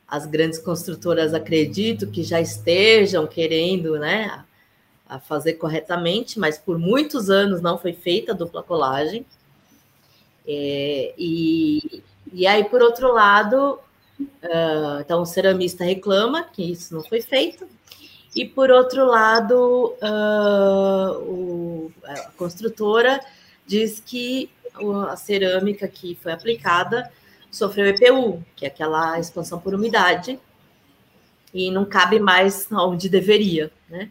as 0.07 0.25
grandes 0.25 0.59
construtoras 0.59 1.33
acredito 1.33 2.07
que 2.07 2.23
já 2.23 2.41
estejam 2.41 3.25
querendo, 3.25 3.97
né, 3.97 4.43
a 5.07 5.19
fazer 5.19 5.53
corretamente, 5.53 6.37
mas 6.37 6.57
por 6.57 6.77
muitos 6.77 7.29
anos 7.29 7.61
não 7.61 7.77
foi 7.77 7.93
feita 7.93 8.33
a 8.33 8.35
dupla 8.35 8.61
colagem. 8.61 9.25
É, 10.45 11.13
e, 11.17 12.03
e 12.31 12.47
aí, 12.47 12.63
por 12.63 12.81
outro 12.81 13.11
lado, 13.11 13.79
uh, 14.19 14.99
então 15.01 15.21
o 15.21 15.25
ceramista 15.25 15.83
reclama 15.83 16.43
que 16.43 16.71
isso 16.71 16.93
não 16.93 17.03
foi 17.03 17.21
feito, 17.21 17.67
e 18.35 18.45
por 18.45 18.71
outro 18.71 19.05
lado, 19.05 19.95
uh, 20.01 21.19
o, 21.21 21.91
a 22.03 22.31
construtora 22.31 23.19
diz 23.65 23.99
que 23.99 24.49
a 25.09 25.15
cerâmica 25.15 25.87
que 25.87 26.15
foi 26.15 26.31
aplicada 26.31 27.11
sofreu 27.51 27.87
EPU, 27.87 28.43
que 28.55 28.65
é 28.65 28.67
aquela 28.67 29.19
expansão 29.19 29.59
por 29.59 29.75
umidade, 29.75 30.39
e 31.53 31.69
não 31.69 31.85
cabe 31.85 32.19
mais 32.19 32.67
onde 32.71 33.07
deveria, 33.07 33.71
né? 33.87 34.09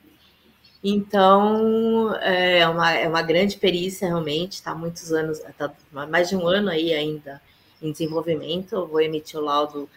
Então, 0.84 2.14
é 2.20 2.66
uma, 2.68 2.92
é 2.92 3.08
uma 3.08 3.22
grande 3.22 3.56
perícia, 3.56 4.06
realmente, 4.06 4.54
está 4.54 4.74
muitos 4.74 5.12
anos, 5.12 5.38
está 5.38 5.72
mais 6.08 6.28
de 6.28 6.36
um 6.36 6.46
ano 6.46 6.70
aí 6.70 6.92
ainda 6.92 7.40
em 7.82 7.92
desenvolvimento. 7.92 8.74
Eu 8.74 8.86
vou 8.86 9.00
emitir 9.00 9.38
o 9.38 9.42
laudo 9.42 9.88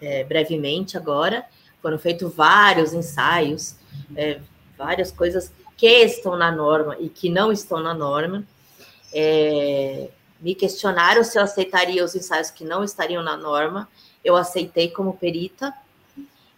é, 0.00 0.24
brevemente 0.24 0.96
agora. 0.96 1.44
Foram 1.82 1.98
feitos 1.98 2.34
vários 2.34 2.92
ensaios, 2.92 3.76
é, 4.16 4.40
várias 4.76 5.10
coisas 5.10 5.52
que 5.76 5.86
estão 5.86 6.36
na 6.36 6.50
norma 6.50 6.96
e 6.98 7.08
que 7.08 7.28
não 7.28 7.52
estão 7.52 7.80
na 7.80 7.94
norma. 7.94 8.44
É, 9.12 10.08
me 10.40 10.54
questionaram 10.54 11.22
se 11.22 11.38
eu 11.38 11.42
aceitaria 11.42 12.04
os 12.04 12.14
ensaios 12.14 12.50
que 12.50 12.64
não 12.64 12.82
estariam 12.82 13.22
na 13.22 13.36
norma. 13.36 13.88
Eu 14.24 14.36
aceitei 14.36 14.88
como 14.88 15.16
perita. 15.16 15.72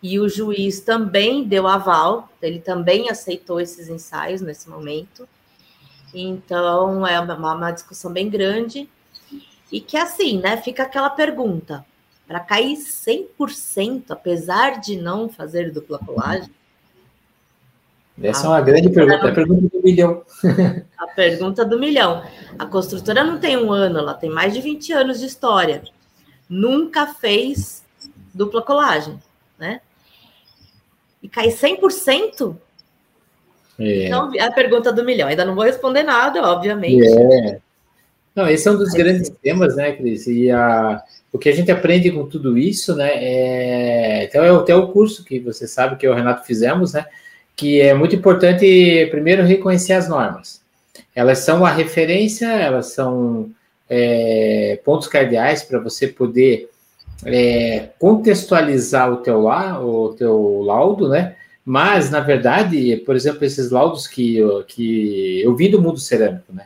E 0.02 0.18
o 0.18 0.28
juiz 0.28 0.80
também 0.80 1.44
deu 1.44 1.68
aval, 1.68 2.28
ele 2.42 2.58
também 2.58 3.08
aceitou 3.08 3.60
esses 3.60 3.88
ensaios 3.88 4.40
nesse 4.40 4.68
momento. 4.68 5.28
Então, 6.12 7.06
é 7.06 7.20
uma, 7.20 7.54
uma 7.54 7.70
discussão 7.70 8.12
bem 8.12 8.28
grande. 8.28 8.88
E 9.72 9.80
que 9.80 9.96
assim, 9.96 10.38
né, 10.38 10.58
fica 10.58 10.82
aquela 10.82 11.08
pergunta: 11.08 11.84
para 12.28 12.38
cair 12.38 12.76
100%, 12.76 14.04
apesar 14.10 14.78
de 14.78 14.96
não 14.96 15.30
fazer 15.30 15.72
dupla 15.72 15.98
colagem? 15.98 16.50
Essa 18.22 18.46
é 18.46 18.50
uma 18.50 18.60
grande 18.60 18.90
pergunta, 18.90 19.26
é 19.26 19.30
a 19.30 19.34
pergunta 19.34 19.68
do 19.68 19.82
milhão. 19.82 20.22
a 20.98 21.06
pergunta 21.08 21.64
do 21.64 21.78
milhão. 21.78 22.22
A 22.58 22.66
construtora 22.66 23.24
não 23.24 23.38
tem 23.38 23.56
um 23.56 23.72
ano, 23.72 23.98
ela 23.98 24.12
tem 24.12 24.28
mais 24.28 24.52
de 24.52 24.60
20 24.60 24.92
anos 24.92 25.18
de 25.18 25.26
história. 25.26 25.82
Nunca 26.46 27.06
fez 27.06 27.82
dupla 28.34 28.60
colagem, 28.60 29.18
né? 29.58 29.80
E 31.22 31.28
cair 31.28 31.52
100%? 31.52 32.54
É. 33.78 34.06
Então, 34.06 34.30
é 34.34 34.42
a 34.42 34.52
pergunta 34.52 34.92
do 34.92 35.02
milhão. 35.02 35.28
Ainda 35.28 35.46
não 35.46 35.54
vou 35.54 35.64
responder 35.64 36.02
nada, 36.02 36.42
obviamente. 36.42 37.06
É. 37.06 37.60
Não, 38.34 38.48
esse 38.48 38.66
é 38.66 38.70
um 38.70 38.78
dos 38.78 38.92
grandes 38.92 39.30
temas, 39.42 39.76
né, 39.76 39.92
Cris? 39.92 40.26
E 40.26 40.50
a, 40.50 41.02
o 41.32 41.38
que 41.38 41.48
a 41.48 41.54
gente 41.54 41.70
aprende 41.70 42.10
com 42.10 42.26
tudo 42.26 42.58
isso, 42.58 42.94
né, 42.94 43.10
é, 43.14 44.24
então 44.24 44.44
é 44.44 44.50
até 44.50 44.74
o 44.74 44.88
curso 44.88 45.24
que 45.24 45.38
você 45.38 45.66
sabe 45.66 45.96
que 45.96 46.06
eu 46.06 46.12
e 46.12 46.14
o 46.14 46.16
Renato 46.16 46.46
fizemos, 46.46 46.92
né, 46.92 47.06
que 47.56 47.80
é 47.80 47.94
muito 47.94 48.14
importante, 48.14 49.06
primeiro, 49.10 49.42
reconhecer 49.42 49.94
as 49.94 50.08
normas. 50.08 50.62
Elas 51.14 51.38
são 51.38 51.64
a 51.64 51.70
referência, 51.70 52.46
elas 52.46 52.92
são 52.92 53.50
é, 53.88 54.78
pontos 54.84 55.08
cardeais 55.08 55.62
para 55.62 55.78
você 55.78 56.08
poder 56.08 56.70
é, 57.24 57.90
contextualizar 57.98 59.12
o 59.12 59.18
teu, 59.18 59.42
la, 59.42 59.78
o 59.80 60.14
teu 60.14 60.62
laudo, 60.62 61.08
né, 61.08 61.36
mas, 61.64 62.10
na 62.10 62.20
verdade, 62.20 62.96
por 63.06 63.14
exemplo, 63.14 63.44
esses 63.44 63.70
laudos 63.70 64.06
que, 64.06 64.38
que 64.68 65.40
eu 65.42 65.54
vim 65.54 65.70
do 65.70 65.80
mundo 65.80 65.98
cerâmico, 65.98 66.52
né, 66.52 66.64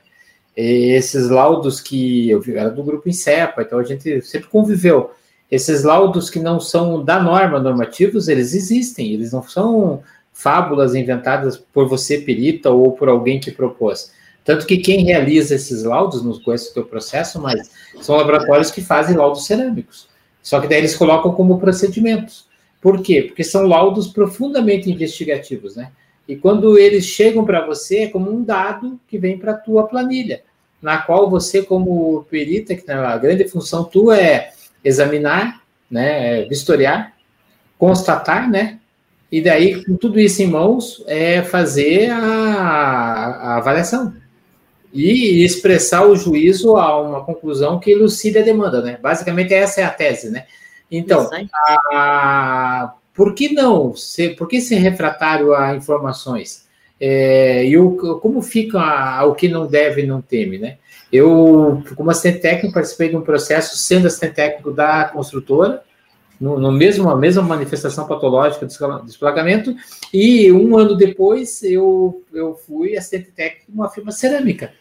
esses 0.56 1.28
laudos 1.28 1.80
que 1.80 2.30
eu 2.30 2.40
vi, 2.40 2.56
era 2.56 2.70
do 2.70 2.82
grupo 2.82 3.08
INSEPA, 3.08 3.62
então 3.62 3.78
a 3.78 3.84
gente 3.84 4.22
sempre 4.22 4.48
conviveu. 4.48 5.10
Esses 5.50 5.84
laudos 5.84 6.30
que 6.30 6.40
não 6.40 6.58
são 6.58 7.04
da 7.04 7.22
norma 7.22 7.60
normativos, 7.60 8.26
eles 8.26 8.54
existem, 8.54 9.12
eles 9.12 9.32
não 9.32 9.42
são 9.42 10.02
fábulas 10.32 10.94
inventadas 10.94 11.56
por 11.56 11.88
você, 11.88 12.18
perita, 12.18 12.70
ou 12.70 12.92
por 12.92 13.08
alguém 13.08 13.38
que 13.38 13.50
propôs. 13.50 14.12
Tanto 14.44 14.66
que 14.66 14.78
quem 14.78 15.04
realiza 15.04 15.54
esses 15.54 15.82
laudos, 15.82 16.22
não 16.22 16.38
conhece 16.40 16.70
o 16.70 16.74
teu 16.74 16.84
processo, 16.84 17.40
mas 17.40 17.70
são 18.00 18.16
laboratórios 18.16 18.70
que 18.70 18.80
fazem 18.80 19.16
laudos 19.16 19.46
cerâmicos. 19.46 20.08
Só 20.42 20.60
que 20.60 20.68
daí 20.68 20.78
eles 20.78 20.96
colocam 20.96 21.32
como 21.32 21.58
procedimentos. 21.58 22.46
Por 22.80 23.02
quê? 23.02 23.22
Porque 23.22 23.42
são 23.42 23.66
laudos 23.66 24.06
profundamente 24.06 24.90
investigativos, 24.90 25.74
né? 25.74 25.90
E 26.28 26.36
quando 26.36 26.78
eles 26.78 27.04
chegam 27.04 27.44
para 27.44 27.66
você, 27.66 27.98
é 28.00 28.08
como 28.08 28.30
um 28.30 28.42
dado 28.42 29.00
que 29.08 29.18
vem 29.18 29.38
para 29.38 29.52
a 29.52 29.56
tua 29.56 29.86
planilha. 29.86 30.42
Na 30.80 30.98
qual 30.98 31.28
você, 31.30 31.62
como 31.62 32.24
perita, 32.30 32.74
que 32.74 32.90
a 32.90 33.16
grande 33.16 33.48
função 33.48 33.84
tua 33.84 34.18
é 34.18 34.52
examinar, 34.84 35.62
né, 35.90 36.42
vistoriar, 36.44 37.12
constatar, 37.78 38.48
né, 38.48 38.78
e 39.30 39.40
daí, 39.40 39.84
com 39.84 39.96
tudo 39.96 40.20
isso 40.20 40.42
em 40.42 40.46
mãos, 40.46 41.02
é 41.06 41.42
fazer 41.42 42.10
a, 42.10 42.18
a 42.18 43.56
avaliação 43.56 44.14
e 44.92 45.44
expressar 45.44 46.06
o 46.06 46.16
juízo 46.16 46.76
a 46.76 47.00
uma 47.00 47.24
conclusão 47.24 47.78
que 47.78 47.90
elucide 47.90 48.38
a 48.38 48.42
demanda, 48.42 48.80
né? 48.80 48.98
Basicamente, 49.02 49.52
essa 49.52 49.80
é 49.80 49.84
a 49.84 49.90
tese, 49.90 50.30
né? 50.30 50.46
Então, 50.90 51.28
a, 51.92 52.94
por 53.12 53.34
que 53.34 53.52
não? 53.52 53.94
Se, 53.96 54.30
por 54.30 54.46
que 54.48 54.60
ser 54.60 54.76
refratário 54.76 55.54
a 55.54 55.74
informações? 55.74 56.65
É, 56.98 57.66
e 57.66 57.76
o, 57.76 58.18
como 58.20 58.40
fica 58.40 58.80
a, 58.80 59.24
o 59.24 59.34
que 59.34 59.48
não 59.48 59.66
deve 59.66 60.02
e 60.02 60.06
não 60.06 60.22
teme, 60.22 60.58
né? 60.58 60.78
Eu, 61.12 61.82
como 61.94 62.10
assistente 62.10 62.40
técnico, 62.40 62.74
participei 62.74 63.10
de 63.10 63.16
um 63.16 63.22
processo 63.22 63.76
sendo 63.76 64.06
assistente 64.06 64.34
técnico 64.34 64.72
da 64.72 65.04
construtora, 65.04 65.82
no, 66.40 66.58
no 66.58 66.72
mesmo, 66.72 67.08
a 67.08 67.16
mesma 67.16 67.42
manifestação 67.42 68.06
patológica 68.06 68.66
do 68.66 69.04
desplagamento, 69.04 69.74
e 70.12 70.50
um 70.52 70.76
ano 70.76 70.96
depois 70.96 71.62
eu, 71.62 72.22
eu 72.32 72.54
fui 72.66 72.96
assistente 72.96 73.30
técnico 73.30 73.70
de 73.70 73.78
uma 73.78 73.90
firma 73.90 74.12
cerâmica. 74.12 74.72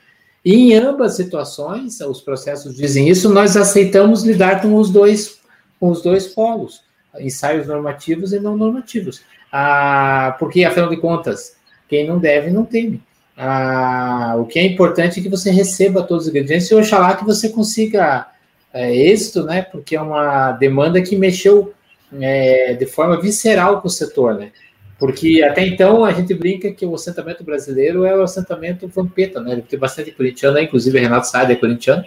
E 0.44 0.54
em 0.54 0.76
ambas 0.76 1.16
situações, 1.16 2.00
os 2.02 2.22
processos 2.22 2.76
dizem 2.76 3.10
isso, 3.10 3.34
nós 3.34 3.58
aceitamos 3.58 4.24
lidar 4.24 4.62
com 4.62 4.76
os 4.76 4.92
dois, 4.92 5.40
com 5.80 5.90
os 5.90 6.02
dois 6.02 6.28
polos, 6.28 6.84
ensaios 7.20 7.68
normativos 7.68 8.34
e 8.34 8.40
não 8.40 8.56
normativos. 8.56 9.22
Ah, 9.52 10.36
porque, 10.38 10.64
afinal 10.64 10.90
de 10.90 10.98
contas, 10.98 11.56
quem 11.88 12.08
não 12.08 12.20
deve, 12.20 12.52
não 12.52 12.66
teme. 12.66 13.02
Ah, 13.38 14.36
o 14.38 14.46
que 14.46 14.60
é 14.60 14.66
importante 14.66 15.20
é 15.20 15.24
que 15.24 15.30
você 15.30 15.52
receba 15.52 16.04
todos 16.04 16.26
os 16.26 16.30
ingredientes 16.30 16.70
e 16.72 16.76
oxalá 16.76 17.16
que 17.16 17.26
você 17.26 17.50
consiga 17.50 18.28
é, 18.74 18.96
êxito, 18.96 19.44
né? 19.44 19.62
Porque 19.62 19.96
é 19.96 20.02
uma 20.02 20.54
demanda 20.54 21.02
que 21.02 21.16
mexeu 21.16 21.74
é, 22.20 22.74
de 22.74 22.86
forma 22.86 23.20
visceral 23.20 23.82
com 23.82 23.88
o 23.88 23.92
setor, 23.92 24.36
né? 24.36 24.52
Porque 24.98 25.44
até 25.44 25.66
então 25.68 26.06
a 26.06 26.14
gente 26.14 26.34
brinca 26.34 26.72
que 26.72 26.86
o 26.86 26.96
assentamento 26.96 27.44
brasileiro 27.44 28.06
é 28.06 28.18
o 28.18 28.22
assentamento 28.22 28.88
vampeta, 28.88 29.42
né? 29.42 29.62
Tem 29.68 29.78
bastante 29.78 30.12
corintiano, 30.12 30.58
inclusive 30.58 30.98
Renato 30.98 31.28
Sade 31.28 31.52
é 31.52 31.56
corintiano, 31.56 32.06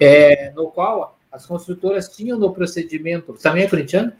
é, 0.00 0.50
no 0.54 0.68
qual 0.70 1.16
as 1.30 1.46
construtoras 1.46 2.08
tinham 2.08 2.38
no 2.38 2.52
procedimento. 2.52 3.32
Também 3.34 3.62
é 3.62 3.68
corintiano? 3.68 4.12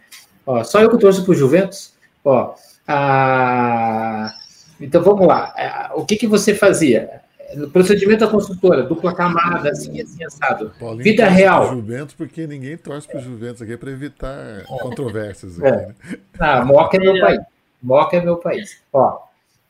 Ó, 0.47 0.63
só 0.63 0.81
eu 0.81 0.91
que 0.91 0.99
torço 0.99 1.25
para 1.25 1.33
o 1.33 1.35
Juventus. 1.35 1.95
Ó, 2.25 2.55
a... 2.87 4.33
Então 4.81 5.03
vamos 5.03 5.27
lá. 5.27 5.55
É, 5.57 5.91
o 5.95 6.05
que, 6.05 6.17
que 6.17 6.27
você 6.27 6.55
fazia? 6.55 7.23
no 7.55 7.71
procedimento 7.71 8.25
da 8.25 8.31
construtora, 8.31 8.83
dupla 8.83 9.15
camada, 9.15 9.71
assim, 9.71 10.01
assim, 10.01 10.25
assado. 10.25 10.73
Paulinho 10.81 11.05
Vida 11.05 11.29
real. 11.29 11.69
Juventus, 11.69 12.15
porque 12.15 12.47
ninguém 12.47 12.77
torce 12.77 13.07
para 13.07 13.19
o 13.19 13.23
Juventus 13.23 13.63
aqui 13.63 13.77
para 13.77 13.91
evitar 13.91 14.65
controvérsias. 14.65 15.61
É. 15.61 15.69
Aqui, 15.69 15.87
né? 15.87 15.95
Ah, 16.39 16.65
Moca 16.65 16.97
é 16.97 17.01
meu 17.01 17.21
país. 17.21 17.41
Moca 17.83 18.17
é 18.17 18.21
meu 18.21 18.37
país. 18.37 18.83
Ó, 18.93 19.19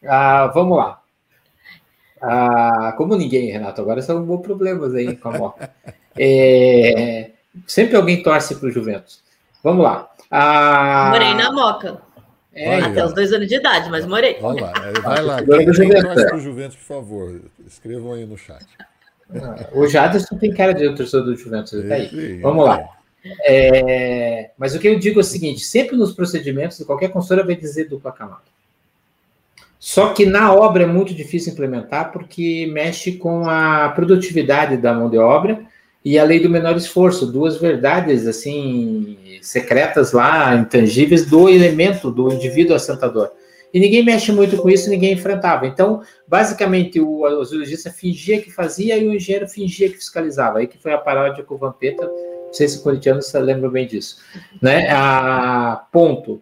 ah, 0.07 0.47
vamos 0.55 0.79
lá. 0.79 1.01
Ah, 2.21 2.95
como 2.97 3.15
ninguém, 3.17 3.51
Renato, 3.51 3.81
agora 3.81 4.01
são 4.01 4.23
bons 4.25 4.41
problemas 4.41 4.95
aí 4.95 5.17
com 5.17 5.29
a 5.29 5.39
Moca. 5.39 5.71
É, 6.19 7.33
sempre 7.67 7.95
alguém 7.95 8.23
torce 8.23 8.55
para 8.55 8.71
o 8.71 8.73
Juventus. 8.73 9.23
Vamos 9.63 9.85
lá. 9.85 10.09
Ah, 10.31 11.11
Morei 11.13 11.35
na 11.35 11.53
Moca. 11.53 12.01
É, 12.57 12.81
Até 12.81 13.05
os 13.05 13.13
dois 13.13 13.33
anos 13.35 13.47
de 13.47 13.57
idade, 13.57 13.91
mas 13.91 14.07
morei. 14.07 14.39
Vai 14.41 14.55
lá, 14.55 14.73
vai 15.03 15.23
lá. 15.23 15.43
Quem, 15.43 15.71
quem 15.71 15.91
torce 15.91 16.27
para 16.27 16.37
o 16.37 16.41
Juventus, 16.41 16.77
por 16.77 16.85
favor, 16.85 17.41
escrevam 17.67 18.15
aí 18.15 18.25
no 18.25 18.39
chat. 18.39 18.65
Ah, 19.35 19.69
o 19.73 19.87
Jaderson 19.87 20.39
tem 20.39 20.55
cara 20.55 20.73
de 20.73 20.89
torcedor 20.95 21.27
do 21.27 21.37
Juventus. 21.37 21.73
Tá 21.87 21.95
aí. 21.95 22.41
Vamos 22.41 22.65
lá. 22.65 22.89
É, 23.45 24.53
mas 24.57 24.75
o 24.75 24.79
que 24.79 24.89
eu 24.89 24.99
digo 24.99 25.21
é 25.21 25.23
o 25.23 25.25
seguinte: 25.25 25.61
sempre 25.61 25.97
nos 25.97 26.15
procedimentos 26.15 26.83
qualquer 26.85 27.11
consultora 27.11 27.45
vai 27.45 27.57
dizer 27.57 27.89
dupla 27.89 28.11
camada. 28.11 28.57
Só 29.79 30.15
que 30.15 30.25
na 30.25 30.53
obra 30.55 30.85
é 30.85 30.87
muito 30.87 31.13
difícil 31.13 31.53
implementar 31.53 32.11
porque 32.11 32.67
mexe 32.73 33.13
com 33.13 33.49
a 33.49 33.91
produtividade 33.91 34.79
da 34.79 34.95
mão 34.95 35.11
de 35.11 35.19
obra 35.19 35.61
e 36.07 36.21
a 36.21 36.23
lei 36.23 36.39
do 36.39 36.49
menor 36.49 36.77
esforço, 36.77 37.27
duas 37.27 37.57
verdades 37.57 38.29
assim 38.29 39.19
secretas 39.43 40.13
lá, 40.13 40.55
intangíveis 40.55 41.27
do 41.27 41.49
elemento 41.49 42.13
do 42.13 42.33
indivíduo 42.33 42.77
assentador. 42.77 43.33
E 43.75 43.81
ninguém 43.81 44.05
mexe 44.05 44.31
muito 44.31 44.57
com 44.57 44.71
isso, 44.71 44.89
ninguém 44.89 45.15
enfrentava. 45.15 45.67
Então, 45.67 46.01
basicamente, 46.29 47.01
o, 47.01 47.43
zoologista 47.43 47.91
fingia 47.91 48.41
que 48.41 48.53
fazia 48.53 48.97
e 48.97 49.09
o 49.09 49.13
engenheiro 49.13 49.49
fingia 49.49 49.89
que 49.89 49.97
fiscalizava. 49.97 50.61
Aí 50.61 50.69
que 50.69 50.79
foi 50.79 50.93
a 50.93 50.99
paródia 50.99 51.43
com 51.43 51.57
o 51.57 51.59
Vampeta. 51.59 52.07
Não 52.07 52.55
sei 52.55 52.69
se 52.69 52.79
o 52.79 52.83
corintiano 52.83 53.21
se 53.21 53.37
lembra 53.41 53.69
bem 53.69 53.85
disso. 53.85 54.19
Né? 54.63 54.89
A, 54.89 55.87
ponto. 55.91 56.41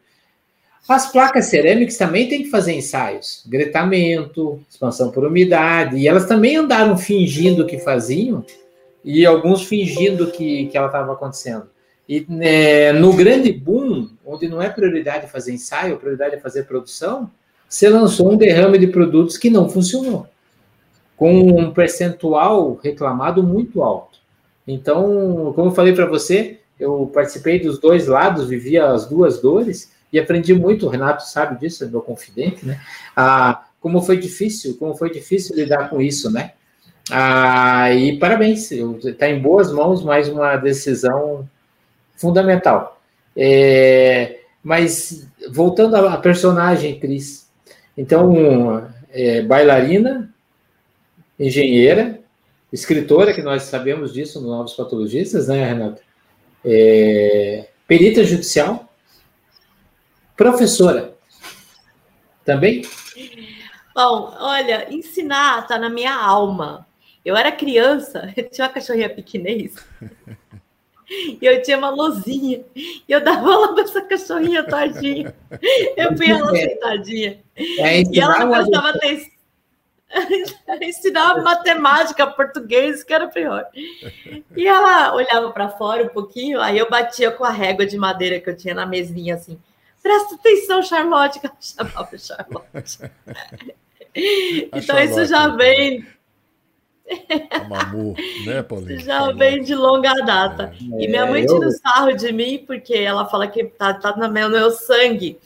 As 0.87 1.11
placas 1.11 1.47
cerâmicas 1.47 1.97
também 1.97 2.29
têm 2.29 2.43
que 2.43 2.51
fazer 2.51 2.75
ensaios, 2.75 3.43
gretamento, 3.47 4.61
expansão 4.69 5.11
por 5.11 5.25
umidade, 5.25 5.97
e 5.97 6.07
elas 6.07 6.27
também 6.27 6.57
andaram 6.57 6.99
fingindo 6.99 7.65
que 7.65 7.79
faziam, 7.79 8.45
e 9.05 9.27
alguns 9.27 9.65
fingindo 9.65 10.31
que, 10.31 10.67
que 10.67 10.77
ela 10.77 10.87
estava 10.87 11.13
acontecendo. 11.13 11.69
E 12.09 12.27
é, 12.41 12.93
no 12.93 13.13
grande 13.13 13.53
boom, 13.53 14.11
onde 14.25 14.49
não 14.49 14.61
é 14.61 14.69
prioridade 14.69 15.31
fazer 15.31 15.53
ensaio, 15.53 15.99
prioridade 15.99 16.35
é 16.35 16.41
fazer 16.41 16.65
produção, 16.65 17.31
você 17.69 17.89
lançou 17.89 18.33
um 18.33 18.37
derrame 18.37 18.79
de 18.79 18.87
produtos 18.87 19.37
que 19.37 19.51
não 19.51 19.69
funcionou, 19.69 20.27
com 21.17 21.33
um 21.33 21.73
percentual 21.73 22.79
reclamado 22.83 23.43
muito 23.43 23.83
alto. 23.83 24.19
Então, 24.67 25.53
como 25.55 25.71
eu 25.71 25.75
falei 25.75 25.93
para 25.93 26.07
você, 26.07 26.61
eu 26.79 27.11
participei 27.13 27.61
dos 27.61 27.79
dois 27.79 28.07
lados, 28.07 28.49
vivia 28.49 28.87
as 28.87 29.07
duas 29.07 29.41
dores 29.41 29.93
e 30.13 30.19
aprendi 30.19 30.55
muito. 30.55 30.87
O 30.87 30.89
Renato 30.89 31.25
sabe 31.25 31.59
disso, 31.59 31.85
é 31.85 31.87
meu 31.87 32.01
confidente, 32.01 32.65
né? 32.65 32.81
Ah, 33.17 33.65
como 33.81 34.01
foi 34.01 34.17
difícil, 34.17 34.77
como 34.79 34.95
foi 34.95 35.11
difícil 35.11 35.55
lidar 35.57 35.91
com 35.91 36.01
isso, 36.01 36.31
né? 36.31 36.53
Ah, 37.11 37.93
e 37.93 38.19
parabéns, 38.19 38.71
está 38.71 39.29
em 39.29 39.41
boas 39.41 39.71
mãos 39.73 40.03
mais 40.03 40.29
uma 40.29 40.57
decisão 40.57 41.49
fundamental. 42.17 43.01
É, 43.37 44.41
mas 44.63 45.29
voltando 45.51 45.97
à 45.97 46.17
personagem 46.17 46.99
Cris, 46.99 47.51
então 47.97 48.89
é, 49.11 49.43
bailarina, 49.43 50.33
engenheira, 51.39 52.21
escritora, 52.73 53.35
que 53.35 53.43
nós 53.43 53.65
sabemos 53.65 54.13
disso 54.13 54.41
nos 54.41 54.51
Novos 54.51 54.75
Patologistas, 54.75 55.49
né, 55.49 55.65
Renata? 55.65 56.03
É, 56.65 57.69
perita 57.87 58.25
judicial, 58.25 58.89
professora, 60.35 61.15
também? 62.45 62.83
Bom, 63.95 64.35
olha, 64.41 64.93
ensinar 64.93 65.61
está 65.63 65.79
na 65.79 65.89
minha 65.89 66.15
alma. 66.15 66.87
Eu 67.25 67.37
era 67.37 67.51
criança, 67.51 68.33
eu 68.37 68.49
tinha 68.49 68.67
uma 68.67 68.73
cachorrinha 68.73 69.09
pequenez. 69.09 69.77
E 71.09 71.39
eu 71.43 71.63
tinha 71.63 71.77
uma 71.77 71.91
luzinha. 71.91 72.65
E 72.75 73.05
eu 73.09 73.23
dava 73.23 73.53
aula 73.53 73.75
para 73.75 73.85
essa 73.85 74.01
cachorrinha 74.03 74.65
tadinha. 74.65 75.35
Eu 75.97 76.17
fui 76.17 76.31
ela 76.31 76.51
sentadinha. 76.51 77.43
É, 77.57 78.03
e 78.03 78.21
ela 78.21 78.47
prestava 78.47 78.89
atenção. 78.91 79.35
Ensinava 80.81 81.43
matemática, 81.43 82.27
português, 82.27 83.03
que 83.03 83.13
era 83.13 83.29
pior. 83.29 83.67
E 84.57 84.67
ela 84.67 85.15
olhava 85.15 85.51
para 85.51 85.69
fora 85.69 86.05
um 86.05 86.09
pouquinho, 86.09 86.61
aí 86.61 86.79
eu 86.79 86.89
batia 86.89 87.31
com 87.31 87.45
a 87.45 87.51
régua 87.51 87.85
de 87.85 87.97
madeira 87.97 88.41
que 88.41 88.49
eu 88.49 88.57
tinha 88.57 88.75
na 88.75 88.87
mesinha 88.87 89.35
assim. 89.35 89.59
Presta 90.03 90.35
atenção, 90.35 90.83
Charlotte, 90.83 91.41
que 91.41 91.47
ela 91.47 91.57
chamava 91.61 92.19
Charlotte. 92.19 92.99
então, 94.73 94.99
isso 95.01 95.25
já 95.27 95.49
vem 95.49 96.07
Mamu, 97.69 98.15
né, 98.47 98.63
Paulinho? 98.65 99.01
Já 99.01 99.31
vem 99.33 99.63
de 99.63 99.75
longa 99.75 100.13
data. 100.25 100.75
É. 100.99 101.05
E 101.05 101.09
minha 101.09 101.27
mãe 101.27 101.45
tira 101.47 101.69
o 101.69 101.73
sarro 101.73 102.13
de 102.13 102.33
mim 102.33 102.65
porque 102.67 102.95
ela 102.95 103.27
fala 103.27 103.47
que 103.47 103.65
tá, 103.65 103.95
tá 103.95 104.17
no 104.17 104.31
meu, 104.31 104.49
no 104.49 104.57
meu 104.57 104.71
sangue. 104.71 105.39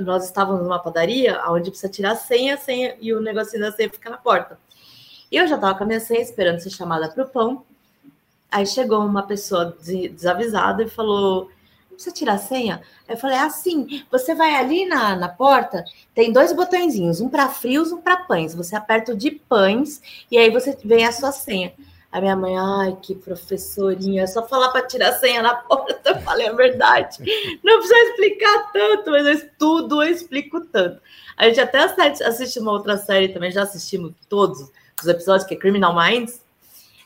Nós 0.00 0.24
estávamos 0.24 0.62
numa 0.62 0.78
padaria 0.78 1.40
onde 1.48 1.70
precisa 1.70 1.92
tirar 1.92 2.12
a 2.12 2.16
senha, 2.16 2.54
a 2.54 2.58
senha 2.58 2.96
e 3.00 3.12
o 3.12 3.20
negocinho 3.20 3.62
da 3.62 3.70
senha 3.70 3.90
fica 3.90 4.08
na 4.08 4.16
porta. 4.16 4.58
E 5.30 5.36
eu 5.36 5.46
já 5.46 5.56
estava 5.56 5.76
com 5.76 5.84
a 5.84 5.86
minha 5.86 6.00
senha 6.00 6.20
esperando 6.20 6.60
ser 6.60 6.70
chamada 6.70 7.08
para 7.08 7.24
o 7.24 7.28
pão. 7.28 7.64
Aí 8.50 8.66
chegou 8.66 9.04
uma 9.04 9.24
pessoa 9.24 9.76
desavisada 9.80 10.82
e 10.82 10.88
falou: 10.88 11.50
precisa 11.96 12.14
tirar 12.14 12.34
a 12.34 12.38
senha? 12.38 12.80
Eu 13.08 13.16
falei, 13.16 13.38
assim, 13.38 14.04
você 14.10 14.34
vai 14.34 14.54
ali 14.54 14.86
na, 14.86 15.16
na 15.16 15.28
porta, 15.28 15.84
tem 16.14 16.32
dois 16.32 16.52
botõezinhos, 16.52 17.20
um 17.20 17.28
para 17.28 17.48
frios, 17.48 17.90
um 17.90 18.00
para 18.00 18.16
pães. 18.16 18.54
Você 18.54 18.76
aperta 18.76 19.12
o 19.12 19.16
de 19.16 19.32
pães 19.32 20.00
e 20.30 20.38
aí 20.38 20.50
você 20.50 20.76
vem 20.84 21.04
a 21.04 21.12
sua 21.12 21.32
senha. 21.32 21.72
A 22.10 22.20
minha 22.20 22.36
mãe, 22.36 22.56
ai, 22.56 22.96
que 23.02 23.14
professorinha, 23.14 24.22
é 24.22 24.26
só 24.26 24.46
falar 24.46 24.70
para 24.70 24.86
tirar 24.86 25.10
a 25.10 25.18
senha 25.18 25.42
na 25.42 25.54
porta. 25.54 26.10
Eu 26.10 26.20
falei 26.22 26.48
a 26.48 26.52
verdade. 26.52 27.18
Não 27.62 27.78
precisa 27.78 28.10
explicar 28.10 28.72
tanto, 28.72 29.10
mas 29.10 29.26
eu, 29.26 29.50
tudo 29.58 30.02
eu 30.02 30.10
explico 30.10 30.60
tanto. 30.60 31.00
A 31.36 31.48
gente 31.48 31.60
até 31.60 31.80
assiste 31.80 32.58
uma 32.58 32.72
outra 32.72 32.96
série 32.96 33.28
também, 33.28 33.50
já 33.50 33.62
assistimos 33.62 34.12
todos 34.28 34.70
os 34.98 35.06
episódios, 35.06 35.46
que 35.46 35.54
é 35.54 35.58
Criminal 35.58 35.94
Minds, 35.94 36.40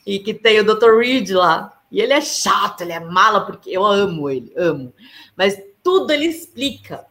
e 0.06 0.18
que 0.18 0.32
tem 0.32 0.60
o 0.60 0.64
Dr. 0.64 0.98
Reed 0.98 1.30
lá. 1.30 1.79
E 1.90 2.00
ele 2.00 2.12
é 2.12 2.20
chato, 2.20 2.82
ele 2.82 2.92
é 2.92 3.00
mala, 3.00 3.44
porque 3.44 3.70
eu 3.70 3.84
amo 3.84 4.30
ele, 4.30 4.52
amo. 4.56 4.94
Mas 5.36 5.60
tudo 5.82 6.12
ele 6.12 6.26
explica. 6.26 7.06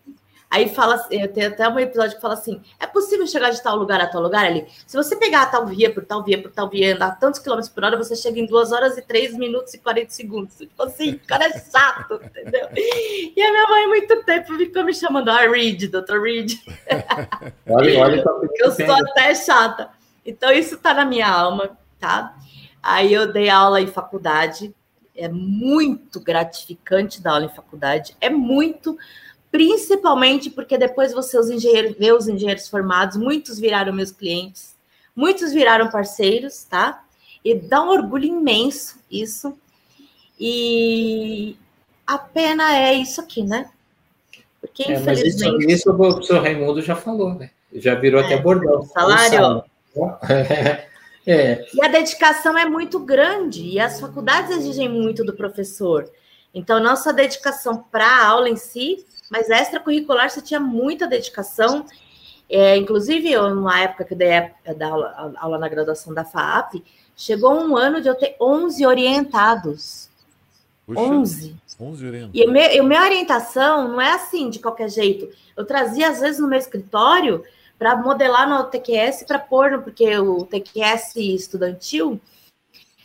Aí 0.50 0.68
fala, 0.68 0.98
tem 0.98 1.24
até 1.24 1.70
um 1.70 1.78
episódio 1.78 2.16
que 2.16 2.22
fala 2.22 2.34
assim: 2.34 2.60
é 2.80 2.88
possível 2.88 3.28
chegar 3.28 3.52
de 3.52 3.62
tal 3.62 3.76
lugar 3.76 4.02
a 4.02 4.08
tal 4.08 4.20
lugar 4.20 4.46
ali? 4.46 4.66
Se 4.88 4.98
você 4.98 5.16
pegar 5.16 5.44
a 5.44 5.46
tal 5.46 5.68
via 5.68 5.94
por 5.94 6.04
tal 6.04 6.24
via 6.24 6.42
por 6.42 6.50
tal 6.50 6.68
via, 6.68 6.96
andar 6.96 7.20
tantos 7.20 7.40
quilômetros 7.40 7.72
por 7.72 7.84
hora, 7.84 7.96
você 7.96 8.16
chega 8.16 8.40
em 8.40 8.48
2 8.48 8.72
horas 8.72 8.98
e 8.98 9.02
3 9.04 9.38
minutos 9.38 9.76
e 9.76 9.78
40 9.78 10.10
segundos. 10.10 10.58
Tipo 10.58 10.82
assim, 10.82 11.12
o 11.12 11.20
cara 11.20 11.46
é 11.46 11.52
chato, 11.52 12.20
entendeu? 12.24 12.68
E 12.76 13.44
a 13.44 13.52
minha 13.52 13.68
mãe, 13.68 13.88
muito 13.88 14.24
tempo, 14.24 14.58
ficou 14.58 14.84
me 14.84 14.94
chamando, 14.94 15.30
ah, 15.30 15.48
Reed, 15.48 15.84
Dr. 15.84 16.20
Reed. 16.20 16.54
olha, 17.70 18.00
olha, 18.00 18.24
eu 18.58 18.72
sou 18.72 18.92
até 18.92 19.36
chata. 19.36 19.92
Então, 20.26 20.52
isso 20.52 20.78
tá 20.78 20.96
na 20.96 21.06
minha 21.06 21.28
alma, 21.28 21.78
tá? 22.00 22.36
Aí 22.82 23.14
eu 23.14 23.32
dei 23.32 23.50
aula 23.50 23.82
em 23.82 23.88
faculdade. 23.88 24.74
É 25.16 25.28
muito 25.28 26.20
gratificante 26.20 27.22
dar 27.22 27.34
aula 27.34 27.46
em 27.46 27.56
faculdade. 27.56 28.16
É 28.22 28.30
muito 28.30 28.98
principalmente 29.52 30.50
porque 30.50 30.78
depois 30.78 31.12
você 31.14 31.38
os 31.38 31.50
engenheiros, 31.50 31.98
vê 31.98 32.12
os 32.12 32.28
engenheiros 32.28 32.68
formados, 32.68 33.18
muitos 33.18 33.60
viraram 33.60 33.92
meus 33.92 34.12
clientes, 34.12 34.76
muitos 35.16 35.52
viraram 35.52 35.90
parceiros, 35.90 36.64
tá? 36.64 37.04
E 37.44 37.56
dá 37.56 37.82
um 37.82 37.90
orgulho 37.90 38.26
imenso 38.26 39.00
isso. 39.10 39.58
E 40.40 41.56
a 42.06 42.18
pena 42.18 42.78
é 42.78 42.94
isso 42.94 43.20
aqui, 43.20 43.44
né? 43.44 43.70
Porque, 44.62 44.84
é, 44.84 44.96
infelizmente. 44.96 45.54
Mas 45.54 45.66
isso, 45.66 45.72
isso, 45.72 45.92
o 45.92 45.96
professor 45.96 46.42
Raimundo 46.42 46.82
já 46.82 46.96
falou, 46.96 47.34
né? 47.34 47.50
Já 47.74 47.96
virou 47.96 48.22
é, 48.22 48.26
até 48.26 48.38
bordão. 48.38 48.84
Salário. 48.84 49.64
É. 51.30 51.66
E 51.74 51.84
a 51.84 51.88
dedicação 51.88 52.58
é 52.58 52.66
muito 52.66 53.00
grande, 53.00 53.62
e 53.62 53.80
as 53.80 54.00
faculdades 54.00 54.58
exigem 54.58 54.90
muito 54.90 55.24
do 55.24 55.34
professor. 55.34 56.10
Então, 56.54 56.80
não 56.80 56.96
só 56.96 57.12
dedicação 57.12 57.86
para 57.92 58.08
a 58.08 58.26
aula 58.26 58.50
em 58.50 58.56
si, 58.56 59.06
mas 59.30 59.50
extracurricular 59.50 60.30
você 60.30 60.42
tinha 60.42 60.60
muita 60.60 61.06
dedicação. 61.08 61.86
É, 62.50 62.76
inclusive, 62.76 63.32
eu, 63.32 63.54
numa 63.54 63.80
época 63.80 64.06
que 64.06 64.16
eu 64.16 64.18
dei 64.18 64.32
aula, 64.84 65.36
aula 65.38 65.58
na 65.60 65.70
graduação 65.70 66.14
da 66.14 66.26
FAAP, 66.26 66.84
chegou 67.16 67.54
um 67.54 67.78
ano 67.78 68.02
de 68.02 68.08
eu 68.08 68.16
ter 68.16 68.36
11 68.42 68.84
orientados. 68.88 70.10
Puxa, 70.88 71.00
11. 71.00 71.56
11 71.80 72.08
orientados. 72.08 72.36
E 72.36 72.44
a 72.80 72.84
minha 72.84 73.04
orientação 73.04 73.88
não 73.88 74.02
é 74.02 74.14
assim, 74.14 74.50
de 74.50 74.58
qualquer 74.58 74.90
jeito. 74.90 75.30
Eu 75.56 75.64
trazia, 75.64 76.10
às 76.10 76.22
vezes, 76.22 76.40
no 76.40 76.48
meu 76.48 76.58
escritório 76.58 77.44
para 77.80 77.96
modelar 77.96 78.48
no 78.48 78.66
TQS 78.66 79.24
para 79.24 79.40
pôr, 79.40 79.82
porque 79.82 80.20
o 80.20 80.46
TQS 80.46 81.16
estudantil 81.16 82.20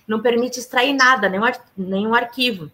não 0.06 0.20
permite 0.20 0.58
extrair 0.58 0.92
nada, 0.92 1.28
nenhum, 1.28 1.44
nenhum 1.76 2.14
arquivo. 2.14 2.70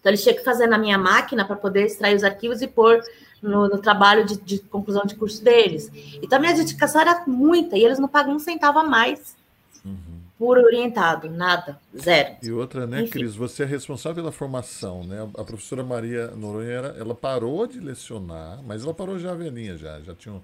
Então, 0.00 0.10
eles 0.10 0.22
tinham 0.22 0.36
que 0.36 0.42
fazer 0.42 0.66
na 0.66 0.78
minha 0.78 0.98
máquina 0.98 1.44
para 1.44 1.56
poder 1.56 1.84
extrair 1.84 2.16
os 2.16 2.24
arquivos 2.24 2.62
e 2.62 2.66
pôr 2.66 3.02
no, 3.40 3.68
no 3.68 3.78
trabalho 3.78 4.24
de, 4.24 4.38
de, 4.38 4.58
conclusão 4.58 5.04
de 5.04 5.14
curso 5.14 5.44
deles. 5.44 5.90
Então, 6.22 6.38
a 6.38 6.40
minha 6.40 6.54
dedicação 6.54 7.00
era 7.00 7.22
muita, 7.26 7.76
e 7.76 7.84
eles 7.84 7.98
não 7.98 8.08
pagam 8.08 8.34
um 8.34 8.38
centavo 8.38 8.78
a 8.78 8.84
mais 8.84 9.36
uhum. 9.84 9.96
por 10.38 10.56
orientado, 10.56 11.30
nada, 11.30 11.78
zero. 11.96 12.36
E 12.42 12.50
outra, 12.50 12.86
né, 12.86 13.02
Enfim. 13.02 13.10
Cris, 13.10 13.36
você 13.36 13.62
é 13.62 13.66
responsável 13.66 14.22
pela 14.22 14.32
formação, 14.32 15.04
né? 15.04 15.28
A 15.38 15.44
professora 15.44 15.84
Maria 15.84 16.28
Noronha, 16.28 16.94
ela 16.98 17.14
parou 17.14 17.66
de 17.66 17.78
lecionar, 17.78 18.62
mas 18.62 18.82
ela 18.82 18.94
parou 18.94 19.18
já 19.18 19.34
velhinha, 19.34 19.76
já, 19.76 20.00
já 20.00 20.14
tinha 20.14 20.40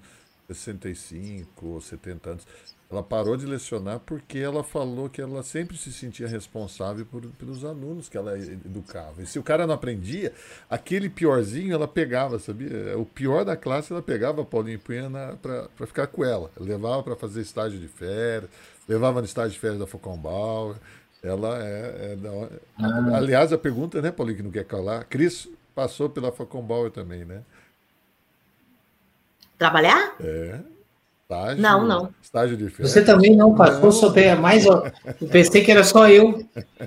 65 0.47 1.65
ou 1.65 1.81
70 1.81 2.29
anos. 2.29 2.47
Ela 2.91 3.01
parou 3.01 3.37
de 3.37 3.45
lecionar 3.45 4.01
porque 4.01 4.37
ela 4.37 4.65
falou 4.65 5.09
que 5.09 5.21
ela 5.21 5.41
sempre 5.43 5.77
se 5.77 5.93
sentia 5.93 6.27
responsável 6.27 7.05
por, 7.05 7.25
pelos 7.39 7.63
alunos 7.63 8.09
que 8.09 8.17
ela 8.17 8.37
educava. 8.37 9.21
E 9.21 9.25
se 9.25 9.39
o 9.39 9.43
cara 9.43 9.65
não 9.65 9.73
aprendia, 9.73 10.33
aquele 10.69 11.09
piorzinho 11.09 11.73
ela 11.73 11.87
pegava, 11.87 12.37
sabia? 12.37 12.97
O 12.97 13.05
pior 13.05 13.45
da 13.45 13.55
classe 13.55 13.93
ela 13.93 14.01
pegava 14.01 14.41
a 14.41 14.45
Paulinha 14.45 14.77
Punha 14.77 15.09
para 15.41 15.87
ficar 15.87 16.07
com 16.07 16.25
ela. 16.25 16.51
Levava 16.59 17.01
para 17.01 17.15
fazer 17.15 17.39
estágio 17.39 17.79
de 17.79 17.87
férias, 17.87 18.51
levava 18.89 19.21
no 19.21 19.25
estágio 19.25 19.51
de 19.51 19.59
férias 19.59 19.79
da 19.79 19.87
Focambauer. 19.87 20.75
Ela 21.23 21.63
é. 21.63 22.13
é 22.13 22.17
ah. 22.77 23.15
Aliás, 23.15 23.53
a 23.53 23.57
pergunta, 23.57 24.01
né, 24.01 24.11
Paulinho, 24.11 24.37
que 24.37 24.43
não 24.43 24.51
quer 24.51 24.65
calar, 24.65 25.05
Cris 25.05 25.47
passou 25.73 26.09
pela 26.09 26.29
Focambauer 26.29 26.91
também, 26.91 27.23
né? 27.23 27.41
Trabalhar? 29.61 30.15
É. 30.19 30.59
Estágio, 31.21 31.61
não, 31.61 31.85
não. 31.85 32.09
Estágio 32.19 32.57
de 32.57 32.67
férias. 32.67 32.91
Você 32.91 33.05
também 33.05 33.35
não 33.35 33.53
passou, 33.53 33.83
não. 33.83 33.91
só 33.91 34.09
mais. 34.35 34.65
Eu 34.65 34.91
pensei 35.31 35.63
que 35.63 35.71
era 35.71 35.83
só 35.83 36.09
eu. 36.09 36.43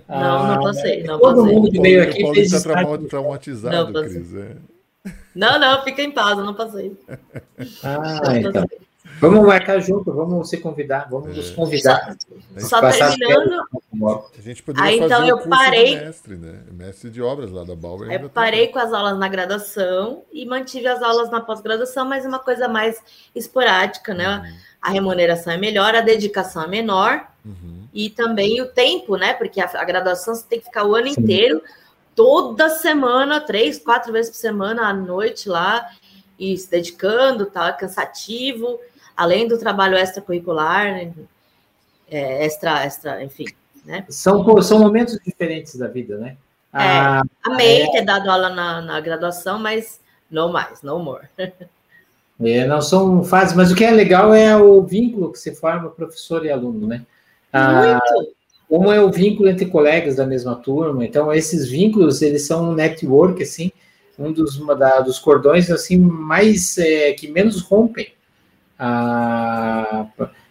Não, 0.08 0.48
não 0.48 0.60
passei. 0.60 1.04
Não 1.04 1.20
todo 1.20 1.36
passei. 1.36 1.54
mundo 1.54 1.70
que 1.70 1.80
veio 1.80 2.02
aqui 2.02 2.24
o 2.24 2.34
fez 2.34 2.52
está 2.52 2.84
traumatizado, 3.08 3.92
não, 3.92 4.02
Cris. 4.02 4.34
É. 4.34 4.56
Não, 5.36 5.60
não, 5.60 5.84
fica 5.84 6.02
em 6.02 6.10
paz, 6.10 6.36
eu 6.36 6.44
não 6.44 6.52
passei. 6.52 6.98
Ah, 7.84 8.20
não 8.24 8.36
então. 8.36 8.52
Passei. 8.52 8.78
Vamos 9.20 9.46
marcar 9.46 9.80
junto, 9.80 10.12
vamos 10.12 10.48
se 10.48 10.56
convidar, 10.58 11.08
vamos 11.10 11.28
é. 11.28 11.34
nos 11.34 11.50
convidar. 11.50 12.16
Só, 12.58 12.68
só 12.68 12.80
terminando. 12.80 13.66
A 14.36 14.40
gente 14.40 14.62
poderia 14.62 14.90
Aí, 14.90 14.98
então, 14.98 15.26
eu 15.26 15.38
parei. 15.46 15.96
mestre, 15.96 16.36
né? 16.36 16.62
Mestre 16.72 17.10
de 17.10 17.22
obras 17.22 17.50
lá 17.50 17.64
da 17.64 17.74
Bauer. 17.74 18.10
Eu 18.10 18.30
parei 18.30 18.68
com 18.68 18.78
as 18.78 18.92
aulas 18.92 19.18
na 19.18 19.28
graduação 19.28 20.22
e 20.32 20.46
mantive 20.46 20.86
as 20.86 21.02
aulas 21.02 21.30
na 21.30 21.40
pós-graduação, 21.40 22.06
mas 22.06 22.24
uma 22.24 22.38
coisa 22.38 22.66
mais 22.66 23.00
esporádica, 23.34 24.14
né? 24.14 24.38
Uhum. 24.38 24.56
A 24.80 24.90
remuneração 24.90 25.52
é 25.52 25.56
melhor, 25.56 25.94
a 25.94 26.00
dedicação 26.00 26.64
é 26.64 26.68
menor 26.68 27.26
uhum. 27.44 27.86
e 27.92 28.10
também 28.10 28.60
o 28.60 28.66
tempo, 28.66 29.16
né? 29.16 29.34
Porque 29.34 29.60
a, 29.60 29.70
a, 29.74 29.84
graduação 29.84 30.34
você 30.34 30.44
tem 30.48 30.58
que 30.58 30.66
ficar 30.66 30.84
o 30.84 30.94
ano 30.94 31.08
Sim. 31.08 31.20
inteiro, 31.20 31.62
toda 32.14 32.68
semana, 32.70 33.40
três, 33.40 33.78
quatro 33.78 34.12
vezes 34.12 34.30
por 34.30 34.38
semana, 34.38 34.88
à 34.88 34.92
noite 34.92 35.48
lá, 35.48 35.88
e 36.38 36.56
se 36.56 36.70
dedicando, 36.70 37.46
tá? 37.46 37.72
Cansativo 37.72 38.80
além 39.16 39.48
do 39.48 39.58
trabalho 39.58 39.96
extracurricular, 39.96 40.92
né, 40.92 41.12
é, 42.10 42.44
extra, 42.44 42.84
extra, 42.84 43.22
enfim. 43.22 43.46
Né? 43.84 44.04
São, 44.08 44.62
são 44.62 44.78
momentos 44.78 45.18
diferentes 45.24 45.76
da 45.76 45.88
vida, 45.88 46.16
né? 46.16 46.36
É, 46.72 46.78
ah, 46.78 47.22
amei 47.44 47.82
é... 47.82 47.90
ter 47.92 48.02
dado 48.02 48.30
aula 48.30 48.48
na, 48.48 48.80
na 48.80 49.00
graduação, 49.00 49.58
mas 49.58 50.00
não 50.30 50.50
mais, 50.50 50.82
no 50.82 50.98
more. 50.98 51.26
É, 52.42 52.66
não 52.66 52.82
são 52.82 53.22
fases, 53.22 53.54
mas 53.54 53.70
o 53.70 53.76
que 53.76 53.84
é 53.84 53.92
legal 53.92 54.34
é 54.34 54.56
o 54.56 54.82
vínculo 54.82 55.30
que 55.30 55.38
se 55.38 55.54
forma 55.54 55.88
professor 55.88 56.44
e 56.44 56.50
aluno, 56.50 56.84
né? 56.84 57.06
Ah, 57.52 58.00
Muito! 58.02 58.34
Como 58.68 58.90
é 58.90 59.00
o 59.00 59.08
vínculo 59.08 59.48
entre 59.48 59.66
colegas 59.66 60.16
da 60.16 60.26
mesma 60.26 60.56
turma, 60.56 61.04
então 61.04 61.32
esses 61.32 61.68
vínculos, 61.68 62.22
eles 62.22 62.44
são 62.44 62.70
um 62.70 62.74
network, 62.74 63.40
assim, 63.40 63.70
um 64.18 64.32
dos, 64.32 64.58
da, 64.76 64.98
dos 64.98 65.20
cordões, 65.20 65.70
assim, 65.70 65.96
mais, 65.96 66.76
é, 66.76 67.12
que 67.12 67.28
menos 67.28 67.60
rompem 67.60 68.12
a, 68.78 70.06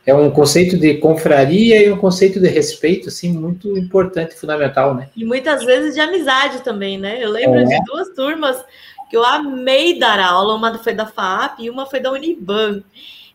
é 0.05 0.13
um 0.13 0.29
conceito 0.31 0.77
de 0.77 0.95
confraria 0.95 1.81
e 1.81 1.91
um 1.91 1.97
conceito 1.97 2.39
de 2.39 2.47
respeito, 2.47 3.07
assim, 3.07 3.31
muito 3.31 3.77
importante 3.77 4.35
fundamental, 4.35 4.93
né? 4.93 5.09
E 5.15 5.23
muitas 5.23 5.63
vezes 5.63 5.93
de 5.93 6.01
amizade 6.01 6.61
também, 6.61 6.97
né? 6.97 7.23
Eu 7.23 7.31
lembro 7.31 7.59
é. 7.59 7.63
de 7.63 7.83
duas 7.85 8.09
turmas 8.09 8.63
que 9.09 9.15
eu 9.15 9.23
amei 9.23 9.97
dar 9.97 10.19
aula, 10.19 10.55
uma 10.55 10.77
foi 10.79 10.93
da 10.93 11.05
FAP 11.05 11.59
e 11.59 11.69
uma 11.69 11.85
foi 11.85 11.99
da 11.99 12.11
Uniban. 12.11 12.83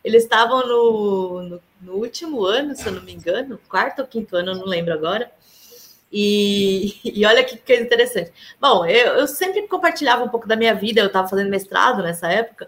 Eles 0.04 0.24
estavam 0.24 0.66
no, 0.66 1.42
no, 1.42 1.60
no 1.80 1.92
último 1.94 2.44
ano, 2.44 2.74
se 2.74 2.86
eu 2.86 2.92
não 2.92 3.02
me 3.02 3.14
engano, 3.14 3.58
quarto 3.68 4.00
ou 4.00 4.06
quinto 4.06 4.36
ano, 4.36 4.52
eu 4.52 4.56
não 4.56 4.66
lembro 4.66 4.92
agora. 4.92 5.30
E, 6.12 6.96
e 7.04 7.24
olha 7.26 7.44
que 7.44 7.58
coisa 7.58 7.82
interessante. 7.82 8.32
Bom, 8.60 8.84
eu, 8.86 9.14
eu 9.14 9.28
sempre 9.28 9.66
compartilhava 9.68 10.24
um 10.24 10.28
pouco 10.28 10.48
da 10.48 10.56
minha 10.56 10.74
vida, 10.74 11.00
eu 11.00 11.06
estava 11.06 11.28
fazendo 11.28 11.50
mestrado 11.50 12.02
nessa 12.02 12.28
época, 12.30 12.66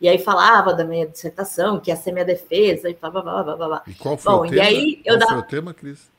e 0.00 0.08
aí 0.08 0.18
falava 0.18 0.72
da 0.72 0.84
minha 0.84 1.06
dissertação, 1.06 1.80
que 1.80 1.90
ia 1.90 1.96
ser 1.96 2.12
minha 2.12 2.24
defesa, 2.24 2.88
e 2.88 2.94
blá, 2.94 3.10
blá, 3.10 3.22
blá, 3.22 3.42
blá, 3.42 3.56
blá. 3.56 3.82
E 3.86 3.94
qual 3.94 4.16
foi 4.16 4.32
Bom, 4.32 4.38
o 4.40 4.48
tema? 4.48 4.56
E 4.56 4.60
aí, 4.60 5.02
eu 5.04 5.18
qual 5.18 5.28
foi 5.30 5.38
o 5.38 5.42
tema, 5.42 5.74
Cris? 5.74 6.10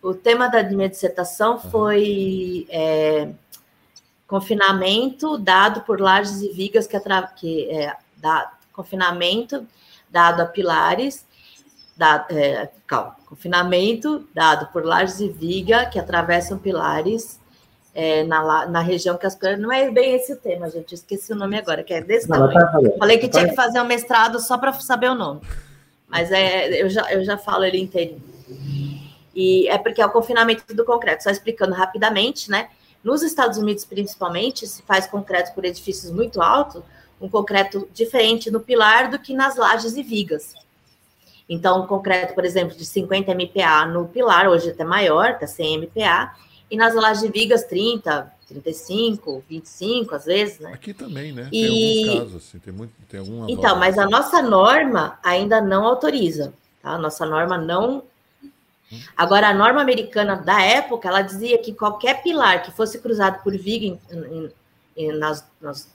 O 0.00 0.14
tema 0.14 0.48
da 0.48 0.62
minha 0.62 0.88
dissertação 0.88 1.54
uhum. 1.54 1.70
foi 1.70 2.66
é, 2.70 3.28
confinamento 4.26 5.36
dado 5.36 5.82
por 5.82 6.00
lajes 6.00 6.42
e 6.42 6.48
vigas 6.52 6.86
que, 6.86 6.96
atra... 6.96 7.22
que 7.22 7.68
é, 7.70 7.96
da... 8.16 8.52
confinamento 8.72 9.66
dado 10.08 10.42
a 10.42 10.46
pilares, 10.46 11.26
da... 11.96 12.24
é, 12.30 12.70
calma, 12.86 13.16
confinamento 13.26 14.28
dado 14.32 14.66
por 14.72 14.84
lajes 14.84 15.18
e 15.20 15.28
viga 15.28 15.86
que 15.86 15.98
atravessam 15.98 16.56
pilares 16.56 17.40
é, 17.94 18.24
na, 18.24 18.66
na 18.66 18.80
região 18.80 19.16
que 19.16 19.26
as 19.26 19.34
coisas. 19.34 19.58
Não 19.58 19.72
é 19.72 19.90
bem 19.90 20.14
esse 20.14 20.32
o 20.32 20.36
tema, 20.36 20.70
gente. 20.70 20.94
Esqueci 20.94 21.32
o 21.32 21.36
nome 21.36 21.58
agora, 21.58 21.82
que 21.82 21.92
é 21.92 22.00
desse 22.00 22.28
não, 22.28 22.48
tamanho. 22.48 22.90
Tá 22.90 22.98
Falei 22.98 23.18
que 23.18 23.28
tinha 23.28 23.48
que 23.48 23.54
fazer 23.54 23.80
um 23.80 23.86
mestrado 23.86 24.40
só 24.40 24.56
para 24.56 24.72
saber 24.74 25.10
o 25.10 25.14
nome. 25.14 25.40
Mas 26.08 26.30
é, 26.30 26.82
eu, 26.82 26.88
já, 26.88 27.12
eu 27.12 27.24
já 27.24 27.36
falo 27.36 27.64
ele 27.64 27.80
inteirinho. 27.80 28.22
E 29.34 29.68
é 29.68 29.78
porque 29.78 30.00
é 30.00 30.06
o 30.06 30.10
confinamento 30.10 30.74
do 30.74 30.84
concreto. 30.84 31.22
Só 31.22 31.30
explicando 31.30 31.74
rapidamente, 31.74 32.50
né? 32.50 32.68
Nos 33.02 33.22
Estados 33.22 33.58
Unidos, 33.58 33.84
principalmente, 33.84 34.66
se 34.66 34.82
faz 34.82 35.06
concreto 35.06 35.52
por 35.54 35.64
edifícios 35.64 36.12
muito 36.12 36.40
altos, 36.40 36.82
um 37.20 37.28
concreto 37.28 37.88
diferente 37.92 38.50
no 38.50 38.60
pilar 38.60 39.10
do 39.10 39.18
que 39.18 39.34
nas 39.34 39.56
lajes 39.56 39.96
e 39.96 40.02
vigas. 40.02 40.54
Então, 41.48 41.86
concreto, 41.86 42.34
por 42.34 42.44
exemplo, 42.44 42.76
de 42.76 42.84
50 42.84 43.32
MPa 43.32 43.86
no 43.86 44.06
pilar, 44.06 44.48
hoje 44.48 44.70
até 44.70 44.84
maior, 44.84 45.30
até 45.30 45.46
100 45.46 45.74
MPa, 45.74 46.32
e 46.72 46.76
nas 46.76 46.94
lajes 46.94 47.22
de 47.22 47.28
vigas 47.28 47.64
30, 47.64 48.32
35, 48.48 49.44
25, 49.46 50.14
às 50.14 50.24
vezes, 50.24 50.58
né? 50.58 50.72
Aqui 50.72 50.94
também, 50.94 51.30
né? 51.30 51.50
E... 51.52 51.60
Tem 51.60 52.08
alguns 52.08 52.24
casos, 52.24 52.36
assim, 52.36 52.58
tem, 52.60 52.72
muito, 52.72 52.92
tem 53.10 53.20
alguma 53.20 53.50
Então, 53.50 53.76
mas 53.76 53.98
a 53.98 54.06
nossa 54.06 54.40
norma 54.40 55.18
ainda 55.22 55.60
não 55.60 55.84
autoriza, 55.84 56.54
tá? 56.82 56.92
A 56.92 56.98
nossa 56.98 57.26
norma 57.26 57.58
não... 57.58 58.02
Agora, 59.14 59.48
a 59.48 59.54
norma 59.54 59.82
americana 59.82 60.34
da 60.34 60.62
época, 60.62 61.08
ela 61.08 61.20
dizia 61.20 61.58
que 61.58 61.74
qualquer 61.74 62.22
pilar 62.22 62.62
que 62.62 62.70
fosse 62.70 62.98
cruzado 62.98 63.42
por 63.42 63.54
viga 63.54 63.84
em, 63.84 64.00
em, 64.10 64.50
em, 64.96 65.12
nas, 65.12 65.46
nas, 65.60 65.90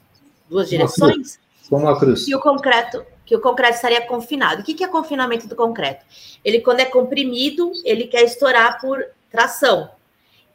duas 0.48 0.70
direções... 0.70 1.40
Como 1.68 1.86
uma 1.86 2.00
cruz. 2.00 2.24
Que 2.24 2.36
o 2.36 2.40
concreto 2.40 3.04
que 3.26 3.36
o 3.36 3.42
concreto 3.42 3.76
estaria 3.76 4.02
confinado. 4.08 4.62
O 4.62 4.64
que 4.64 4.82
é 4.82 4.88
confinamento 4.88 5.48
do 5.48 5.56
concreto? 5.56 6.06
Ele, 6.46 6.62
quando 6.62 6.80
é 6.80 6.86
comprimido, 6.86 7.74
ele 7.84 8.08
quer 8.08 8.22
estourar 8.22 8.80
por 8.80 9.04
tração. 9.30 9.90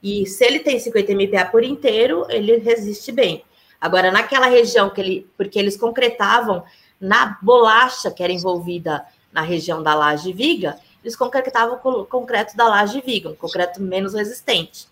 E 0.02 0.26
se 0.26 0.44
ele 0.44 0.58
tem 0.58 0.78
50 0.78 1.12
MPa 1.12 1.44
por 1.46 1.62
inteiro, 1.62 2.26
ele 2.28 2.56
resiste 2.58 3.12
bem. 3.12 3.44
Agora, 3.80 4.10
naquela 4.10 4.46
região 4.46 4.90
que 4.90 5.00
ele. 5.00 5.26
Porque 5.36 5.58
eles 5.58 5.76
concretavam 5.76 6.64
na 7.00 7.38
bolacha 7.42 8.10
que 8.10 8.22
era 8.22 8.32
envolvida 8.32 9.04
na 9.32 9.40
região 9.40 9.82
da 9.82 9.94
laje 9.94 10.32
viga, 10.32 10.78
eles 11.02 11.16
concretavam 11.16 11.80
o 11.82 12.04
concreto 12.04 12.56
da 12.56 12.68
laje 12.68 13.02
viga, 13.04 13.30
um 13.30 13.34
concreto 13.34 13.82
menos 13.82 14.14
resistente. 14.14 14.86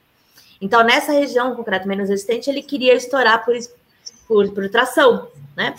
Então, 0.61 0.83
nessa 0.83 1.13
região, 1.13 1.53
um 1.53 1.57
concreto 1.57 1.87
menos 1.87 2.09
resistente, 2.09 2.51
ele 2.51 2.63
queria 2.63 2.95
estourar 2.95 3.45
por, 3.45 3.55
por, 4.27 4.51
por 4.51 4.69
tração, 4.69 5.29
né? 5.57 5.75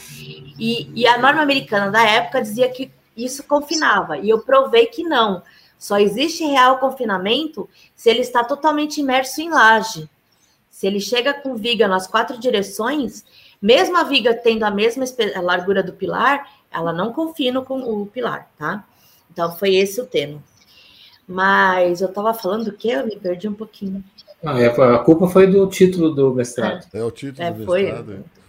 E, 0.58 0.90
e 0.96 1.06
a 1.06 1.18
norma 1.18 1.42
americana 1.42 1.92
da 1.92 2.04
época 2.04 2.42
dizia 2.42 2.70
que 2.70 2.92
isso 3.16 3.44
confinava, 3.44 4.18
e 4.18 4.30
eu 4.30 4.40
provei 4.40 4.86
que 4.86 5.04
não. 5.04 5.44
Só 5.82 5.98
existe 5.98 6.44
real 6.44 6.78
confinamento 6.78 7.68
se 7.96 8.08
ele 8.08 8.20
está 8.20 8.44
totalmente 8.44 9.02
imerso 9.02 9.42
em 9.42 9.50
laje. 9.50 10.08
Se 10.70 10.86
ele 10.86 11.00
chega 11.00 11.34
com 11.34 11.56
viga 11.56 11.88
nas 11.88 12.06
quatro 12.06 12.40
direções, 12.40 13.26
mesmo 13.60 13.98
a 13.98 14.04
viga 14.04 14.32
tendo 14.32 14.62
a 14.62 14.70
mesma 14.70 15.04
largura 15.42 15.82
do 15.82 15.94
pilar, 15.94 16.48
ela 16.72 16.94
não 16.94 17.12
confina 17.12 17.64
com 17.64 17.80
o 17.80 18.06
pilar, 18.06 18.48
tá? 18.60 18.86
Então 19.32 19.58
foi 19.58 19.74
esse 19.74 20.00
o 20.00 20.06
tema. 20.06 20.44
Mas 21.28 22.00
eu 22.00 22.10
estava 22.10 22.32
falando 22.32 22.68
o 22.68 22.74
quê? 22.74 22.90
Eu 22.90 23.08
me 23.08 23.16
perdi 23.16 23.48
um 23.48 23.54
pouquinho. 23.56 24.04
Não, 24.44 24.56
é, 24.58 24.68
a 24.68 25.00
culpa 25.00 25.28
foi 25.30 25.48
do 25.48 25.66
título 25.66 26.12
do 26.14 26.32
mestrado. 26.32 26.86
É, 26.94 27.00
é 27.00 27.04
o 27.04 27.10
título 27.10 27.44
é, 27.44 27.52
do 27.52 27.58
mestrado. 27.58 28.06
Foi. 28.06 28.41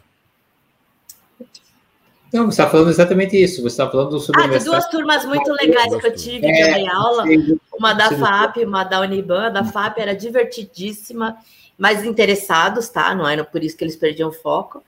É. 2.33 2.37
Não, 2.37 2.47
você 2.47 2.63
está 2.63 2.69
falando 2.69 2.91
exatamente 2.91 3.37
isso. 3.37 3.63
Você 3.63 3.69
está 3.69 3.91
falando 3.91 4.19
sobre. 4.19 4.43
Ah, 4.43 4.47
de 4.47 4.65
duas 4.65 4.89
turmas 4.89 5.25
muito 5.25 5.53
legais 5.53 5.95
que 5.95 6.07
eu 6.07 6.15
tive 6.15 6.47
é, 6.47 6.79
de 6.79 6.89
aula. 6.89 7.25
Uma 7.73 7.93
da 7.93 8.11
FAP, 8.11 8.59
uma 8.65 8.85
da 8.85 9.01
Uniban. 9.01 9.47
A 9.47 9.51
da 9.51 9.65
FAP 9.65 9.99
era 9.99 10.15
divertidíssima, 10.15 11.37
mas 11.77 12.05
interessados, 12.05 12.89
tá? 12.89 13.15
Não 13.15 13.29
era 13.29 13.45
por 13.45 13.63
isso 13.63 13.77
que 13.77 13.85
eles 13.85 13.97
perdiam 13.97 14.31
o 14.31 14.33
foco. 14.33 14.83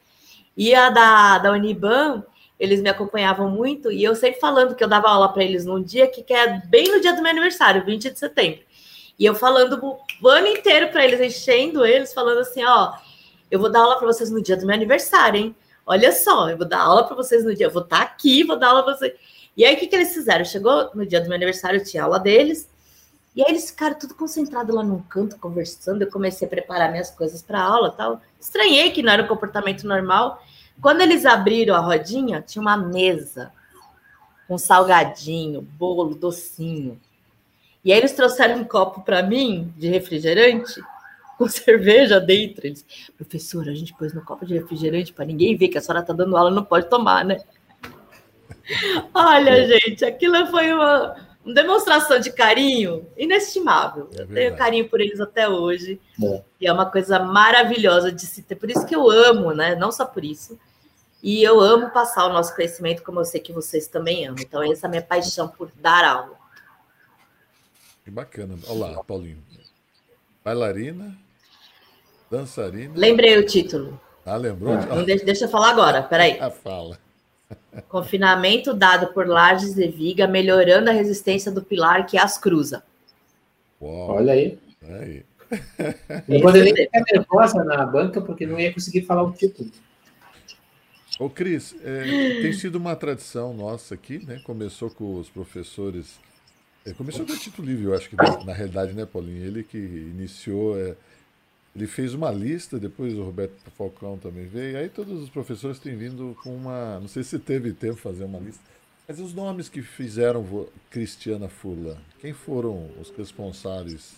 E 0.56 0.74
a 0.74 0.88
da, 0.88 1.38
da 1.38 1.52
Uniban, 1.52 2.24
eles 2.58 2.80
me 2.80 2.88
acompanhavam 2.88 3.50
muito, 3.50 3.90
e 3.90 4.04
eu 4.04 4.14
sempre 4.14 4.38
falando 4.38 4.74
que 4.74 4.84
eu 4.84 4.88
dava 4.88 5.08
aula 5.08 5.28
para 5.28 5.42
eles 5.42 5.64
num 5.64 5.82
dia 5.82 6.06
que, 6.06 6.22
que 6.22 6.32
é 6.32 6.60
bem 6.66 6.92
no 6.92 7.00
dia 7.00 7.12
do 7.12 7.20
meu 7.20 7.30
aniversário, 7.32 7.84
20 7.84 8.10
de 8.10 8.18
setembro. 8.18 8.60
E 9.18 9.24
eu 9.24 9.34
falando 9.34 9.80
o 10.22 10.28
ano 10.28 10.46
inteiro 10.46 10.88
para 10.88 11.04
eles, 11.04 11.20
enchendo 11.20 11.84
eles, 11.84 12.12
falando 12.12 12.38
assim: 12.38 12.64
ó, 12.64 12.92
eu 13.50 13.58
vou 13.58 13.70
dar 13.70 13.80
aula 13.80 13.96
para 13.96 14.06
vocês 14.06 14.30
no 14.30 14.42
dia 14.42 14.56
do 14.56 14.66
meu 14.66 14.74
aniversário, 14.74 15.40
hein? 15.40 15.56
Olha 15.86 16.12
só, 16.12 16.48
eu 16.48 16.56
vou 16.56 16.66
dar 16.66 16.80
aula 16.80 17.04
para 17.04 17.16
vocês 17.16 17.44
no 17.44 17.54
dia, 17.54 17.66
eu 17.66 17.70
vou 17.70 17.82
estar 17.82 17.98
tá 17.98 18.02
aqui, 18.02 18.42
vou 18.42 18.58
dar 18.58 18.68
aula 18.68 18.82
para 18.82 18.96
vocês. 18.96 19.12
E 19.56 19.64
aí, 19.64 19.74
o 19.74 19.78
que, 19.78 19.86
que 19.86 19.94
eles 19.94 20.12
fizeram? 20.14 20.44
Chegou 20.44 20.90
no 20.94 21.06
dia 21.06 21.20
do 21.20 21.26
meu 21.26 21.36
aniversário, 21.36 21.84
tinha 21.84 22.04
aula 22.04 22.18
deles, 22.18 22.68
e 23.36 23.42
aí 23.42 23.50
eles 23.50 23.70
ficaram 23.70 23.98
tudo 23.98 24.14
concentrado 24.14 24.74
lá 24.74 24.82
num 24.82 25.02
canto, 25.02 25.36
conversando. 25.38 26.02
Eu 26.02 26.10
comecei 26.10 26.46
a 26.46 26.50
preparar 26.50 26.90
minhas 26.90 27.10
coisas 27.10 27.42
para 27.42 27.60
aula 27.60 27.90
tal. 27.90 28.20
Estranhei 28.40 28.90
que 28.92 29.02
não 29.02 29.12
era 29.12 29.24
um 29.24 29.26
comportamento 29.26 29.86
normal. 29.86 30.42
Quando 30.80 31.00
eles 31.00 31.26
abriram 31.26 31.74
a 31.74 31.80
rodinha, 31.80 32.40
tinha 32.40 32.62
uma 32.62 32.76
mesa 32.76 33.52
com 34.46 34.56
salgadinho, 34.56 35.60
bolo, 35.62 36.14
docinho. 36.14 37.00
E 37.84 37.92
aí 37.92 37.98
eles 37.98 38.12
trouxeram 38.12 38.60
um 38.60 38.64
copo 38.64 39.02
para 39.02 39.22
mim 39.22 39.72
de 39.76 39.88
refrigerante 39.88 40.80
com 41.38 41.48
cerveja 41.48 42.20
dentro. 42.20 42.66
Eles, 42.66 42.84
professora, 43.16 43.70
a 43.70 43.74
gente 43.74 43.94
pôs 43.94 44.12
no 44.12 44.24
copo 44.24 44.46
de 44.46 44.54
refrigerante 44.54 45.12
para 45.12 45.24
ninguém 45.24 45.56
ver 45.56 45.68
que 45.68 45.78
a 45.78 45.80
senhora 45.80 46.00
está 46.00 46.12
dando 46.12 46.36
aula, 46.36 46.50
não 46.50 46.64
pode 46.64 46.88
tomar, 46.88 47.24
né? 47.24 47.38
Olha, 49.12 49.66
gente, 49.66 50.04
aquilo 50.04 50.46
foi 50.46 50.72
uma, 50.72 51.14
uma, 51.44 51.54
demonstração 51.54 52.18
de 52.18 52.32
carinho 52.32 53.06
inestimável. 53.16 54.08
É 54.16 54.22
eu 54.22 54.26
tenho 54.28 54.56
carinho 54.56 54.88
por 54.88 55.00
eles 55.00 55.20
até 55.20 55.48
hoje. 55.48 56.00
É. 56.22 56.42
E 56.60 56.66
é 56.66 56.72
uma 56.72 56.86
coisa 56.86 57.18
maravilhosa 57.18 58.10
de 58.10 58.22
se 58.22 58.42
ter. 58.42 58.56
Por 58.56 58.70
isso 58.70 58.86
que 58.86 58.94
eu 58.94 59.10
amo, 59.10 59.52
né? 59.52 59.74
Não 59.74 59.90
só 59.92 60.04
por 60.04 60.24
isso. 60.24 60.58
E 61.22 61.42
eu 61.42 61.58
amo 61.58 61.90
passar 61.90 62.26
o 62.26 62.32
nosso 62.32 62.54
conhecimento, 62.54 63.02
como 63.02 63.20
eu 63.20 63.24
sei 63.24 63.40
que 63.40 63.52
vocês 63.52 63.86
também 63.86 64.26
amam. 64.26 64.42
Então, 64.42 64.62
essa 64.62 64.86
é 64.86 64.88
a 64.88 64.90
minha 64.90 65.02
paixão 65.02 65.48
por 65.48 65.70
dar 65.80 66.04
aula. 66.04 66.36
Que 68.04 68.10
bacana. 68.10 68.58
Olá, 68.68 69.02
Paulinho. 69.02 69.42
Bailarina, 70.44 71.16
Dançarina. 72.34 72.92
Lembrei 72.96 73.38
o 73.38 73.46
título. 73.46 74.00
Ah, 74.26 74.36
lembrou? 74.36 74.74
Não, 74.74 75.04
deixa, 75.04 75.24
deixa 75.24 75.44
eu 75.44 75.48
falar 75.48 75.70
agora, 75.70 76.02
peraí. 76.02 76.36
Ah, 76.40 76.50
fala. 76.50 76.98
Confinamento 77.88 78.74
dado 78.74 79.12
por 79.12 79.28
lajes 79.28 79.74
de 79.74 79.86
viga, 79.86 80.26
melhorando 80.26 80.90
a 80.90 80.92
resistência 80.92 81.52
do 81.52 81.62
pilar 81.62 82.06
que 82.06 82.18
as 82.18 82.36
cruza. 82.36 82.82
Uau. 83.80 84.16
Olha 84.16 84.32
aí. 84.32 84.58
aí. 84.82 85.24
Eu 86.28 86.40
poderia 86.40 86.74
ficar 86.74 87.04
nervosa 87.12 87.62
na 87.62 87.86
banca 87.86 88.20
porque 88.20 88.46
não 88.46 88.58
ia 88.58 88.72
conseguir 88.72 89.02
falar 89.02 89.22
o 89.22 89.32
título. 89.32 89.70
Ô, 91.20 91.30
Cris, 91.30 91.76
é, 91.84 92.40
tem 92.42 92.52
sido 92.52 92.74
uma 92.74 92.96
tradição 92.96 93.54
nossa 93.54 93.94
aqui, 93.94 94.24
né? 94.26 94.40
Começou 94.44 94.90
com 94.90 95.20
os 95.20 95.28
professores. 95.28 96.18
É, 96.84 96.92
começou 96.92 97.24
com 97.24 97.32
o 97.32 97.36
Tito 97.36 97.62
Livre, 97.62 97.84
eu 97.84 97.94
acho 97.94 98.10
que 98.10 98.16
na, 98.16 98.44
na 98.44 98.52
realidade, 98.52 98.94
né, 98.94 99.06
Paulinho? 99.06 99.44
Ele 99.44 99.62
que 99.62 99.78
iniciou. 99.78 100.76
É, 100.76 100.96
ele 101.74 101.86
fez 101.88 102.14
uma 102.14 102.30
lista, 102.30 102.78
depois 102.78 103.14
o 103.14 103.24
Roberto 103.24 103.54
Falcão 103.76 104.16
também 104.16 104.46
veio, 104.46 104.78
aí 104.78 104.88
todos 104.88 105.20
os 105.20 105.28
professores 105.28 105.78
têm 105.80 105.96
vindo 105.96 106.36
com 106.42 106.54
uma. 106.54 107.00
Não 107.00 107.08
sei 107.08 107.24
se 107.24 107.38
teve 107.38 107.72
tempo 107.72 107.96
fazer 107.96 108.24
uma 108.24 108.38
lista. 108.38 108.62
Mas 109.08 109.18
os 109.18 109.34
nomes 109.34 109.68
que 109.68 109.82
fizeram 109.82 110.66
Cristiana 110.88 111.48
Furlan, 111.48 111.96
quem 112.20 112.32
foram 112.32 112.88
os 113.00 113.10
responsáveis? 113.10 114.14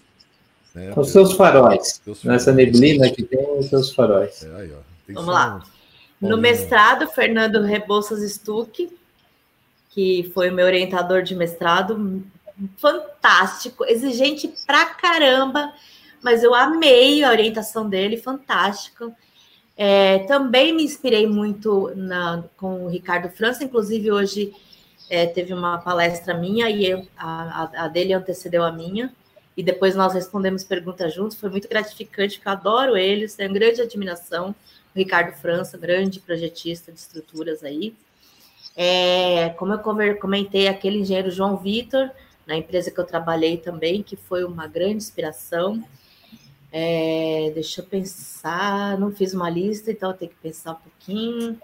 Né, 0.74 0.92
os 0.94 1.08
seus 1.08 1.32
faróis. 1.32 2.00
Seus 2.04 2.22
Nessa 2.22 2.52
faróis. 2.52 2.72
neblina 2.72 3.10
que 3.10 3.24
tem 3.24 3.58
os 3.58 3.66
seus 3.66 3.92
faróis. 3.92 4.44
É, 4.44 4.54
aí, 4.56 4.72
Vamos 5.08 5.34
lá. 5.34 5.64
Um... 6.20 6.28
No 6.28 6.36
mestrado, 6.36 7.08
Fernando 7.08 7.62
Rebouças 7.62 8.22
Stuck, 8.30 8.94
que 9.90 10.30
foi 10.34 10.50
o 10.50 10.52
meu 10.52 10.66
orientador 10.66 11.22
de 11.22 11.34
mestrado, 11.34 12.22
fantástico, 12.76 13.84
exigente 13.86 14.52
pra 14.66 14.84
caramba 14.86 15.72
mas 16.22 16.42
eu 16.42 16.54
amei 16.54 17.22
a 17.22 17.30
orientação 17.30 17.88
dele, 17.88 18.16
fantástico. 18.16 19.14
É, 19.76 20.20
também 20.20 20.74
me 20.74 20.82
inspirei 20.82 21.26
muito 21.26 21.92
na, 21.94 22.44
com 22.56 22.86
o 22.86 22.88
Ricardo 22.88 23.28
França, 23.28 23.62
inclusive 23.62 24.10
hoje 24.10 24.52
é, 25.10 25.26
teve 25.26 25.52
uma 25.52 25.78
palestra 25.78 26.34
minha 26.34 26.68
e 26.70 26.86
eu, 26.86 27.06
a, 27.16 27.84
a, 27.84 27.88
dele 27.88 28.12
antecedeu 28.12 28.64
a 28.64 28.72
minha, 28.72 29.12
e 29.56 29.62
depois 29.62 29.94
nós 29.94 30.12
respondemos 30.12 30.64
perguntas 30.64 31.14
juntos, 31.14 31.38
foi 31.38 31.48
muito 31.48 31.68
gratificante, 31.68 32.36
porque 32.36 32.48
eu 32.48 32.52
adoro 32.52 32.96
eles, 32.96 33.34
tenho 33.34 33.52
grande 33.52 33.80
admiração, 33.80 34.54
o 34.94 34.98
Ricardo 34.98 35.36
França, 35.36 35.78
grande 35.78 36.20
projetista 36.20 36.90
de 36.90 36.98
estruturas 36.98 37.62
aí. 37.62 37.94
É, 38.74 39.50
como 39.56 39.72
eu 39.72 40.18
comentei, 40.18 40.68
aquele 40.68 40.98
engenheiro 40.98 41.30
João 41.30 41.56
Vitor, 41.56 42.10
na 42.46 42.56
empresa 42.56 42.90
que 42.90 43.00
eu 43.00 43.04
trabalhei 43.04 43.56
também, 43.56 44.02
que 44.02 44.16
foi 44.16 44.44
uma 44.44 44.66
grande 44.66 44.96
inspiração. 44.96 45.82
É, 46.72 47.50
deixa 47.54 47.80
eu 47.80 47.86
pensar, 47.86 48.98
não 48.98 49.10
fiz 49.12 49.32
uma 49.32 49.48
lista, 49.48 49.90
então 49.90 50.10
eu 50.10 50.16
tenho 50.16 50.30
que 50.30 50.36
pensar 50.38 50.72
um 50.72 50.76
pouquinho. 50.76 51.60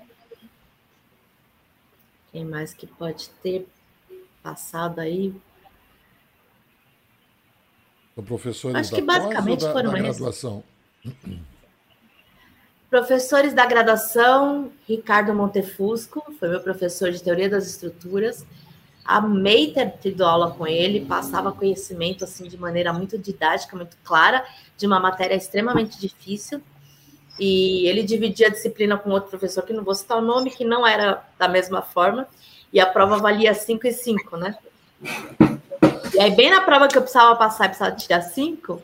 Quem 2.31 2.45
mais 2.45 2.73
que 2.73 2.87
pode 2.87 3.29
ter 3.43 3.67
passado 4.43 5.01
aí? 5.01 5.35
O 8.17 8.23
professores 8.23 8.77
Acho 8.77 8.95
que 8.95 9.03
basicamente 9.03 9.61
da, 9.61 9.73
foram 9.73 9.93
da 9.93 9.99
graduação. 9.99 10.65
Professores 12.89 13.55
da 13.55 13.65
graduação, 13.65 14.71
Ricardo 14.87 15.35
Montefusco, 15.35 16.23
foi 16.39 16.49
meu 16.49 16.61
professor 16.61 17.11
de 17.11 17.23
teoria 17.23 17.49
das 17.49 17.67
estruturas. 17.67 18.45
Amei 19.05 19.73
ter 19.73 19.95
tido 20.01 20.25
aula 20.25 20.53
com 20.53 20.67
ele, 20.67 21.05
passava 21.05 21.51
conhecimento 21.53 22.25
assim 22.25 22.47
de 22.49 22.57
maneira 22.57 22.93
muito 22.93 23.19
didática, 23.19 23.77
muito 23.77 23.97
clara, 24.05 24.45
de 24.77 24.87
uma 24.87 25.01
matéria 25.01 25.35
extremamente 25.35 25.99
difícil. 25.99 26.63
E 27.39 27.87
ele 27.89 28.03
dividia 28.03 28.47
a 28.47 28.51
disciplina 28.51 28.97
com 28.97 29.11
outro 29.11 29.31
professor, 29.31 29.65
que 29.65 29.73
não 29.73 29.83
vou 29.83 29.95
citar 29.95 30.19
o 30.19 30.23
nome, 30.23 30.51
que 30.51 30.65
não 30.65 30.87
era 30.87 31.25
da 31.39 31.49
mesma 31.49 31.83
forma, 31.83 32.29
e 32.73 32.79
a 32.79 32.87
prova 32.87 33.17
valia 33.17 33.55
5 33.55 33.87
e 33.87 33.93
5, 33.93 34.37
né? 34.37 34.57
E 36.15 36.21
aí, 36.21 36.31
bem 36.31 36.51
na 36.51 36.61
prova 36.61 36.89
que 36.89 36.97
eu 36.97 37.03
precisava 37.03 37.35
passar, 37.35 37.69
precisava 37.69 37.97
tirar 37.97 38.21
5, 38.21 38.83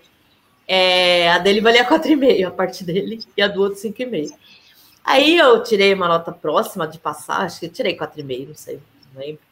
é, 0.67 1.31
a 1.31 1.39
dele 1.39 1.61
valia 1.61 1.87
4,5, 1.87 2.47
a 2.47 2.51
parte 2.51 2.85
dele, 2.85 3.25
e 3.37 3.43
a 3.43 3.49
do 3.49 3.63
outro 3.63 3.79
5,5. 3.79 4.35
Aí 5.05 5.39
eu 5.39 5.63
tirei 5.63 5.95
uma 5.95 6.09
nota 6.09 6.33
próxima 6.33 6.87
de 6.87 6.99
passar, 6.99 7.43
acho 7.43 7.61
que 7.61 7.67
eu 7.67 7.71
tirei 7.73 7.97
4,5, 7.97 8.49
não 8.49 8.55
sei, 8.55 8.81
não 9.15 9.21
lembro. 9.23 9.48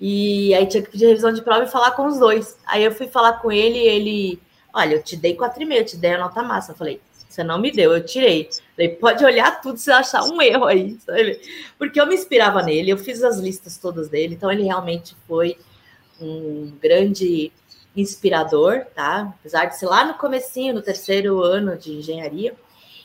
E 0.00 0.54
aí 0.54 0.66
tinha 0.66 0.82
que 0.82 0.90
pedir 0.90 1.06
revisão 1.06 1.32
de 1.32 1.42
prova 1.42 1.64
e 1.64 1.70
falar 1.70 1.92
com 1.92 2.06
os 2.06 2.18
dois. 2.18 2.58
Aí 2.66 2.82
eu 2.82 2.92
fui 2.92 3.06
falar 3.06 3.34
com 3.34 3.52
ele 3.52 3.78
e 3.78 3.86
ele, 3.86 4.42
olha, 4.72 4.96
eu 4.96 5.02
te 5.02 5.16
dei 5.16 5.36
4,5, 5.36 5.72
eu 5.72 5.84
te 5.84 5.96
dei 5.96 6.14
a 6.14 6.18
nota 6.18 6.42
massa. 6.42 6.72
Eu 6.72 6.76
falei, 6.76 7.00
você 7.32 7.42
não 7.42 7.58
me 7.58 7.70
deu, 7.70 7.92
eu 7.92 8.04
tirei. 8.04 8.48
falei, 8.76 8.90
pode 8.90 9.24
olhar 9.24 9.60
tudo 9.60 9.78
se 9.78 9.90
achar 9.90 10.22
um 10.24 10.40
erro 10.42 10.66
aí, 10.66 10.98
sabe? 11.04 11.40
Porque 11.78 12.00
eu 12.00 12.06
me 12.06 12.14
inspirava 12.14 12.62
nele, 12.62 12.90
eu 12.90 12.98
fiz 12.98 13.22
as 13.22 13.38
listas 13.38 13.78
todas 13.78 14.08
dele, 14.08 14.34
então 14.34 14.50
ele 14.52 14.64
realmente 14.64 15.16
foi 15.26 15.56
um 16.20 16.72
grande 16.80 17.50
inspirador, 17.96 18.84
tá? 18.94 19.34
Apesar 19.40 19.66
de 19.66 19.78
ser 19.78 19.86
lá 19.86 20.04
no 20.04 20.14
comecinho, 20.14 20.74
no 20.74 20.82
terceiro 20.82 21.42
ano 21.42 21.76
de 21.76 21.92
engenharia. 21.92 22.54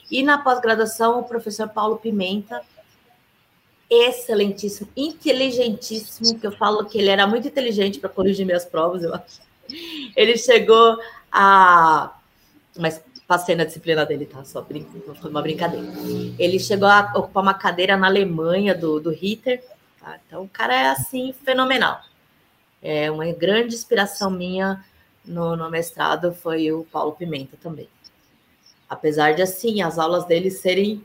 E 0.10 0.24
na 0.24 0.38
pós-graduação, 0.38 1.20
o 1.20 1.24
professor 1.24 1.68
Paulo 1.68 1.98
Pimenta, 1.98 2.62
excelentíssimo, 3.90 4.90
inteligentíssimo, 4.96 6.40
que 6.40 6.48
eu 6.48 6.52
falo 6.52 6.86
que 6.86 6.98
ele 6.98 7.10
era 7.10 7.26
muito 7.26 7.48
inteligente 7.48 8.00
para 8.00 8.10
corrigir 8.10 8.46
minhas 8.46 8.66
provas, 8.66 9.04
eu 9.04 9.14
acho. 9.14 9.42
Ele 10.16 10.38
chegou 10.38 10.98
a. 11.32 12.14
Mas 12.78 13.02
passei 13.28 13.56
na 13.56 13.66
disciplina 13.66 14.06
dele, 14.06 14.26
tá? 14.26 14.44
Só 14.46 14.62
brin... 14.62 14.86
foi 15.20 15.30
uma 15.30 15.42
brincadeira. 15.42 15.86
Ele 16.40 16.60
chegou 16.60 16.88
a 16.88 17.12
ocupar 17.16 17.44
uma 17.44 17.54
cadeira 17.54 17.98
na 17.98 18.08
Alemanha 18.08 18.74
do, 18.74 19.00
do 19.00 19.10
Ritter, 19.10 19.64
tá? 20.00 20.18
Então 20.26 20.44
o 20.44 20.50
cara 20.50 20.76
é 20.76 20.90
assim, 20.90 21.34
fenomenal. 21.44 22.00
É 22.82 23.12
uma 23.12 23.26
grande 23.34 23.76
inspiração 23.76 24.30
minha 24.30 24.84
no, 25.28 25.56
no 25.58 25.70
mestrado 25.70 26.34
foi 26.34 26.72
o 26.72 26.86
Paulo 26.86 27.12
Pimenta 27.12 27.58
também. 27.62 27.90
Apesar 28.90 29.34
de 29.34 29.42
assim, 29.42 29.82
as 29.82 30.00
aulas 30.00 30.26
dele 30.26 30.50
serem. 30.50 31.04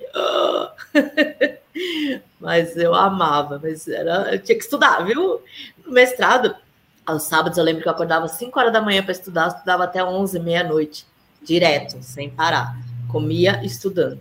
mas 2.43 2.77
eu 2.77 2.93
amava, 2.93 3.61
mas 3.63 3.87
era, 3.87 4.35
eu 4.35 4.39
tinha 4.43 4.59
que 4.59 4.65
estudar, 4.65 5.05
viu? 5.05 5.41
No 5.87 5.93
mestrado, 5.93 6.53
aos 7.07 7.23
sábados 7.23 7.57
eu 7.57 7.63
lembro 7.63 7.83
que 7.83 7.89
eu 7.89 7.93
acordava 7.93 8.25
às 8.25 8.33
5 8.33 8.59
horas 8.59 8.73
da 8.73 8.83
manhã 8.83 9.01
para 9.01 9.13
estudar, 9.13 9.47
estudava 9.47 9.85
até 9.85 10.05
11, 10.05 10.41
meia-noite, 10.41 11.07
direto, 11.41 12.03
sem 12.03 12.29
parar. 12.29 12.77
Comia 13.09 13.65
estudando. 13.65 14.21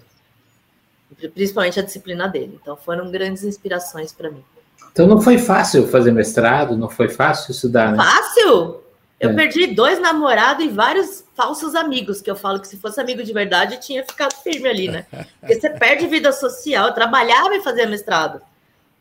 Principalmente 1.33 1.79
a 1.79 1.83
disciplina 1.83 2.27
dele. 2.27 2.59
Então 2.61 2.77
foram 2.77 3.09
grandes 3.09 3.43
inspirações 3.43 4.13
para 4.13 4.29
mim. 4.29 4.43
Então 4.91 5.07
não 5.07 5.19
foi 5.19 5.39
fácil 5.39 5.87
fazer 5.87 6.11
mestrado, 6.11 6.77
não 6.77 6.89
foi 6.89 7.09
fácil 7.09 7.51
estudar, 7.51 7.91
né? 7.91 7.97
Fácil? 7.97 8.83
Eu 9.21 9.29
é. 9.29 9.33
perdi 9.35 9.67
dois 9.67 9.99
namorados 9.99 10.65
e 10.65 10.69
vários 10.69 11.23
falsos 11.35 11.75
amigos, 11.75 12.23
que 12.23 12.31
eu 12.31 12.35
falo 12.35 12.59
que 12.59 12.67
se 12.67 12.77
fosse 12.77 12.99
amigo 12.99 13.23
de 13.23 13.31
verdade, 13.31 13.79
tinha 13.79 14.03
ficado 14.03 14.33
firme 14.41 14.67
ali, 14.67 14.87
né? 14.87 15.05
Porque 15.39 15.59
você 15.59 15.69
perde 15.69 16.07
vida 16.07 16.31
social. 16.31 16.87
Eu 16.87 16.93
trabalhava 16.95 17.55
e 17.55 17.61
fazia 17.61 17.85
mestrado. 17.85 18.41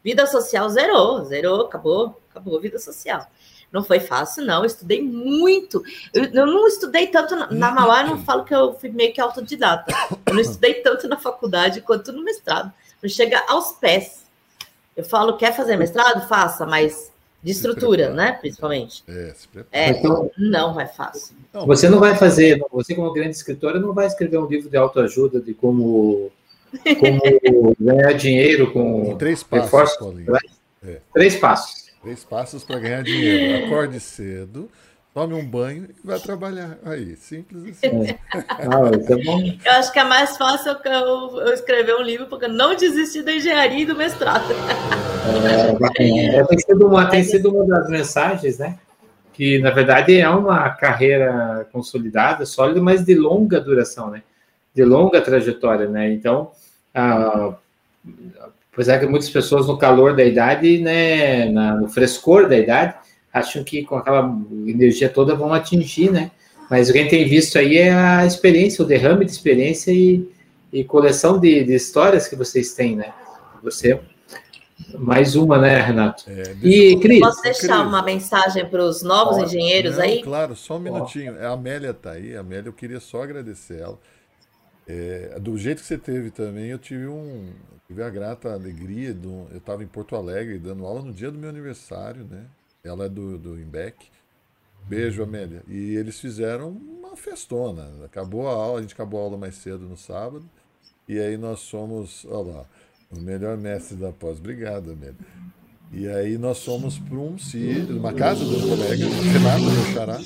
Vida 0.05 0.27
social 0.27 0.69
zerou, 0.69 1.25
zerou, 1.25 1.63
acabou, 1.63 2.21
acabou 2.31 2.59
a 2.59 2.61
vida 2.61 2.79
social. 2.79 3.27
Não 3.73 3.83
foi 3.83 3.99
fácil, 3.99 4.45
não. 4.45 4.59
Eu 4.59 4.67
estudei 4.67 5.01
muito. 5.01 5.83
Eu, 6.13 6.25
eu 6.25 6.47
não 6.47 6.67
estudei 6.67 7.07
tanto 7.07 7.35
na, 7.35 7.51
na 7.51 7.71
Mauá, 7.71 8.03
eu 8.03 8.09
não 8.09 8.23
falo 8.23 8.45
que 8.45 8.55
eu 8.55 8.75
fui 8.75 8.91
meio 8.91 9.15
que 9.15 9.23
autodidata. 9.23 9.91
Eu 10.27 10.35
não 10.35 10.41
estudei 10.41 10.75
tanto 10.75 11.09
na 11.09 11.17
faculdade 11.17 11.81
quanto 11.81 12.13
no 12.13 12.23
mestrado. 12.23 12.71
Não 13.03 13.09
chega 13.09 13.43
aos 13.49 13.73
pés. 13.73 14.27
Eu 14.95 15.05
falo, 15.05 15.39
quer 15.39 15.57
fazer 15.57 15.79
mestrado? 15.79 16.29
Faça, 16.29 16.67
mas 16.67 17.11
de 17.43 17.51
estrutura, 17.51 18.13
né? 18.13 18.33
Principalmente. 18.33 19.03
É, 19.09 19.33
se 19.35 19.49
prepara. 19.49 19.69
É, 19.73 19.91
então, 19.91 20.31
não 20.37 20.81
é 20.81 20.87
fácil. 20.87 21.35
Você 21.67 21.89
não 21.89 21.99
vai 21.99 22.15
fazer, 22.15 22.63
você 22.71 22.95
como 22.95 23.13
grande 23.13 23.37
escritora, 23.37 23.81
não 23.81 23.93
vai 23.93 24.07
escrever 24.07 24.39
um 24.39 24.47
livro 24.47 24.69
de 24.69 24.77
autoajuda 24.77 25.41
de 25.41 25.55
como, 25.55 26.31
como 26.99 27.77
ganhar 27.81 28.13
dinheiro 28.13 28.73
com, 28.73 29.07
com 29.07 29.17
três 29.17 29.43
passos. 29.43 29.99
É. 30.83 31.01
Três 31.13 31.37
passos. 31.37 31.91
Três 32.03 32.25
passos 32.25 32.65
para 32.65 32.79
ganhar 32.79 33.03
dinheiro. 33.03 33.67
Acorde 33.67 34.01
cedo, 34.01 34.71
tome 35.15 35.35
um 35.35 35.45
banho 35.45 35.89
e 35.91 36.07
vai 36.07 36.19
trabalhar. 36.19 36.79
Aí, 36.85 37.17
simples 37.17 37.65
assim. 37.65 38.11
É. 38.11 38.19
Ah, 38.35 38.91
é 38.93 39.69
eu 39.69 39.73
acho 39.73 39.93
que 39.93 39.99
é 39.99 40.05
mais 40.05 40.37
fácil 40.37 40.77
eu, 40.85 41.41
eu, 41.41 41.53
escrever 41.53 41.95
um 41.97 42.03
livro 42.03 42.27
porque 42.27 42.45
eu 42.45 42.53
não 42.53 42.75
desisti 42.75 43.23
da 43.23 43.33
engenharia 43.33 43.83
e 43.83 43.87
do 43.87 43.97
mestrado. 43.97 44.45
É, 45.99 46.37
é, 46.37 46.45
tem, 46.45 46.59
sido 46.59 46.87
uma, 46.87 47.07
tem 47.07 47.25
sido 47.25 47.55
uma 47.55 47.67
das 47.67 47.89
mensagens, 47.89 48.59
né? 48.59 48.79
Que 49.33 49.59
na 49.59 49.71
verdade 49.71 50.19
é 50.19 50.29
uma 50.29 50.71
carreira 50.71 51.67
consolidada, 51.73 52.47
sólida, 52.47 52.81
mas 52.81 53.05
de 53.05 53.15
longa 53.15 53.61
duração, 53.61 54.11
né? 54.11 54.23
De 54.75 54.85
longa 54.85 55.21
trajetória, 55.21 55.89
né? 55.89 56.13
Então, 56.13 56.53
ah, 56.95 57.55
pois 58.73 58.89
é 58.89 58.99
que 58.99 59.07
muitas 59.07 59.31
pessoas 59.31 59.67
no 59.67 59.79
calor 59.79 60.15
da 60.15 60.25
idade, 60.25 60.79
né, 60.79 61.51
na, 61.51 61.75
no 61.77 61.89
frescor 61.89 62.49
da 62.49 62.57
idade, 62.57 62.95
acham 63.33 63.63
que 63.63 63.85
com 63.85 63.97
aquela 63.97 64.37
energia 64.67 65.09
toda 65.09 65.35
vão 65.35 65.53
atingir, 65.53 66.11
né? 66.11 66.31
Mas 66.69 66.89
o 66.89 66.93
que 66.93 66.99
a 66.99 67.03
gente 67.03 67.11
tem 67.11 67.29
visto 67.29 67.59
aí 67.59 67.79
é 67.79 67.93
a 67.93 68.25
experiência, 68.25 68.85
o 68.85 68.87
derrame 68.87 69.25
de 69.25 69.33
experiência 69.33 69.91
e, 69.91 70.29
e 70.73 70.85
coleção 70.85 71.39
de, 71.39 71.65
de, 71.65 71.75
histórias 71.75 72.29
que 72.29 72.37
vocês 72.37 72.75
têm, 72.75 72.95
né? 72.95 73.13
Você, 73.63 74.01
mais 74.97 75.35
uma, 75.35 75.59
né, 75.59 75.81
Renato? 75.81 76.25
É, 76.29 76.55
e, 76.63 76.97
Cris? 77.01 77.21
Posso 77.21 77.43
deixar 77.43 77.79
Cris. 77.79 77.89
uma 77.89 78.03
mensagem 78.03 78.65
para 78.67 78.85
os 78.85 79.03
novos 79.03 79.39
engenheiros 79.39 79.97
não, 79.97 80.05
aí? 80.05 80.23
Claro, 80.23 80.55
só 80.55 80.77
um 80.77 80.81
minutinho. 80.81 81.37
A 81.45 81.51
Amélia 81.51 81.91
está 81.91 82.13
aí. 82.13 82.37
A 82.37 82.41
Amélia, 82.41 82.69
eu 82.69 82.73
queria 82.73 83.01
só 83.01 83.23
agradecer 83.23 83.81
ela. 83.81 83.99
É, 84.87 85.39
do 85.41 85.59
jeito 85.59 85.81
que 85.81 85.87
você 85.87 85.99
teve 85.99 86.31
também, 86.31 86.67
eu 86.67 86.79
tive 86.79 87.07
um 87.07 87.49
tive 87.87 88.03
a 88.03 88.11
grata 88.11 88.53
alegria. 88.53 89.13
Do, 89.13 89.49
eu 89.51 89.59
estava 89.59 89.83
em 89.83 89.89
Porto 89.89 90.15
Alegre 90.15 90.59
dando 90.59 90.87
aula 90.87 91.03
no 91.03 91.13
dia 91.13 91.33
do 91.33 91.39
meu 91.39 91.51
aniversário, 91.51 92.25
né? 92.25 92.47
Ela 92.83 93.07
é 93.07 93.09
do, 93.09 93.39
do 93.39 93.61
Imbec. 93.61 94.09
Beijo, 94.87 95.23
Amélia. 95.23 95.63
E 95.69 95.95
eles 95.97 96.19
fizeram 96.19 96.71
uma 96.71 97.17
festona. 97.17 98.05
Acabou 98.05 98.49
a 98.49 98.53
aula, 98.53 98.79
a 98.79 98.83
gente 98.83 98.95
acabou 98.95 99.21
a 99.21 99.25
aula 99.25 99.37
mais 99.37 99.57
cedo 99.57 99.87
no 99.87 99.97
sábado. 99.97 100.49
E 101.09 101.19
aí 101.19 101.37
nós 101.37 101.61
somos, 101.61 102.25
olha 102.25 102.53
lá, 102.53 102.67
o 103.11 103.21
melhor 103.21 103.57
mestre 103.57 103.97
da 103.97 104.13
pós. 104.13 104.39
Obrigado, 104.39 104.93
Amélia. 104.93 105.17
E 105.93 106.09
aí 106.09 106.39
nós 106.39 106.65
fomos 106.65 106.99
para 106.99 107.17
um 107.19 107.37
uma 107.99 108.13
casa 108.13 108.45
do 108.45 108.69
colega, 108.69 109.07
Renato, 109.07 109.63
meu 109.65 109.85
xará, 109.93 110.21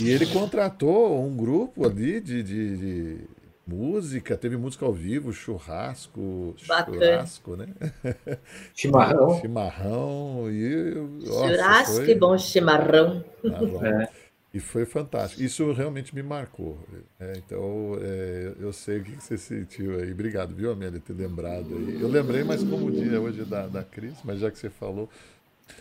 e 0.00 0.10
ele 0.10 0.26
contratou 0.26 1.24
um 1.24 1.36
grupo 1.36 1.86
ali 1.86 2.20
de, 2.20 2.42
de, 2.42 2.76
de 2.76 3.18
Música, 3.66 4.36
teve 4.36 4.58
música 4.58 4.84
ao 4.84 4.92
vivo, 4.92 5.32
churrasco, 5.32 6.54
Bacana. 6.66 6.98
churrasco, 6.98 7.56
né? 7.56 7.68
Chimarrão. 8.74 9.40
chimarrão 9.40 10.50
e 10.50 10.94
nossa, 11.24 11.48
churrasco 11.48 11.94
foi... 11.96 12.10
e 12.10 12.14
bom 12.14 12.36
chimarrão. 12.36 13.24
é. 13.82 14.24
E 14.54 14.60
foi 14.60 14.84
fantástico. 14.84 15.42
Isso 15.42 15.72
realmente 15.72 16.14
me 16.14 16.22
marcou. 16.22 16.78
É, 17.18 17.32
então, 17.38 17.98
é, 18.00 18.52
eu 18.60 18.72
sei 18.72 18.98
o 18.98 19.02
que 19.02 19.16
você 19.16 19.36
sentiu 19.36 19.98
aí. 19.98 20.12
Obrigado, 20.12 20.54
viu, 20.54 20.70
Amélia, 20.70 21.00
ter 21.00 21.12
lembrado 21.12 21.74
aí. 21.76 22.00
Eu 22.00 22.06
lembrei 22.06 22.44
mais 22.44 22.62
como 22.62 22.86
o 22.86 22.90
dia 22.92 23.20
hoje 23.20 23.44
da, 23.44 23.66
da 23.66 23.82
Cris, 23.82 24.16
mas 24.22 24.38
já 24.38 24.52
que 24.52 24.58
você 24.58 24.70
falou. 24.70 25.08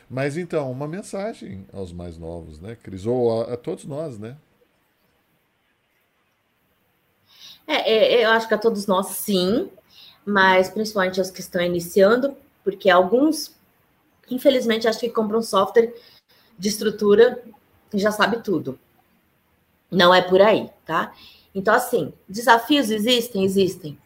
Mas 0.10 0.38
então, 0.38 0.72
uma 0.72 0.88
mensagem 0.88 1.68
aos 1.72 1.94
mais 1.94 2.18
novos, 2.18 2.60
né, 2.60 2.76
Cris? 2.82 3.06
Ou 3.06 3.44
a, 3.44 3.54
a 3.54 3.58
todos 3.58 3.86
nós, 3.86 4.18
né? 4.18 4.38
É, 7.68 7.92
é, 7.92 8.26
eu 8.26 8.30
acho 8.30 8.48
que 8.48 8.54
a 8.54 8.58
todos 8.58 8.88
nós 8.88 9.08
sim, 9.08 9.70
mas 10.26 10.70
principalmente 10.70 11.20
aos 11.20 11.32
que 11.32 11.42
estão 11.42 11.62
iniciando, 11.62 12.36
porque 12.64 12.90
alguns, 12.90 13.56
infelizmente, 14.30 14.88
acho 14.88 15.00
que 15.00 15.10
compram 15.10 15.42
software 15.42 15.94
de 16.58 16.70
estrutura 16.70 17.44
e 17.94 18.00
já 18.00 18.12
sabe 18.12 18.42
tudo. 18.42 18.80
Não 19.90 20.14
é 20.14 20.22
por 20.22 20.42
aí, 20.42 20.70
tá? 20.86 21.14
Então, 21.54 21.74
assim, 21.74 22.14
desafios 22.28 22.90
existem? 22.90 23.44
Existem. 23.44 23.98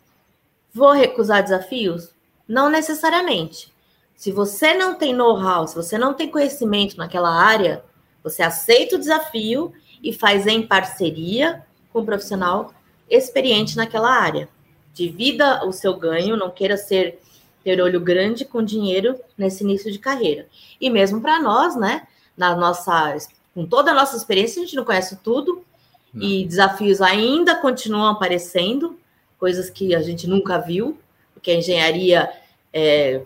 Vou 0.74 0.92
recusar 0.92 1.44
desafios? 1.44 2.14
Não 2.48 2.70
necessariamente. 2.70 3.74
Se 4.16 4.32
você 4.32 4.74
não 4.74 4.96
tem 4.96 5.14
know-how, 5.14 5.68
se 5.68 5.76
você 5.76 5.98
não 5.98 6.14
tem 6.14 6.30
conhecimento 6.30 6.98
naquela 6.98 7.30
área, 7.30 7.84
você 8.24 8.42
aceita 8.42 8.96
o 8.96 9.00
desafio 9.00 9.72
e 10.04 10.12
faz 10.12 10.48
em 10.48 10.66
parceria 10.66 11.66
com 11.94 12.02
o 12.02 12.06
profissional 12.06 12.74
experiente 13.10 13.76
naquela 13.76 14.10
área. 14.10 14.50
Divida 14.94 15.66
o 15.66 15.72
seu 15.72 15.96
ganho, 15.96 16.38
não 16.38 16.50
queira 16.50 16.78
ser 16.78 17.20
ter 17.64 17.82
olho 17.82 18.00
grande 18.00 18.46
com 18.46 18.64
dinheiro 18.64 19.20
nesse 19.38 19.64
início 19.64 19.92
de 19.92 20.00
carreira. 20.00 20.48
E 20.80 20.90
mesmo 20.90 21.20
para 21.20 21.42
nós, 21.42 21.76
né, 21.76 22.08
na 22.36 22.56
nossa 22.56 23.18
com 23.54 23.66
toda 23.66 23.92
a 23.92 23.94
nossa 23.94 24.16
experiência, 24.16 24.62
a 24.62 24.66
gente 24.66 24.76
não 24.76 24.86
conhece 24.86 25.18
tudo 25.18 25.66
não. 26.14 26.24
e 26.24 26.46
desafios 26.46 27.02
ainda 27.02 27.56
continuam 27.56 28.08
aparecendo, 28.08 28.98
coisas 29.38 29.70
que 29.70 29.94
a 29.94 30.02
gente 30.02 30.28
nunca 30.28 30.60
viu, 30.60 30.98
porque 31.34 31.52
a 31.52 31.56
engenharia 31.56 32.32
é 32.72 33.22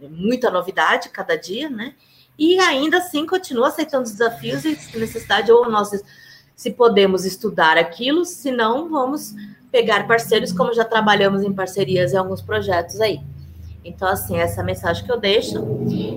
muita 0.00 0.50
novidade 0.50 1.10
cada 1.10 1.36
dia, 1.36 1.68
né? 1.68 1.94
e 2.38 2.58
ainda 2.58 2.98
assim 2.98 3.26
continua 3.26 3.68
aceitando 3.68 4.04
os 4.04 4.12
desafios 4.12 4.64
e 4.64 4.76
necessidade, 4.96 5.52
ou 5.52 5.70
nós, 5.70 5.90
se 6.54 6.70
podemos 6.70 7.24
estudar 7.24 7.76
aquilo, 7.76 8.24
se 8.24 8.50
não, 8.50 8.88
vamos 8.88 9.34
pegar 9.70 10.06
parceiros, 10.06 10.52
como 10.52 10.74
já 10.74 10.84
trabalhamos 10.84 11.42
em 11.42 11.52
parcerias 11.52 12.12
em 12.12 12.16
alguns 12.16 12.42
projetos 12.42 13.00
aí. 13.00 13.20
Então, 13.84 14.06
assim, 14.06 14.36
essa 14.36 14.62
mensagem 14.62 15.04
que 15.04 15.10
eu 15.10 15.18
deixo 15.18 15.58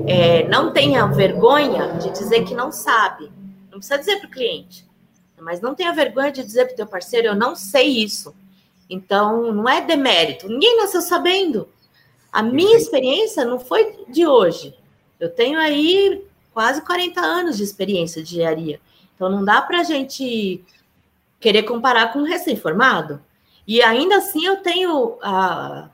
é, 0.06 0.48
não 0.48 0.72
tenha 0.72 1.08
vergonha 1.08 1.94
de 1.94 2.12
dizer 2.12 2.44
que 2.44 2.54
não 2.54 2.72
sabe. 2.72 3.32
Não 3.72 3.80
precisa 3.80 3.98
dizer 3.98 4.18
para 4.18 4.28
o 4.28 4.32
cliente, 4.32 4.86
mas 5.42 5.62
não 5.62 5.74
tenha 5.74 5.92
vergonha 5.94 6.32
de 6.32 6.44
dizer 6.44 6.66
para 6.66 6.74
o 6.74 6.78
teu 6.78 6.88
parceiro, 6.88 7.28
eu 7.28 7.36
não 7.36 7.56
sei 7.56 7.88
isso. 7.88 8.36
Então, 8.90 9.52
não 9.52 9.68
é 9.68 9.82
demérito. 9.82 10.48
Ninguém 10.48 10.78
nasceu 10.78 11.02
sabendo. 11.02 11.68
A 12.32 12.44
minha 12.44 12.78
experiência 12.78 13.44
não 13.44 13.60
foi 13.60 14.06
de 14.10 14.28
hoje. 14.28 14.76
Eu 15.20 15.30
tenho 15.30 15.58
aí 15.58 16.24
quase 16.54 16.82
40 16.82 17.20
anos 17.20 17.58
de 17.58 17.64
experiência 17.64 18.22
de 18.22 18.36
engenharia. 18.36 18.80
Então, 19.16 19.30
não 19.30 19.44
dá 19.44 19.62
para 19.62 19.80
a 19.80 19.84
gente 19.84 20.64
querer 21.40 21.64
comparar 21.64 22.12
com 22.12 22.20
um 22.20 22.24
recém-formado. 22.24 23.22
E 23.68 23.82
ainda 23.82 24.18
assim, 24.18 24.46
eu 24.46 24.58
tenho 24.58 25.18
a, 25.22 25.90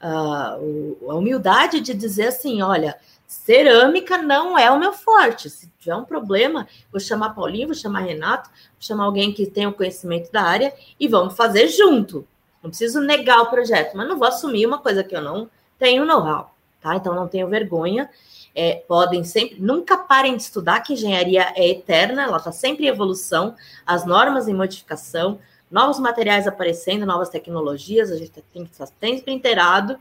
a, 0.00 0.54
a 0.54 1.14
humildade 1.14 1.80
de 1.80 1.94
dizer 1.94 2.28
assim: 2.28 2.62
olha, 2.62 2.98
cerâmica 3.26 4.18
não 4.18 4.58
é 4.58 4.70
o 4.70 4.78
meu 4.78 4.92
forte. 4.92 5.48
Se 5.48 5.70
tiver 5.78 5.96
um 5.96 6.04
problema, 6.04 6.66
vou 6.90 7.00
chamar 7.00 7.34
Paulinho, 7.34 7.68
vou 7.68 7.74
chamar 7.74 8.00
Renato, 8.00 8.50
vou 8.50 8.80
chamar 8.80 9.04
alguém 9.04 9.32
que 9.32 9.46
tenha 9.46 9.68
o 9.68 9.74
conhecimento 9.74 10.30
da 10.30 10.42
área 10.42 10.74
e 10.98 11.08
vamos 11.08 11.36
fazer 11.36 11.68
junto. 11.68 12.26
Não 12.62 12.70
preciso 12.70 13.00
negar 13.00 13.42
o 13.42 13.50
projeto, 13.50 13.94
mas 13.96 14.08
não 14.08 14.18
vou 14.18 14.28
assumir 14.28 14.66
uma 14.66 14.78
coisa 14.78 15.04
que 15.04 15.14
eu 15.14 15.20
não 15.20 15.50
tenho 15.78 16.06
know-how, 16.06 16.53
tá? 16.84 16.94
Então 16.94 17.14
não 17.14 17.26
tenho 17.26 17.48
vergonha. 17.48 18.10
É, 18.54 18.84
podem 18.86 19.24
sempre, 19.24 19.56
nunca 19.58 19.96
parem 19.96 20.36
de 20.36 20.42
estudar, 20.42 20.80
que 20.80 20.92
engenharia 20.92 21.52
é 21.56 21.70
eterna, 21.70 22.22
ela 22.22 22.36
está 22.36 22.52
sempre 22.52 22.84
em 22.84 22.88
evolução, 22.88 23.56
as 23.84 24.06
normas 24.06 24.46
em 24.46 24.54
modificação, 24.54 25.40
novos 25.68 25.98
materiais 25.98 26.46
aparecendo, 26.46 27.04
novas 27.04 27.30
tecnologias, 27.30 28.12
a 28.12 28.16
gente 28.16 28.30
tem 28.52 28.64
que 28.64 28.70
estar 28.70 28.86
sempre 29.00 29.32
inteirado. 29.32 29.96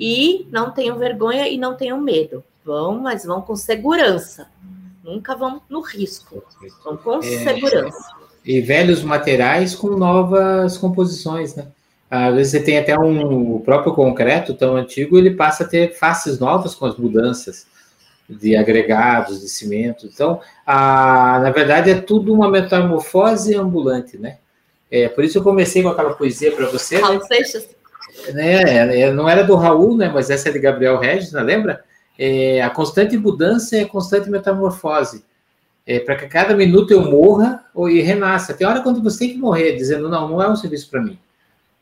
E 0.00 0.46
não 0.52 0.70
tenham 0.70 0.96
vergonha 0.96 1.48
e 1.48 1.58
não 1.58 1.74
tenham 1.74 2.00
medo. 2.00 2.44
Vão, 2.64 3.00
mas 3.00 3.24
vão 3.24 3.42
com 3.42 3.56
segurança. 3.56 4.48
Nunca 5.02 5.34
vão 5.34 5.60
no 5.68 5.80
risco. 5.80 6.44
Vão 6.84 6.96
com 6.96 7.18
é, 7.18 7.22
segurança. 7.22 8.12
E 8.44 8.60
velhos 8.60 9.02
materiais 9.02 9.74
com 9.74 9.88
novas 9.88 10.78
composições, 10.78 11.56
né? 11.56 11.66
Às 12.10 12.34
vezes 12.34 12.52
você 12.52 12.60
tem 12.60 12.78
até 12.78 12.98
um 12.98 13.56
o 13.56 13.60
próprio 13.60 13.92
concreto 13.92 14.54
tão 14.54 14.76
antigo, 14.76 15.18
ele 15.18 15.32
passa 15.32 15.64
a 15.64 15.68
ter 15.68 15.94
faces 15.94 16.38
novas 16.38 16.74
com 16.74 16.86
as 16.86 16.96
mudanças 16.96 17.66
de 18.28 18.56
agregados, 18.56 19.40
de 19.40 19.48
cimento. 19.48 20.06
Então, 20.06 20.40
a, 20.66 21.38
na 21.42 21.50
verdade, 21.50 21.90
é 21.90 22.00
tudo 22.00 22.32
uma 22.32 22.50
metamorfose 22.50 23.54
ambulante, 23.54 24.18
né? 24.18 24.38
É, 24.90 25.08
por 25.08 25.22
isso 25.22 25.38
eu 25.38 25.42
comecei 25.42 25.82
com 25.82 25.88
aquela 25.90 26.14
poesia 26.14 26.52
para 26.52 26.66
você. 26.66 26.98
Raul 26.98 27.18
né? 27.18 27.24
Seixas. 27.26 27.68
Né? 28.32 29.10
Não 29.12 29.28
era 29.28 29.44
do 29.44 29.54
Raul, 29.54 29.96
né? 29.96 30.10
Mas 30.12 30.30
essa 30.30 30.48
é 30.48 30.52
de 30.52 30.58
Gabriel 30.58 30.98
Regis, 30.98 31.32
né? 31.32 31.42
lembra? 31.42 31.84
É, 32.18 32.62
a 32.62 32.70
constante 32.70 33.16
mudança 33.16 33.76
é 33.76 33.82
a 33.82 33.88
constante 33.88 34.28
metamorfose. 34.28 35.24
É, 35.86 36.00
para 36.00 36.16
que 36.16 36.24
a 36.26 36.28
cada 36.28 36.54
minuto 36.54 36.90
eu 36.90 37.02
morra 37.02 37.64
ou 37.74 37.88
e 37.88 38.00
renasça. 38.00 38.52
Tem 38.52 38.66
hora 38.66 38.82
quando 38.82 39.02
você 39.02 39.20
tem 39.20 39.30
que 39.30 39.38
morrer, 39.38 39.76
dizendo, 39.76 40.08
não, 40.08 40.28
não 40.28 40.42
é 40.42 40.48
um 40.48 40.56
serviço 40.56 40.90
para 40.90 41.00
mim. 41.00 41.18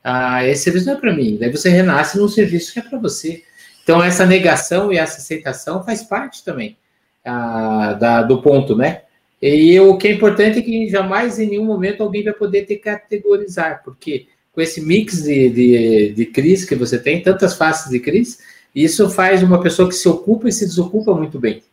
Ah, 0.09 0.47
esse 0.47 0.63
serviço 0.63 0.87
não 0.87 0.93
é 0.93 1.01
para 1.01 1.13
mim. 1.13 1.37
Daí 1.37 1.51
você 1.51 1.69
renasce 1.69 2.17
num 2.17 2.29
serviço 2.29 2.73
que 2.73 2.79
é 2.79 2.83
para 2.83 2.97
você. 2.97 3.43
Então, 3.83 4.01
essa 4.01 4.25
negação 4.25 4.93
e 4.93 4.99
essa 4.99 5.19
aceitação 5.19 5.83
faz 5.83 6.05
parte 6.05 6.45
também 6.45 6.77
ah, 7.25 7.93
da, 7.95 8.23
do 8.23 8.41
ponto, 8.41 8.77
né? 8.77 9.03
E 9.43 9.79
o 9.81 9.99
que 9.99 10.07
é 10.07 10.13
importante 10.13 10.61
é 10.61 10.63
que 10.63 10.89
jamais 10.89 11.41
em 11.41 11.49
nenhum 11.49 11.65
momento 11.65 12.05
alguém 12.05 12.23
vai 12.23 12.33
poder 12.33 12.67
te 12.67 12.77
categorizar, 12.77 13.83
porque 13.85 14.29
com 14.53 14.61
esse 14.61 14.81
mix 14.81 15.25
de, 15.25 15.51
de, 15.51 16.13
de 16.15 16.27
crise 16.27 16.69
que 16.69 16.77
você 16.77 17.01
tem, 17.01 17.21
tantas 17.21 17.57
faces 17.57 17.91
de 17.91 17.99
crise, 17.99 18.39
isso 18.73 19.11
faz 19.11 19.43
uma 19.43 19.61
pessoa 19.61 19.89
que 19.89 19.95
se 19.95 20.09
ocupa 20.09 20.49
e 20.49 20.53
se 20.53 20.67
desocupa 20.67 21.13
muito 21.15 21.37
bem. 21.39 21.65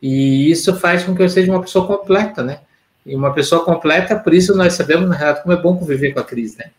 E 0.00 0.52
isso 0.52 0.76
faz 0.76 1.02
com 1.02 1.16
que 1.16 1.22
eu 1.22 1.28
seja 1.28 1.50
uma 1.50 1.60
pessoa 1.60 1.84
completa, 1.84 2.44
né? 2.44 2.60
E 3.04 3.16
uma 3.16 3.32
pessoa 3.32 3.64
completa, 3.64 4.16
por 4.16 4.32
isso 4.32 4.56
nós 4.56 4.74
sabemos, 4.74 5.08
na 5.08 5.16
realidade, 5.16 5.42
como 5.42 5.58
é 5.58 5.60
bom 5.60 5.76
conviver 5.76 6.12
com 6.12 6.20
a 6.20 6.24
crise, 6.24 6.58
né? 6.58 6.70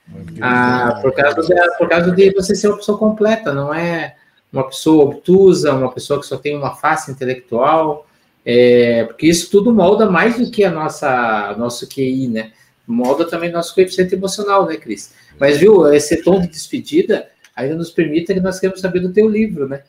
Ah, 0.42 1.00
por, 1.02 1.14
causa 1.14 1.42
de, 1.42 1.78
por 1.78 1.90
causa 1.90 2.12
de 2.12 2.32
você 2.32 2.56
ser 2.56 2.68
uma 2.70 2.78
pessoa 2.78 2.98
completa, 2.98 3.54
não 3.54 3.74
é 3.74 4.16
uma 4.52 4.66
pessoa 4.66 5.04
obtusa, 5.04 5.74
uma 5.74 5.92
pessoa 5.92 6.20
que 6.20 6.26
só 6.26 6.38
tem 6.38 6.56
uma 6.56 6.76
face 6.76 7.12
intelectual, 7.12 8.08
é, 8.46 9.04
porque 9.06 9.28
isso 9.28 9.52
tudo 9.52 9.74
molda 9.74 10.10
mais 10.10 10.38
do 10.38 10.50
que 10.50 10.64
a 10.64 10.72
nossa 10.72 11.56
nosso 11.58 11.88
QI, 11.88 12.30
né? 12.30 12.52
Molda 12.88 13.26
também 13.26 13.52
nosso 13.52 13.74
coeficiente 13.74 14.16
emocional, 14.16 14.66
né, 14.66 14.76
Cris? 14.78 15.14
Mas, 15.40 15.58
viu, 15.58 15.92
esse 15.94 16.22
tom 16.22 16.40
de 16.40 16.48
despedida 16.48 17.28
ainda 17.56 17.76
nos 17.76 17.92
permite 17.92 18.34
que 18.34 18.40
nós 18.40 18.60
queremos 18.60 18.82
saber 18.82 19.00
do 19.00 19.12
teu 19.12 19.28
livro, 19.28 19.68
né? 19.68 19.84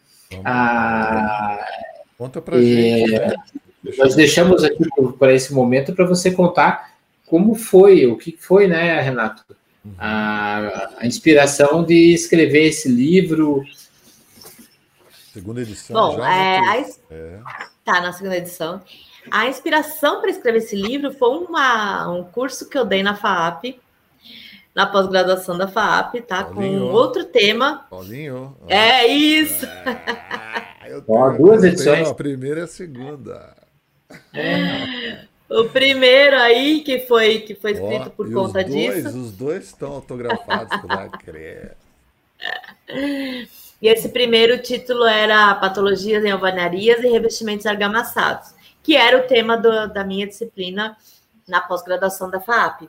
Ah, 0.44 1.64
Conta 2.16 2.40
pra 2.40 2.56
é, 2.56 2.62
gente. 2.62 3.10
Né? 3.10 3.34
Nós 3.98 4.14
deixamos 4.14 4.64
aqui 4.64 4.84
para 5.18 5.34
esse 5.34 5.52
momento 5.52 5.92
para 5.92 6.06
você 6.06 6.30
contar 6.30 6.94
como 7.26 7.54
foi, 7.54 8.06
o 8.06 8.16
que 8.16 8.36
foi, 8.38 8.66
né, 8.66 9.00
Renato? 9.00 9.44
Uhum. 9.84 9.92
A, 9.98 10.90
a 10.98 11.06
inspiração 11.06 11.84
de 11.84 12.14
escrever 12.14 12.66
esse 12.66 12.88
livro. 12.88 13.62
Segunda 15.32 15.60
edição. 15.60 15.94
Bom, 15.94 16.16
já, 16.16 16.34
é, 16.34 16.58
a, 16.58 16.80
é. 17.10 17.40
Tá, 17.84 18.00
na 18.00 18.12
segunda 18.12 18.36
edição. 18.36 18.80
A 19.30 19.48
inspiração 19.48 20.20
para 20.20 20.30
escrever 20.30 20.58
esse 20.58 20.76
livro 20.76 21.12
foi 21.12 21.28
uma, 21.38 22.08
um 22.10 22.24
curso 22.24 22.68
que 22.68 22.78
eu 22.78 22.84
dei 22.84 23.02
na 23.02 23.16
FAAP, 23.16 23.80
na 24.74 24.86
pós-graduação 24.86 25.56
da 25.58 25.66
FAAP, 25.66 26.16
tá? 26.26 26.44
Paulinho. 26.44 26.80
Com 26.80 26.92
outro 26.92 27.24
tema. 27.24 27.86
Paulinho. 27.90 28.56
É 28.68 29.06
isso. 29.06 29.66
Ah, 29.66 30.88
eu 30.88 31.02
tenho, 31.02 31.18
Ó, 31.18 31.30
duas 31.30 31.64
edições. 31.64 32.08
A 32.08 32.14
primeira 32.14 32.60
e 32.60 32.62
a 32.64 32.66
segunda. 32.66 33.63
É. 34.32 35.24
O 35.48 35.68
primeiro 35.68 36.36
aí 36.36 36.82
que 36.82 37.00
foi 37.00 37.40
que 37.40 37.54
foi 37.54 37.72
escrito 37.72 38.10
por 38.10 38.32
conta 38.32 38.60
os 38.60 38.66
dois, 38.66 39.04
disso. 39.04 39.18
Os 39.18 39.32
dois 39.32 39.64
estão 39.64 39.92
autografados 39.92 40.80
pela 40.80 41.08
CRE. 41.08 41.70
E 43.80 43.88
esse 43.88 44.08
primeiro 44.08 44.60
título 44.62 45.04
era 45.04 45.54
Patologias 45.56 46.24
em 46.24 46.30
Alvanarias 46.30 47.02
e 47.04 47.08
Revestimentos 47.08 47.66
Argamassados, 47.66 48.54
que 48.82 48.96
era 48.96 49.18
o 49.18 49.26
tema 49.26 49.56
do, 49.56 49.88
da 49.92 50.04
minha 50.04 50.26
disciplina 50.26 50.96
na 51.46 51.60
pós-graduação 51.60 52.30
da 52.30 52.40
FAP. 52.40 52.88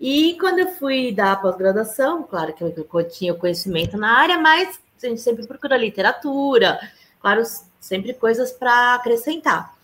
E 0.00 0.36
quando 0.40 0.60
eu 0.60 0.68
fui 0.74 1.12
dar 1.12 1.32
a 1.32 1.36
pós-graduação, 1.36 2.22
claro 2.22 2.52
que 2.54 2.64
eu, 2.64 2.74
eu 2.92 3.08
tinha 3.08 3.34
conhecimento 3.34 3.96
na 3.96 4.18
área, 4.18 4.38
mas 4.38 4.80
a 5.02 5.06
gente 5.06 5.20
sempre 5.20 5.46
procura 5.46 5.76
literatura, 5.76 6.80
claro, 7.20 7.42
sempre 7.78 8.14
coisas 8.14 8.52
para 8.52 8.94
acrescentar. 8.94 9.74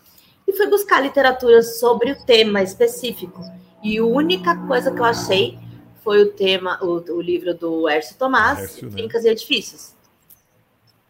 E 0.49 0.53
fui 0.53 0.65
buscar 0.65 0.99
literatura 0.99 1.61
sobre 1.61 2.11
o 2.11 2.25
tema 2.25 2.63
específico. 2.63 3.39
E 3.83 3.99
a 3.99 4.03
única 4.03 4.55
coisa 4.65 4.91
que 4.91 4.99
eu 4.99 5.05
achei 5.05 5.59
foi 6.03 6.23
o 6.23 6.31
tema, 6.31 6.79
o, 6.81 6.95
o 7.13 7.21
livro 7.21 7.53
do 7.53 7.87
Ércio 7.87 8.15
Tomás, 8.17 8.57
Ércio, 8.57 8.89
né? 8.89 8.99
e 8.99 9.27
Edifícios. 9.27 9.93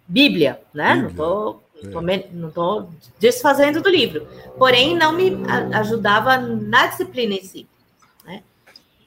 Bíblia, 0.06 0.60
né? 0.74 0.94
Bíblia. 0.96 1.04
Não 1.04 1.10
estou 1.12 2.10
é. 2.10 2.28
não 2.34 2.52
tô 2.52 2.88
desfazendo 3.18 3.82
do 3.82 3.90
livro. 3.90 4.28
Porém, 4.58 4.94
não 4.98 5.14
me 5.14 5.32
ajudava 5.74 6.38
na 6.38 6.88
disciplina 6.88 7.36
em 7.36 7.44
si. 7.44 7.66
Né? 8.26 8.44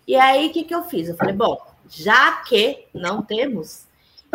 E 0.09 0.17
aí, 0.17 0.49
o 0.49 0.53
que, 0.55 0.65
que 0.65 0.75
eu 0.75 0.85
fiz? 0.85 1.11
Eu 1.11 1.17
falei, 1.17 1.35
bom, 1.35 1.61
já 1.91 2.37
que 2.45 2.87
não 2.95 3.21
temos, 3.21 3.85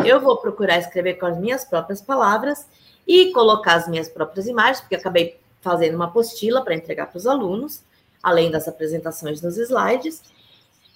eu 0.04 0.20
vou 0.20 0.36
procurar 0.36 0.78
escrever 0.78 1.14
com 1.14 1.26
as 1.26 1.36
minhas 1.36 1.64
próprias 1.64 2.00
palavras 2.00 2.68
e 3.04 3.32
colocar 3.32 3.74
as 3.74 3.88
minhas 3.88 4.08
próprias 4.08 4.46
imagens, 4.46 4.80
porque 4.80 4.94
acabei 4.94 5.40
fazendo 5.60 5.94
uma 5.94 6.06
apostila 6.06 6.62
para 6.62 6.74
entregar 6.74 7.06
para 7.06 7.18
os 7.18 7.26
alunos, 7.26 7.84
além 8.22 8.50
das 8.50 8.68
apresentações 8.68 9.42
nos 9.42 9.56
slides. 9.56 10.22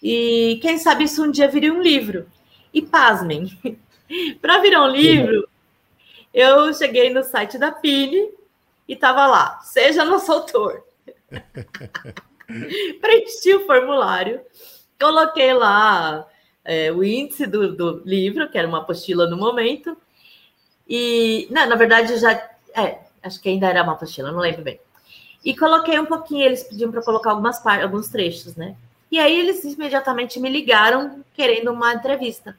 E 0.02 0.58
quem 0.62 0.78
sabe 0.78 1.04
isso 1.04 1.22
um 1.22 1.30
dia 1.30 1.48
viria 1.48 1.72
um 1.72 1.80
livro. 1.80 2.26
E 2.72 2.82
pasmem, 2.82 3.56
para 4.40 4.58
virar 4.58 4.82
um 4.84 4.90
livro, 4.90 5.48
eu 6.32 6.72
cheguei 6.72 7.10
no 7.10 7.22
site 7.22 7.58
da 7.58 7.70
Pini 7.70 8.30
e 8.88 8.94
estava 8.94 9.26
lá, 9.26 9.60
seja 9.60 10.04
nosso 10.04 10.32
autor. 10.32 10.84
Preenchi 13.00 13.54
o 13.54 13.66
formulário, 13.66 14.40
coloquei 14.98 15.52
lá 15.52 16.26
é, 16.64 16.90
o 16.92 17.02
índice 17.02 17.46
do, 17.46 17.74
do, 17.74 18.02
livro, 18.04 18.48
que 18.48 18.58
era 18.58 18.68
uma 18.68 18.78
apostila 18.78 19.26
no 19.26 19.36
momento, 19.36 19.96
e, 20.88 21.46
não, 21.50 21.66
na 21.66 21.76
verdade, 21.76 22.18
já, 22.18 22.32
é, 22.74 22.98
acho 23.22 23.40
que 23.40 23.48
ainda 23.48 23.68
era 23.68 23.82
uma 23.82 23.92
apostila, 23.92 24.32
não 24.32 24.40
lembro 24.40 24.62
bem. 24.62 24.80
E 25.44 25.56
coloquei 25.56 25.98
um 25.98 26.06
pouquinho, 26.06 26.44
eles 26.44 26.62
pediam 26.64 26.90
para 26.90 27.02
colocar 27.02 27.30
algumas 27.30 27.58
partes, 27.60 27.84
alguns 27.84 28.08
trechos, 28.08 28.54
né? 28.56 28.76
E 29.10 29.18
aí 29.18 29.38
eles 29.38 29.62
imediatamente 29.64 30.40
me 30.40 30.48
ligaram 30.48 31.24
querendo 31.34 31.70
uma 31.70 31.94
entrevista. 31.94 32.56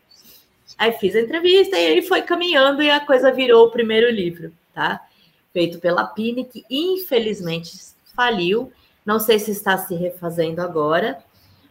Aí 0.78 0.92
fiz 0.94 1.16
a 1.16 1.22
entrevista 1.22 1.78
e 1.78 1.86
aí 1.88 2.02
foi 2.02 2.22
caminhando 2.22 2.82
e 2.82 2.90
a 2.90 3.00
coisa 3.00 3.32
virou 3.32 3.68
o 3.68 3.72
primeiro 3.72 4.10
livro, 4.10 4.52
tá? 4.74 5.02
feito 5.54 5.80
pela 5.80 6.08
Pini, 6.08 6.44
que 6.44 6.66
infelizmente 6.70 7.78
faliu. 8.16 8.74
Não 9.06 9.20
sei 9.20 9.38
se 9.38 9.52
está 9.52 9.78
se 9.78 9.94
refazendo 9.94 10.62
agora, 10.62 11.24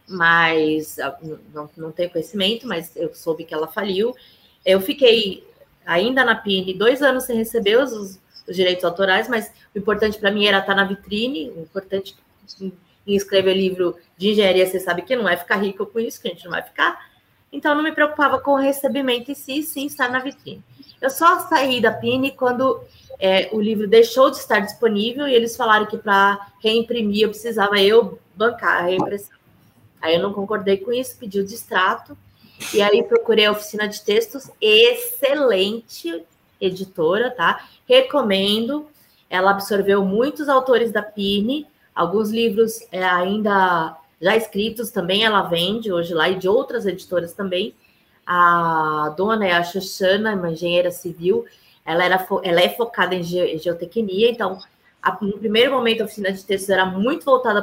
mas 0.07 0.97
ah, 0.99 1.15
não, 1.53 1.69
não 1.75 1.91
tenho 1.91 2.09
conhecimento, 2.09 2.65
mas 2.65 2.95
eu 2.95 3.13
soube 3.13 3.43
que 3.43 3.53
ela 3.53 3.67
faliu. 3.67 4.15
Eu 4.65 4.79
fiquei 4.79 5.45
ainda 5.85 6.23
na 6.23 6.35
Pini 6.35 6.73
dois 6.73 7.01
anos 7.01 7.25
sem 7.25 7.35
receber 7.35 7.77
os, 7.77 8.19
os 8.47 8.55
direitos 8.55 8.83
autorais, 8.83 9.27
mas 9.27 9.51
o 9.73 9.77
importante 9.77 10.17
para 10.17 10.31
mim 10.31 10.45
era 10.45 10.59
estar 10.59 10.75
na 10.75 10.83
vitrine, 10.83 11.49
o 11.51 11.61
importante 11.61 12.15
em 13.05 13.15
escrever 13.15 13.53
livro 13.53 13.97
de 14.17 14.29
engenharia, 14.29 14.65
você 14.65 14.79
sabe 14.79 15.01
que 15.01 15.15
não 15.15 15.27
é 15.27 15.35
ficar 15.35 15.57
rico 15.57 15.85
com 15.85 15.99
isso, 15.99 16.21
que 16.21 16.27
a 16.27 16.31
gente 16.31 16.45
não 16.45 16.51
vai 16.51 16.61
ficar. 16.61 17.11
Então, 17.51 17.75
não 17.75 17.83
me 17.83 17.91
preocupava 17.91 18.39
com 18.39 18.51
o 18.51 18.57
recebimento 18.57 19.31
em 19.31 19.35
si, 19.35 19.61
sim 19.61 19.85
estar 19.85 20.09
na 20.09 20.19
vitrine. 20.19 20.63
Eu 20.99 21.09
só 21.09 21.39
saí 21.41 21.79
da 21.79 21.91
Pini 21.91 22.31
quando 22.31 22.81
é, 23.19 23.49
o 23.51 23.61
livro 23.61 23.87
deixou 23.87 24.31
de 24.31 24.37
estar 24.37 24.59
disponível 24.59 25.27
e 25.27 25.33
eles 25.33 25.55
falaram 25.55 25.85
que 25.85 25.97
para 25.97 26.47
reimprimir 26.61 27.23
eu 27.23 27.29
precisava 27.29 27.79
eu 27.79 28.19
bancar 28.35 28.79
a 28.79 28.85
reimpressão. 28.87 29.37
Aí 30.01 30.15
eu 30.15 30.21
não 30.21 30.33
concordei 30.33 30.77
com 30.77 30.91
isso, 30.91 31.17
pedi 31.17 31.39
o 31.39 31.45
distrato 31.45 32.17
e 32.73 32.81
aí 32.81 33.03
procurei 33.03 33.45
a 33.45 33.51
oficina 33.51 33.87
de 33.87 34.01
textos, 34.01 34.49
excelente 34.59 36.23
editora, 36.59 37.31
tá? 37.31 37.65
Recomendo. 37.87 38.87
Ela 39.29 39.51
absorveu 39.51 40.05
muitos 40.05 40.47
autores 40.47 40.91
da 40.91 41.01
Pini, 41.01 41.65
alguns 41.95 42.29
livros 42.29 42.79
é, 42.91 43.03
ainda 43.03 43.97
já 44.23 44.37
escritos 44.37 44.89
também 44.89 45.25
ela 45.25 45.41
vende 45.41 45.91
hoje 45.91 46.13
lá 46.13 46.29
e 46.29 46.35
de 46.35 46.47
outras 46.47 46.85
editoras 46.85 47.33
também. 47.33 47.75
A 48.25 49.13
dona 49.17 49.45
é 49.45 49.51
a 49.51 49.63
Xoxana, 49.63 50.33
uma 50.33 50.51
engenheira 50.51 50.91
civil, 50.91 51.45
ela, 51.85 52.05
era, 52.05 52.25
ela 52.43 52.61
é 52.61 52.69
focada 52.69 53.13
em 53.13 53.21
ge, 53.21 53.57
geotecnia, 53.57 54.31
então, 54.31 54.59
a, 55.01 55.17
no 55.21 55.37
primeiro 55.37 55.73
momento, 55.73 56.01
a 56.01 56.05
oficina 56.05 56.31
de 56.31 56.41
textos 56.45 56.69
era 56.69 56.85
muito 56.85 57.25
voltada 57.25 57.61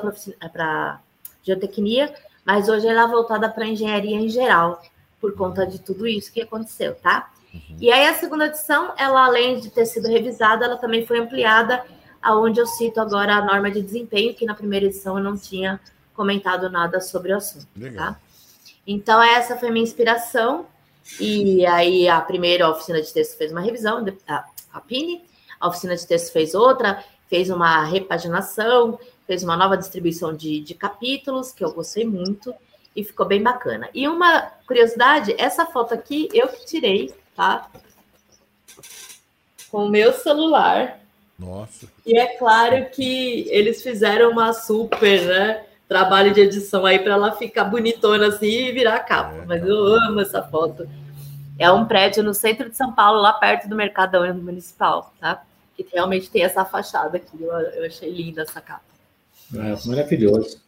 para 0.53 1.01
geotecnia, 1.43 2.14
mas 2.45 2.68
hoje 2.68 2.86
ela 2.86 3.05
é 3.05 3.09
voltada 3.09 3.49
para 3.49 3.66
engenharia 3.66 4.16
em 4.16 4.28
geral, 4.28 4.82
por 5.18 5.34
conta 5.34 5.66
de 5.66 5.78
tudo 5.80 6.07
isso 6.07 6.30
que 6.30 6.43
aconteceu, 6.43 6.95
tá? 6.95 7.30
Uhum. 7.53 7.76
E 7.80 7.90
aí, 7.90 8.07
a 8.07 8.14
segunda 8.14 8.46
edição, 8.46 8.92
ela, 8.96 9.24
além 9.24 9.61
de 9.61 9.70
ter 9.70 9.86
sido 9.86 10.09
revisada, 10.09 10.64
ela 10.64 10.76
também 10.76 11.07
foi 11.07 11.18
ampliada, 11.18 11.84
aonde 12.22 12.61
eu 12.61 12.66
cito 12.66 13.01
agora 13.01 13.34
a 13.34 13.44
norma 13.44 13.70
de 13.70 13.82
desempenho, 13.82 14.34
que 14.34 14.44
na 14.44 14.55
primeira 14.55 14.86
edição 14.86 15.16
eu 15.16 15.24
não 15.24 15.36
tinha 15.36 15.80
comentado 16.14 16.68
nada 16.68 17.01
sobre 17.01 17.32
o 17.32 17.36
assunto, 17.36 17.66
Legal. 17.76 18.12
tá? 18.12 18.20
Então, 18.86 19.22
essa 19.22 19.57
foi 19.57 19.70
minha 19.70 19.84
inspiração. 19.84 20.66
E 21.18 21.64
aí, 21.66 22.09
a 22.09 22.20
primeira 22.20 22.68
oficina 22.68 23.01
de 23.01 23.12
texto 23.12 23.36
fez 23.36 23.51
uma 23.51 23.61
revisão, 23.61 24.05
a, 24.28 24.44
a 24.72 24.80
Pini, 24.80 25.24
a 25.59 25.68
oficina 25.68 25.96
de 25.96 26.07
texto 26.07 26.32
fez 26.32 26.55
outra, 26.55 27.03
fez 27.28 27.51
uma 27.51 27.84
repaginação, 27.84 28.98
fez 29.26 29.42
uma 29.42 29.57
nova 29.57 29.76
distribuição 29.76 30.34
de, 30.34 30.61
de 30.61 30.74
capítulos, 30.74 31.53
que 31.53 31.64
eu 31.64 31.72
gostei 31.72 32.05
muito, 32.05 32.55
e 32.94 33.05
ficou 33.05 33.26
bem 33.26 33.42
bacana. 33.42 33.88
E 33.94 34.09
uma 34.09 34.40
curiosidade, 34.66 35.34
essa 35.38 35.66
foto 35.66 35.94
aqui 35.94 36.28
eu 36.32 36.48
que 36.48 36.66
tirei, 36.66 37.14
tá? 37.35 37.70
Com 39.70 39.87
o 39.87 39.89
meu 39.89 40.12
celular. 40.12 41.01
Nossa. 41.39 41.89
E 42.05 42.18
é 42.18 42.37
claro 42.37 42.91
que 42.91 43.47
eles 43.49 43.83
fizeram 43.83 44.31
uma 44.31 44.53
super, 44.53 45.26
né? 45.26 45.64
trabalho 45.91 46.33
de 46.33 46.43
edição 46.43 46.87
aí 46.87 47.01
para 47.01 47.14
ela 47.14 47.33
ficar 47.33 47.64
bonitona 47.64 48.28
assim 48.28 48.47
e 48.47 48.70
virar 48.70 49.01
capa. 49.01 49.35
É, 49.35 49.45
Mas 49.45 49.61
eu 49.64 49.76
amo 49.76 50.20
essa 50.20 50.41
foto. 50.41 50.89
É 51.59 51.70
um 51.72 51.85
prédio 51.85 52.22
no 52.22 52.33
centro 52.33 52.70
de 52.70 52.76
São 52.76 52.93
Paulo, 52.93 53.20
lá 53.20 53.33
perto 53.33 53.68
do 53.68 53.74
Mercadão 53.74 54.33
Municipal, 54.33 55.12
tá? 55.20 55.43
Que 55.76 55.85
realmente 55.93 56.31
tem 56.31 56.45
essa 56.45 56.64
fachada 56.64 57.16
aqui. 57.16 57.43
Eu, 57.43 57.51
eu 57.51 57.87
achei 57.87 58.09
linda 58.09 58.43
essa 58.43 58.61
capa. 58.61 58.85
É, 59.53 59.89
maravilhoso. 59.89 60.61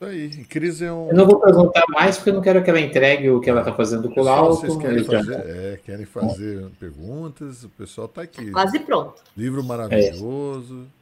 Aí, 0.00 0.44
Cris 0.46 0.80
é 0.80 0.90
um... 0.90 1.08
Eu 1.08 1.14
não 1.14 1.26
vou 1.26 1.38
perguntar 1.38 1.84
mais 1.90 2.16
porque 2.16 2.30
eu 2.30 2.34
não 2.34 2.40
quero 2.40 2.64
que 2.64 2.70
ela 2.70 2.80
entregue 2.80 3.28
o 3.28 3.38
que 3.38 3.50
ela 3.50 3.60
está 3.60 3.74
fazendo 3.74 4.08
com 4.10 4.20
o 4.20 4.24
Lauto. 4.24 4.60
Vocês 4.62 4.76
querem 4.78 5.04
fazer, 5.04 5.40
é, 5.46 5.80
querem 5.84 6.06
fazer 6.06 6.70
perguntas, 6.80 7.64
o 7.64 7.68
pessoal 7.68 8.06
está 8.06 8.22
aqui. 8.22 8.50
Quase 8.50 8.78
pronto. 8.78 9.22
Livro 9.36 9.62
maravilhoso. 9.62 10.86
É. 10.96 11.00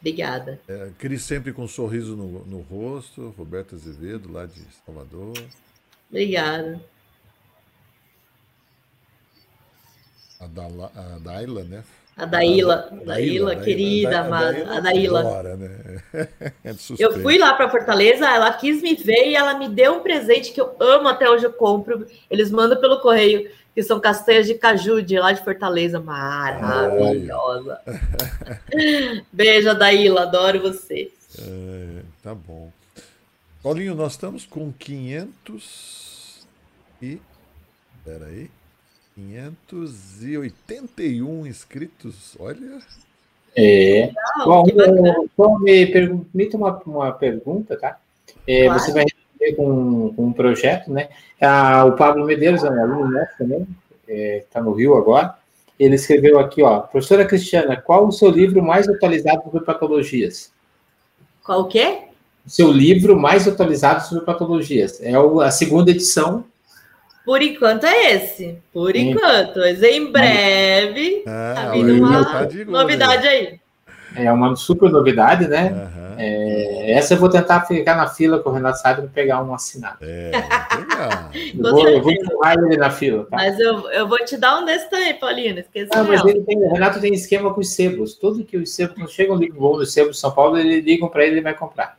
Obrigada. 0.00 0.58
É, 0.66 0.90
Cris 0.96 1.22
sempre 1.22 1.52
com 1.52 1.64
um 1.64 1.68
sorriso 1.68 2.16
no, 2.16 2.46
no 2.46 2.60
rosto, 2.60 3.34
Roberto 3.36 3.74
Azevedo, 3.74 4.32
lá 4.32 4.46
de 4.46 4.62
Salvador. 4.86 5.34
Obrigada. 6.08 6.80
A, 10.40 10.46
Dala, 10.46 10.90
a 10.94 11.18
Daila, 11.18 11.64
né? 11.64 11.84
A 12.18 12.24
Daila, 12.24 12.88
a 12.90 13.04
Daila, 13.04 13.54
querida, 13.54 14.20
amada. 14.20 14.66
A. 14.68 14.78
Adora, 14.78 15.56
né? 15.56 16.02
É 16.64 16.74
eu 16.98 17.20
fui 17.22 17.38
lá 17.38 17.54
para 17.54 17.70
Fortaleza, 17.70 18.28
ela 18.28 18.52
quis 18.52 18.82
me 18.82 18.94
ver 18.94 19.28
e 19.28 19.36
ela 19.36 19.56
me 19.56 19.68
deu 19.68 19.94
um 19.94 20.00
presente 20.00 20.52
que 20.52 20.60
eu 20.60 20.74
amo 20.80 21.06
até 21.06 21.30
hoje, 21.30 21.44
eu 21.44 21.52
compro. 21.52 22.06
Eles 22.28 22.50
mandam 22.50 22.80
pelo 22.80 23.00
correio 23.00 23.48
que 23.74 23.82
são 23.84 24.00
castanhas 24.00 24.46
de 24.46 24.54
caju 24.54 25.00
de 25.00 25.16
lá 25.18 25.30
de 25.30 25.44
Fortaleza. 25.44 26.00
Maravilhosa. 26.00 27.80
Beijo, 29.32 29.72
Daíla, 29.74 30.22
adoro 30.22 30.60
você. 30.60 31.12
É, 31.38 32.00
tá 32.20 32.34
bom. 32.34 32.72
Paulinho, 33.62 33.94
nós 33.94 34.12
estamos 34.12 34.44
com 34.44 34.72
500 34.72 36.46
e. 37.00 37.20
Peraí. 38.04 38.50
581 39.18 41.46
inscritos. 41.46 42.36
Olha. 42.38 42.78
É. 43.56 44.12
Bom, 44.44 44.64
bom, 45.36 45.58
me 45.58 45.86
permita 45.86 46.56
uma, 46.56 46.80
uma 46.86 47.12
pergunta, 47.12 47.76
tá? 47.76 47.98
É, 48.46 48.66
claro. 48.66 48.80
Você 48.80 48.92
vai 48.92 49.04
com, 49.56 50.12
com 50.14 50.26
um 50.26 50.32
projeto, 50.32 50.92
né? 50.92 51.08
Ah, 51.40 51.84
o 51.84 51.96
Pablo 51.96 52.24
Medeiros 52.24 52.62
é 52.62 52.70
um 52.70 52.80
aluno 52.80 53.10
nosso 53.10 53.32
também, 53.38 53.60
está 53.60 53.68
é, 54.08 54.44
tá 54.52 54.62
no 54.62 54.72
Rio 54.72 54.96
agora. 54.96 55.34
Ele 55.78 55.94
escreveu 55.94 56.38
aqui, 56.38 56.62
ó, 56.62 56.80
professora 56.80 57.24
Cristiana, 57.24 57.76
qual 57.76 58.06
o 58.06 58.12
seu 58.12 58.30
livro 58.30 58.62
mais 58.62 58.88
atualizado 58.88 59.44
sobre 59.44 59.60
patologias? 59.60 60.52
Qual 61.44 61.62
o 61.62 61.68
quê? 61.68 62.02
O 62.44 62.50
seu 62.50 62.72
livro 62.72 63.18
mais 63.18 63.46
atualizado 63.46 64.06
sobre 64.06 64.24
patologias. 64.24 65.00
É 65.00 65.12
a 65.14 65.50
segunda 65.50 65.90
edição. 65.90 66.44
Por 67.28 67.42
enquanto 67.42 67.84
é 67.84 68.14
esse. 68.14 68.56
Por 68.72 68.96
enquanto. 68.96 69.58
Mas 69.58 69.82
em 69.82 70.10
breve, 70.10 71.24
ah, 71.26 71.52
tá 71.54 71.70
vindo 71.72 72.02
uma 72.02 72.24
tá 72.24 72.48
novidade 72.66 73.28
aí. 73.28 73.60
É 74.16 74.32
uma 74.32 74.56
super 74.56 74.90
novidade, 74.90 75.46
né? 75.46 75.70
Uhum. 75.70 76.14
É, 76.16 76.92
essa 76.92 77.12
eu 77.12 77.18
vou 77.18 77.28
tentar 77.28 77.66
ficar 77.66 77.96
na 77.96 78.08
fila 78.08 78.38
com 78.38 78.48
o 78.48 78.52
Renato 78.54 78.78
Sá 78.78 78.94
para 78.94 79.06
pegar 79.08 79.42
um 79.42 79.52
assinado. 79.52 79.98
É, 80.00 80.30
eu, 81.54 81.70
vou, 81.70 81.86
eu 81.86 82.02
vou 82.02 82.12
empurrar 82.12 82.56
ele 82.56 82.78
na 82.78 82.88
fila. 82.88 83.26
Tá? 83.26 83.36
Mas 83.36 83.60
eu, 83.60 83.90
eu 83.90 84.08
vou 84.08 84.24
te 84.24 84.38
dar 84.38 84.60
um 84.60 84.64
desse 84.64 84.88
também, 84.88 85.12
Paulinho. 85.18 85.58
Esqueça 85.58 85.90
ah, 85.96 86.04
mas 86.04 86.24
ele 86.24 86.40
tem, 86.40 86.56
o 86.56 86.72
Renato 86.72 86.98
tem 86.98 87.12
esquema 87.12 87.52
com 87.52 87.60
os 87.60 87.74
sebos. 87.74 88.14
Tudo 88.14 88.42
que 88.42 88.56
os 88.56 88.74
sebos, 88.74 88.94
quando 88.94 89.10
chega 89.10 89.34
um 89.34 89.36
livro 89.36 89.60
bom 89.60 89.76
dos 89.76 89.92
sebos 89.92 90.12
de 90.12 90.20
São 90.22 90.30
Paulo, 90.30 90.56
ele 90.56 90.80
ligam 90.80 91.10
para 91.10 91.24
ele 91.24 91.32
e 91.32 91.34
ele 91.34 91.42
vai 91.42 91.54
comprar. 91.54 91.98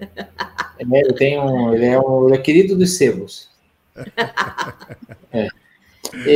ele, 0.80 1.12
tem 1.12 1.38
um, 1.38 1.72
ele, 1.72 1.86
é 1.86 2.00
um, 2.00 2.26
ele 2.26 2.34
é 2.34 2.38
querido 2.38 2.76
dos 2.76 2.96
sebos. 2.96 3.51
É. 5.34 5.48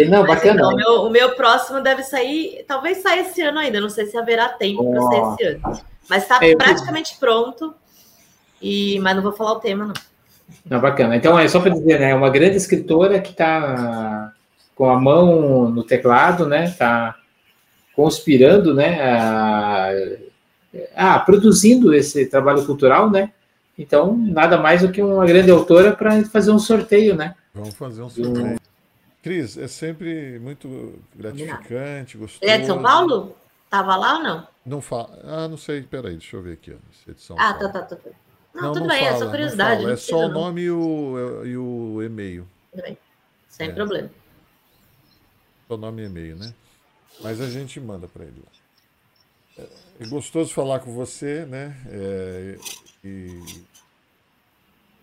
Não, 0.06 0.22
Mas, 0.22 0.36
bacana. 0.36 0.54
Então, 0.54 0.72
o, 0.72 0.76
meu, 0.76 0.92
o 1.02 1.10
meu 1.10 1.36
próximo 1.36 1.82
deve 1.82 2.02
sair, 2.02 2.64
talvez 2.66 2.98
saia 2.98 3.20
esse 3.20 3.42
ano 3.42 3.58
ainda, 3.58 3.78
não 3.78 3.90
sei 3.90 4.06
se 4.06 4.16
haverá 4.16 4.48
tempo 4.48 4.82
oh. 4.82 4.90
para 4.90 5.02
sair 5.02 5.34
esse 5.34 5.44
ano. 5.44 5.80
Mas 6.08 6.22
está 6.22 6.38
é, 6.40 6.56
praticamente 6.56 7.12
eu... 7.12 7.18
pronto, 7.18 7.74
e, 8.60 8.98
mas 9.00 9.14
não 9.14 9.22
vou 9.22 9.32
falar 9.32 9.52
o 9.52 9.60
tema, 9.60 9.84
não. 9.84 9.94
Não, 10.64 10.80
bacana. 10.80 11.16
Então, 11.16 11.38
é 11.38 11.46
só 11.48 11.60
para 11.60 11.70
dizer, 11.70 12.00
né? 12.00 12.14
Uma 12.14 12.30
grande 12.30 12.56
escritora 12.56 13.20
que 13.20 13.30
está 13.30 14.32
com 14.74 14.88
a 14.88 14.98
mão 14.98 15.68
no 15.68 15.82
teclado, 15.82 16.46
né? 16.46 16.64
Está 16.64 17.16
conspirando, 17.94 18.74
né? 18.74 19.00
A, 19.02 19.90
a, 20.94 21.18
produzindo 21.18 21.92
esse 21.94 22.26
trabalho 22.26 22.64
cultural, 22.64 23.10
né? 23.10 23.32
Então, 23.78 24.16
nada 24.16 24.56
mais 24.56 24.82
do 24.82 24.90
que 24.90 25.02
uma 25.02 25.26
grande 25.26 25.50
autora 25.50 25.92
para 25.92 26.24
fazer 26.24 26.50
um 26.50 26.58
sorteio, 26.58 27.14
né? 27.14 27.34
Vamos 27.56 27.74
fazer 27.74 28.02
um 28.02 28.10
sorteio. 28.10 28.60
Cris, 29.22 29.56
é 29.56 29.66
sempre 29.66 30.38
muito 30.38 31.00
gratificante, 31.14 32.18
gostoso. 32.18 32.44
Ele 32.44 32.52
é 32.52 32.58
de 32.58 32.66
São 32.66 32.82
Paulo? 32.82 33.34
Tava 33.70 33.96
lá 33.96 34.18
ou 34.18 34.22
não? 34.22 34.48
Não 34.64 34.80
fala. 34.82 35.18
Ah, 35.24 35.48
não 35.48 35.56
sei, 35.56 35.82
peraí, 35.82 36.12
deixa 36.12 36.36
eu 36.36 36.42
ver 36.42 36.52
aqui. 36.52 36.72
Ó, 36.72 37.12
de 37.12 37.20
São 37.20 37.34
ah, 37.38 37.54
tá, 37.54 37.68
tá, 37.70 37.82
tá, 37.82 37.96
tá. 37.96 38.10
Não, 38.54 38.62
não 38.62 38.72
tudo 38.72 38.80
não 38.82 38.88
bem, 38.88 39.04
fala, 39.04 39.16
é 39.16 39.18
só 39.18 39.30
curiosidade. 39.30 39.90
É 39.90 39.96
só 39.96 40.18
o 40.18 40.28
nome 40.28 40.62
e 40.62 40.70
o, 40.70 41.44
e 41.44 41.56
o 41.56 42.02
e-mail. 42.02 42.46
Tudo 42.70 42.82
bem, 42.82 42.98
sem 43.48 43.70
é. 43.70 43.72
problema. 43.72 44.10
Só 45.66 45.74
o 45.74 45.78
nome 45.78 46.02
e 46.02 46.06
e-mail, 46.06 46.36
né? 46.36 46.54
Mas 47.22 47.40
a 47.40 47.48
gente 47.48 47.80
manda 47.80 48.06
para 48.06 48.24
ele. 48.24 48.42
É 49.98 50.06
gostoso 50.06 50.52
falar 50.52 50.80
com 50.80 50.92
você, 50.92 51.46
né? 51.46 51.74
É, 51.88 52.58
e 53.02 53.64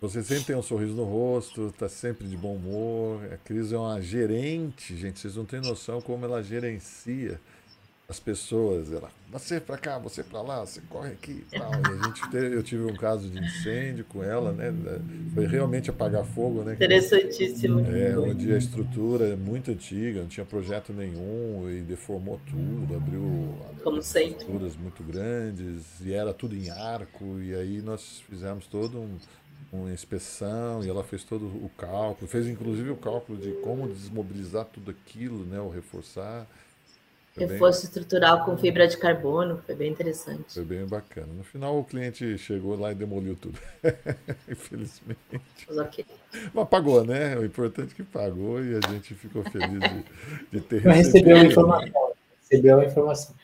Você 0.04 0.22
sempre 0.22 0.44
tem 0.44 0.56
um 0.58 0.62
sorriso 0.62 0.96
no 0.96 1.06
rosto, 1.06 1.68
está 1.68 1.88
sempre 1.88 2.28
de 2.28 2.36
bom 2.36 2.56
humor. 2.56 3.24
A 3.32 3.38
Cris 3.38 3.72
é 3.72 3.78
uma 3.78 4.02
gerente, 4.02 4.98
gente. 4.98 5.18
Vocês 5.18 5.38
não 5.38 5.46
têm 5.46 5.62
noção 5.62 6.02
como 6.02 6.26
ela 6.26 6.44
gerencia 6.44 7.40
as 8.10 8.20
pessoas. 8.20 8.92
Ela, 8.92 9.10
você 9.32 9.62
para 9.62 9.78
cá, 9.78 9.98
você 9.98 10.22
para 10.22 10.42
lá, 10.42 10.60
você 10.60 10.82
corre 10.90 11.12
aqui 11.12 11.46
e 11.50 11.58
tal. 11.58 11.72
E 11.72 12.00
a 12.02 12.04
gente 12.04 12.30
teve, 12.30 12.54
eu 12.54 12.62
tive 12.62 12.84
um 12.84 12.98
caso 12.98 13.30
de 13.30 13.40
incêndio 13.40 14.04
com 14.04 14.22
ela, 14.22 14.52
né? 14.52 14.74
Foi 15.34 15.48
realmente 15.48 15.90
apagar 15.90 16.26
fogo, 16.26 16.64
né? 16.64 16.74
Interessantíssimo. 16.74 17.80
É, 17.80 18.18
onde 18.18 18.54
a 18.54 18.58
estrutura 18.58 19.30
é 19.30 19.36
muito 19.38 19.72
antiga, 19.72 20.20
não 20.20 20.28
tinha 20.28 20.46
projeto 20.46 20.92
nenhum 20.92 21.70
e 21.70 21.80
deformou 21.80 22.42
tudo, 22.46 22.94
abriu 22.94 23.56
Como 23.82 24.02
sempre. 24.02 24.32
estruturas 24.32 24.76
muito 24.76 25.02
grandes 25.02 26.02
e 26.02 26.12
era 26.12 26.34
tudo 26.34 26.58
em 26.58 26.70
arco. 26.70 27.40
E 27.40 27.56
aí 27.56 27.82
nós 27.82 28.22
fizemos 28.30 28.68
todo 28.68 29.00
um 29.00 29.18
uma 29.74 29.92
inspeção 29.92 30.84
e 30.84 30.90
ela 30.90 31.04
fez 31.04 31.24
todo 31.24 31.46
o 31.46 31.70
cálculo, 31.76 32.28
fez 32.28 32.48
inclusive 32.48 32.92
o 32.92 32.96
cálculo 32.96 33.40
de 33.40 33.52
como 33.64 33.88
desmobilizar 33.88 34.66
tudo 34.66 34.92
aquilo, 34.92 35.44
né, 35.46 35.60
ou 35.60 35.70
reforçar. 35.70 36.48
Foi 37.34 37.48
Reforço 37.48 37.82
bem... 37.82 37.88
estrutural 37.88 38.46
com 38.46 38.56
fibra 38.56 38.88
de 38.88 38.96
carbono, 38.96 39.60
foi 39.66 39.74
bem 39.74 39.92
interessante. 39.92 40.54
Foi 40.54 40.64
bem 40.64 40.86
bacana. 40.86 41.34
No 41.34 41.44
final 41.44 41.80
o 41.80 41.84
cliente 41.84 42.38
chegou 42.38 42.80
lá 42.80 42.92
e 42.92 42.96
demoliu 42.96 43.36
tudo. 43.36 43.58
Infelizmente. 44.48 45.18
Mas, 45.68 45.78
okay. 45.80 46.06
Mas 46.54 46.70
pagou, 46.70 47.04
né? 47.04 47.36
O 47.36 47.44
importante 47.44 47.94
é 47.94 47.96
que 47.96 48.04
pagou 48.04 48.64
e 48.64 48.76
a 48.76 48.88
gente 48.88 49.16
ficou 49.16 49.44
feliz 49.46 49.80
de, 49.80 50.06
de 50.52 50.62
ter 50.62 50.86
Mas 50.86 51.08
recebido. 51.08 51.34
Recebeu 51.34 51.38
a 51.38 51.44
informação. 51.46 52.14
Recebeu 52.40 52.80
a 52.80 52.86
informação. 52.86 53.36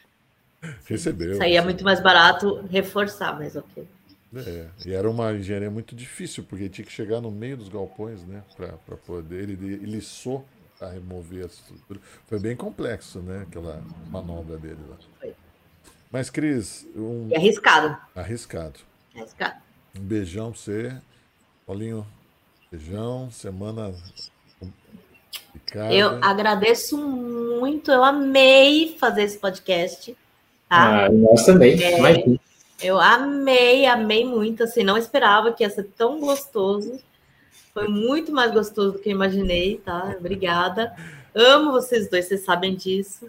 Recebeu. 0.85 1.37
Saía 1.37 1.63
muito 1.63 1.83
mais 1.83 1.99
barato 1.99 2.63
reforçar, 2.69 3.39
mas 3.39 3.55
ok. 3.55 3.87
É, 4.35 4.67
e 4.85 4.93
era 4.93 5.09
uma 5.09 5.33
engenharia 5.33 5.71
muito 5.71 5.95
difícil, 5.95 6.43
porque 6.43 6.69
tinha 6.69 6.85
que 6.85 6.91
chegar 6.91 7.19
no 7.19 7.31
meio 7.31 7.57
dos 7.57 7.67
galpões, 7.67 8.23
né, 8.25 8.43
para 8.55 8.97
poder. 8.97 9.43
Ele, 9.43 9.53
ele 9.53 9.85
liçou 9.85 10.45
a 10.79 10.87
remover 10.87 11.43
a 11.43 11.47
estrutura. 11.47 11.99
Foi 12.27 12.39
bem 12.39 12.55
complexo, 12.55 13.19
né, 13.19 13.45
aquela 13.47 13.83
manobra 14.09 14.57
dele 14.57 14.79
lá. 14.87 14.97
Foi. 15.19 15.33
Mas, 16.11 16.29
Cris. 16.29 16.87
Um... 16.95 17.27
E 17.29 17.35
arriscado. 17.35 17.97
Arriscado. 18.15 18.79
Arriscado. 19.15 19.55
Um 19.97 20.01
beijão 20.01 20.51
pra 20.51 20.59
você. 20.59 20.97
Paulinho, 21.65 22.05
beijão. 22.71 23.29
Semana. 23.31 23.93
Eu 25.91 26.23
agradeço 26.23 26.97
muito, 26.97 27.91
eu 27.91 28.03
amei 28.03 28.95
fazer 28.99 29.23
esse 29.23 29.37
podcast. 29.37 30.15
Tá? 30.67 31.05
Ah, 31.05 31.09
nós 31.09 31.45
também. 31.45 31.81
É, 31.81 31.99
eu 32.81 32.99
amei, 32.99 33.85
amei 33.85 34.25
muito, 34.25 34.63
assim, 34.63 34.83
não 34.83 34.97
esperava 34.97 35.51
que 35.51 35.63
ia 35.63 35.69
ser 35.69 35.83
tão 35.97 36.19
gostoso. 36.19 36.99
Foi 37.73 37.87
muito 37.87 38.31
mais 38.31 38.51
gostoso 38.51 38.93
do 38.93 38.99
que 38.99 39.09
eu 39.09 39.13
imaginei, 39.13 39.77
tá? 39.77 40.15
Obrigada. 40.17 40.95
Amo 41.35 41.71
vocês 41.71 42.09
dois, 42.09 42.25
vocês 42.25 42.41
sabem 42.41 42.75
disso. 42.75 43.27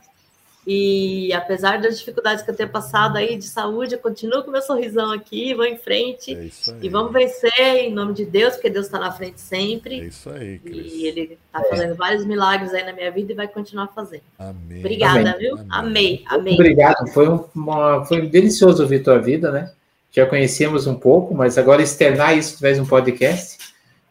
E 0.66 1.32
apesar 1.32 1.80
das 1.80 1.98
dificuldades 1.98 2.44
que 2.44 2.50
eu 2.50 2.54
tenho 2.54 2.68
passado 2.68 3.16
aí 3.16 3.36
de 3.36 3.46
saúde, 3.46 3.94
eu 3.94 3.98
continuo 3.98 4.42
com 4.42 4.50
meu 4.50 4.60
sorrisão 4.60 5.10
aqui, 5.10 5.54
vou 5.54 5.64
em 5.64 5.78
frente 5.78 6.34
é 6.34 6.50
e 6.82 6.88
vamos 6.88 7.12
vencer 7.12 7.50
em 7.58 7.92
nome 7.92 8.12
de 8.12 8.26
Deus, 8.26 8.54
porque 8.54 8.68
Deus 8.68 8.86
está 8.86 8.98
na 8.98 9.10
frente 9.10 9.40
sempre. 9.40 10.00
É 10.00 10.04
isso 10.04 10.28
aí, 10.28 10.58
Cris. 10.58 10.92
E 10.92 11.06
Ele 11.06 11.38
está 11.46 11.64
fazendo 11.64 11.94
vários 11.94 12.26
milagres 12.26 12.74
aí 12.74 12.84
na 12.84 12.92
minha 12.92 13.10
vida 13.10 13.32
e 13.32 13.34
vai 13.34 13.48
continuar 13.48 13.88
fazendo. 13.88 14.22
Amém. 14.38 14.80
Obrigada, 14.80 15.30
amém. 15.30 15.38
viu? 15.38 15.54
Amém. 15.54 15.70
amei, 15.70 16.24
amei. 16.26 16.54
Obrigado, 16.54 17.06
foi, 17.08 17.26
uma, 17.54 18.04
foi 18.04 18.26
delicioso 18.28 18.82
ouvir 18.82 19.02
tua 19.02 19.18
vida, 19.18 19.50
né? 19.50 19.72
Já 20.12 20.26
conhecíamos 20.26 20.86
um 20.86 20.94
pouco, 20.94 21.34
mas 21.34 21.56
agora 21.56 21.82
externar 21.82 22.36
isso 22.36 22.56
através 22.56 22.76
de 22.76 22.82
um 22.82 22.86
podcast. 22.86 23.58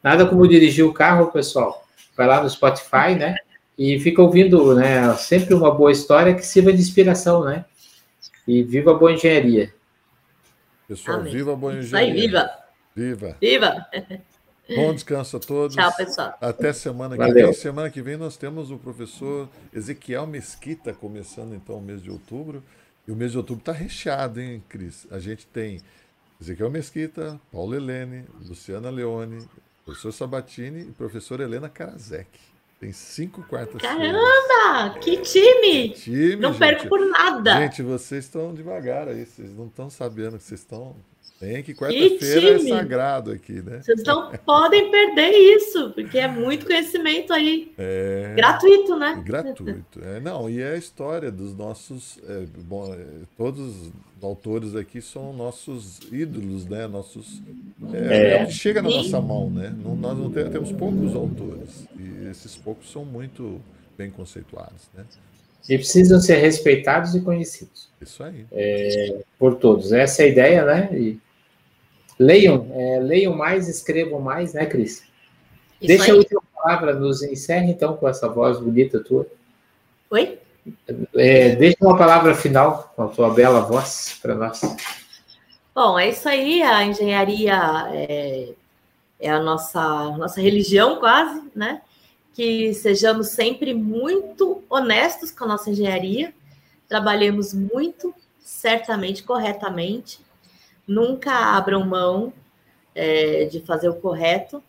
Nada 0.01 0.25
como 0.25 0.47
dirigir 0.47 0.85
o 0.85 0.93
carro, 0.93 1.31
pessoal. 1.31 1.85
Vai 2.17 2.25
lá 2.25 2.41
no 2.41 2.49
Spotify, 2.49 3.15
né? 3.17 3.35
E 3.79 3.97
fica 3.97 4.21
ouvindo, 4.21 4.75
né? 4.75 5.15
Sempre 5.15 5.53
uma 5.53 5.73
boa 5.73 5.89
história 5.89 6.35
que 6.35 6.45
sirva 6.45 6.73
de 6.73 6.81
inspiração, 6.81 7.45
né? 7.45 7.63
E 8.45 8.61
viva 8.61 8.91
a 8.91 8.93
boa 8.93 9.13
engenharia. 9.13 9.73
Pessoal, 10.85 11.19
Amém. 11.21 11.31
viva 11.31 11.53
a 11.53 11.55
boa 11.55 11.73
engenharia. 11.73 12.11
Vai, 12.13 12.21
viva. 12.21 12.49
Viva. 12.93 13.37
Viva. 13.39 13.87
Bom 14.75 14.93
descanso 14.93 15.37
a 15.37 15.39
todos. 15.39 15.77
Tchau, 15.77 15.95
pessoal. 15.95 16.37
Até 16.41 16.73
semana 16.73 17.15
que 17.15 17.23
Valeu. 17.23 17.45
vem. 17.45 17.53
Semana 17.53 17.89
que 17.89 18.01
vem 18.01 18.17
nós 18.17 18.35
temos 18.35 18.69
o 18.69 18.77
professor 18.77 19.47
Ezequiel 19.73 20.27
Mesquita 20.27 20.93
começando 20.93 21.55
então 21.55 21.77
o 21.77 21.81
mês 21.81 22.03
de 22.03 22.11
outubro. 22.11 22.61
E 23.07 23.11
o 23.13 23.15
mês 23.15 23.31
de 23.31 23.37
outubro 23.37 23.61
está 23.61 23.71
recheado, 23.71 24.41
hein, 24.41 24.61
Cris? 24.67 25.07
A 25.09 25.19
gente 25.19 25.47
tem 25.47 25.79
Ezequiel 26.41 26.69
Mesquita, 26.69 27.39
Paulo 27.49 27.73
Helene, 27.73 28.25
Luciana 28.45 28.89
Leone, 28.89 29.47
professor 29.85 30.11
Sabatini 30.11 30.81
e 30.81 30.91
professor 30.91 31.39
Helena 31.39 31.69
Karazek. 31.69 32.27
Tem 32.79 32.93
cinco 32.93 33.43
quartas-feiras. 33.43 33.97
Caramba! 33.97 34.97
Que 34.99 35.17
time! 35.17 35.89
Que 35.89 36.01
time 36.01 36.35
não 36.37 36.51
gente. 36.53 36.59
perco 36.59 36.87
por 36.87 37.05
nada. 37.09 37.57
Gente, 37.59 37.83
vocês 37.83 38.23
estão 38.23 38.53
devagar 38.53 39.09
aí. 39.09 39.25
Vocês 39.25 39.53
não 39.53 39.67
estão 39.67 39.89
sabendo 39.89 40.37
que 40.37 40.43
vocês 40.43 40.61
estão 40.61 40.95
tem 41.39 41.63
que 41.63 41.73
quarta-feira 41.73 42.55
é 42.55 42.59
sagrado 42.59 43.31
aqui, 43.31 43.61
né? 43.61 43.79
Vocês 43.81 44.03
não 44.03 44.29
podem 44.45 44.91
perder 44.91 45.29
isso, 45.29 45.91
porque 45.91 46.17
é 46.17 46.27
muito 46.27 46.65
conhecimento 46.65 47.31
aí. 47.31 47.71
É... 47.77 48.33
Gratuito, 48.35 48.97
né? 48.97 49.23
Gratuito. 49.25 50.01
É, 50.03 50.19
não, 50.19 50.49
e 50.49 50.61
é 50.61 50.71
a 50.71 50.75
história 50.75 51.31
dos 51.31 51.55
nossos. 51.55 52.19
É, 52.27 52.45
bom, 52.63 52.93
é, 52.93 53.05
todos 53.37 53.87
os 53.87 53.91
autores 54.21 54.75
aqui 54.75 55.01
são 55.01 55.31
nossos 55.31 55.99
ídolos, 56.11 56.65
né? 56.65 56.87
Nossos. 56.87 57.41
É, 57.93 58.33
é. 58.33 58.45
que 58.45 58.51
chega 58.51 58.81
na 58.81 58.89
Sim. 58.89 58.97
nossa 58.97 59.21
mão, 59.21 59.49
né? 59.49 59.73
Não, 59.81 59.95
nós 59.95 60.17
não 60.17 60.29
temos, 60.29 60.51
temos 60.51 60.71
poucos 60.73 61.15
autores. 61.15 61.87
E 61.97 62.27
esses 62.29 62.57
poucos 62.57 62.91
são 62.91 63.05
muito 63.05 63.61
bem 63.97 64.11
conceituados, 64.11 64.89
né? 64.93 65.05
E 65.69 65.77
precisam 65.77 66.19
ser 66.19 66.35
respeitados 66.37 67.15
e 67.15 67.21
conhecidos. 67.21 67.87
Isso 68.01 68.23
aí. 68.23 68.45
É, 68.51 69.19
por 69.37 69.55
todos. 69.55 69.93
Essa 69.93 70.23
é 70.23 70.25
a 70.25 70.27
ideia, 70.27 70.65
né? 70.65 70.89
E 70.91 71.19
Leiam, 72.19 72.67
é, 72.73 72.99
leiam 72.99 73.33
mais, 73.33 73.69
escrevam 73.69 74.19
mais, 74.19 74.53
né, 74.53 74.65
Cris? 74.65 75.03
Isso 75.79 75.87
Deixa 75.87 76.05
aí. 76.05 76.11
a 76.11 76.15
última 76.15 76.41
palavra, 76.53 76.93
nos 76.93 77.23
encerre 77.23 77.71
então 77.71 77.95
com 77.95 78.07
essa 78.09 78.27
voz 78.27 78.59
bonita 78.59 79.01
tua. 79.01 79.25
Oi? 80.11 80.37
É, 81.15 81.55
deixa 81.55 81.77
uma 81.81 81.97
palavra 81.97 82.35
final 82.35 82.91
com 82.95 83.03
a 83.03 83.07
tua 83.07 83.33
bela 83.33 83.61
voz 83.61 84.19
para 84.21 84.35
nós. 84.35 84.59
Bom, 85.73 85.97
é 85.97 86.09
isso 86.09 86.27
aí, 86.27 86.61
a 86.61 86.83
engenharia 86.83 87.57
é, 87.93 88.49
é 89.19 89.29
a 89.29 89.39
nossa, 89.41 90.17
nossa 90.17 90.41
religião 90.41 90.99
quase, 90.99 91.41
né? 91.55 91.81
Que 92.33 92.73
sejamos 92.73 93.27
sempre 93.27 93.73
muito 93.73 94.61
honestos 94.69 95.31
com 95.31 95.45
a 95.45 95.47
nossa 95.47 95.69
engenharia, 95.69 96.33
trabalhemos 96.87 97.53
muito, 97.53 98.13
certamente, 98.39 99.23
corretamente, 99.23 100.19
Nunca 100.89 101.31
abram 101.55 101.85
mão 101.85 102.33
é, 102.95 103.45
de 103.45 103.61
fazer 103.61 103.87
o 103.89 103.93
correto 103.93 104.63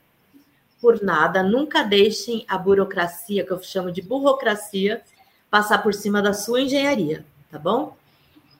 por 0.78 1.02
nada. 1.02 1.42
Nunca 1.42 1.82
deixem 1.82 2.44
a 2.47 2.59
burocracia, 2.59 3.42
que 3.42 3.51
eu 3.51 3.62
chamo 3.62 3.90
de 3.90 4.02
burocracia, 4.02 5.01
passar 5.51 5.82
por 5.82 5.94
cima 5.94 6.20
da 6.20 6.34
sua 6.34 6.60
engenharia, 6.60 7.24
tá 7.51 7.59
bom? 7.59 7.97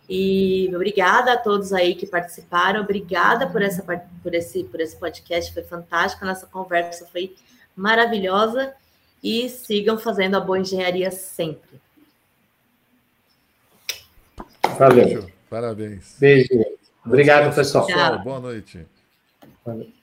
E 0.09 0.73
obrigada 0.75 1.35
a 1.35 1.37
todos 1.37 1.71
aí 1.75 1.95
que 1.95 2.07
participaram, 2.07 2.81
obrigada 2.81 3.47
por, 3.47 3.61
essa, 3.61 3.85
por, 4.23 4.35
esse, 4.35 4.65
por 4.65 4.81
esse 4.81 4.97
podcast, 4.97 5.53
foi 5.53 5.63
fantástico, 5.63 6.25
a 6.25 6.29
nossa 6.29 6.47
conversa 6.47 7.07
foi 7.13 7.37
maravilhosa 7.77 8.73
e 9.23 9.51
sigam 9.51 9.99
fazendo 9.99 10.37
a 10.37 10.41
boa 10.41 10.59
engenharia 10.59 11.11
sempre. 11.11 11.79
Valeu. 14.79 15.31
Parabéns. 15.51 16.17
Beijo. 16.19 16.80
Obrigado, 17.05 17.55
pessoal. 17.55 17.87
pessoal. 17.87 18.19
Boa 18.21 18.41
noite. 18.41 18.87
Valeu. 19.65 20.00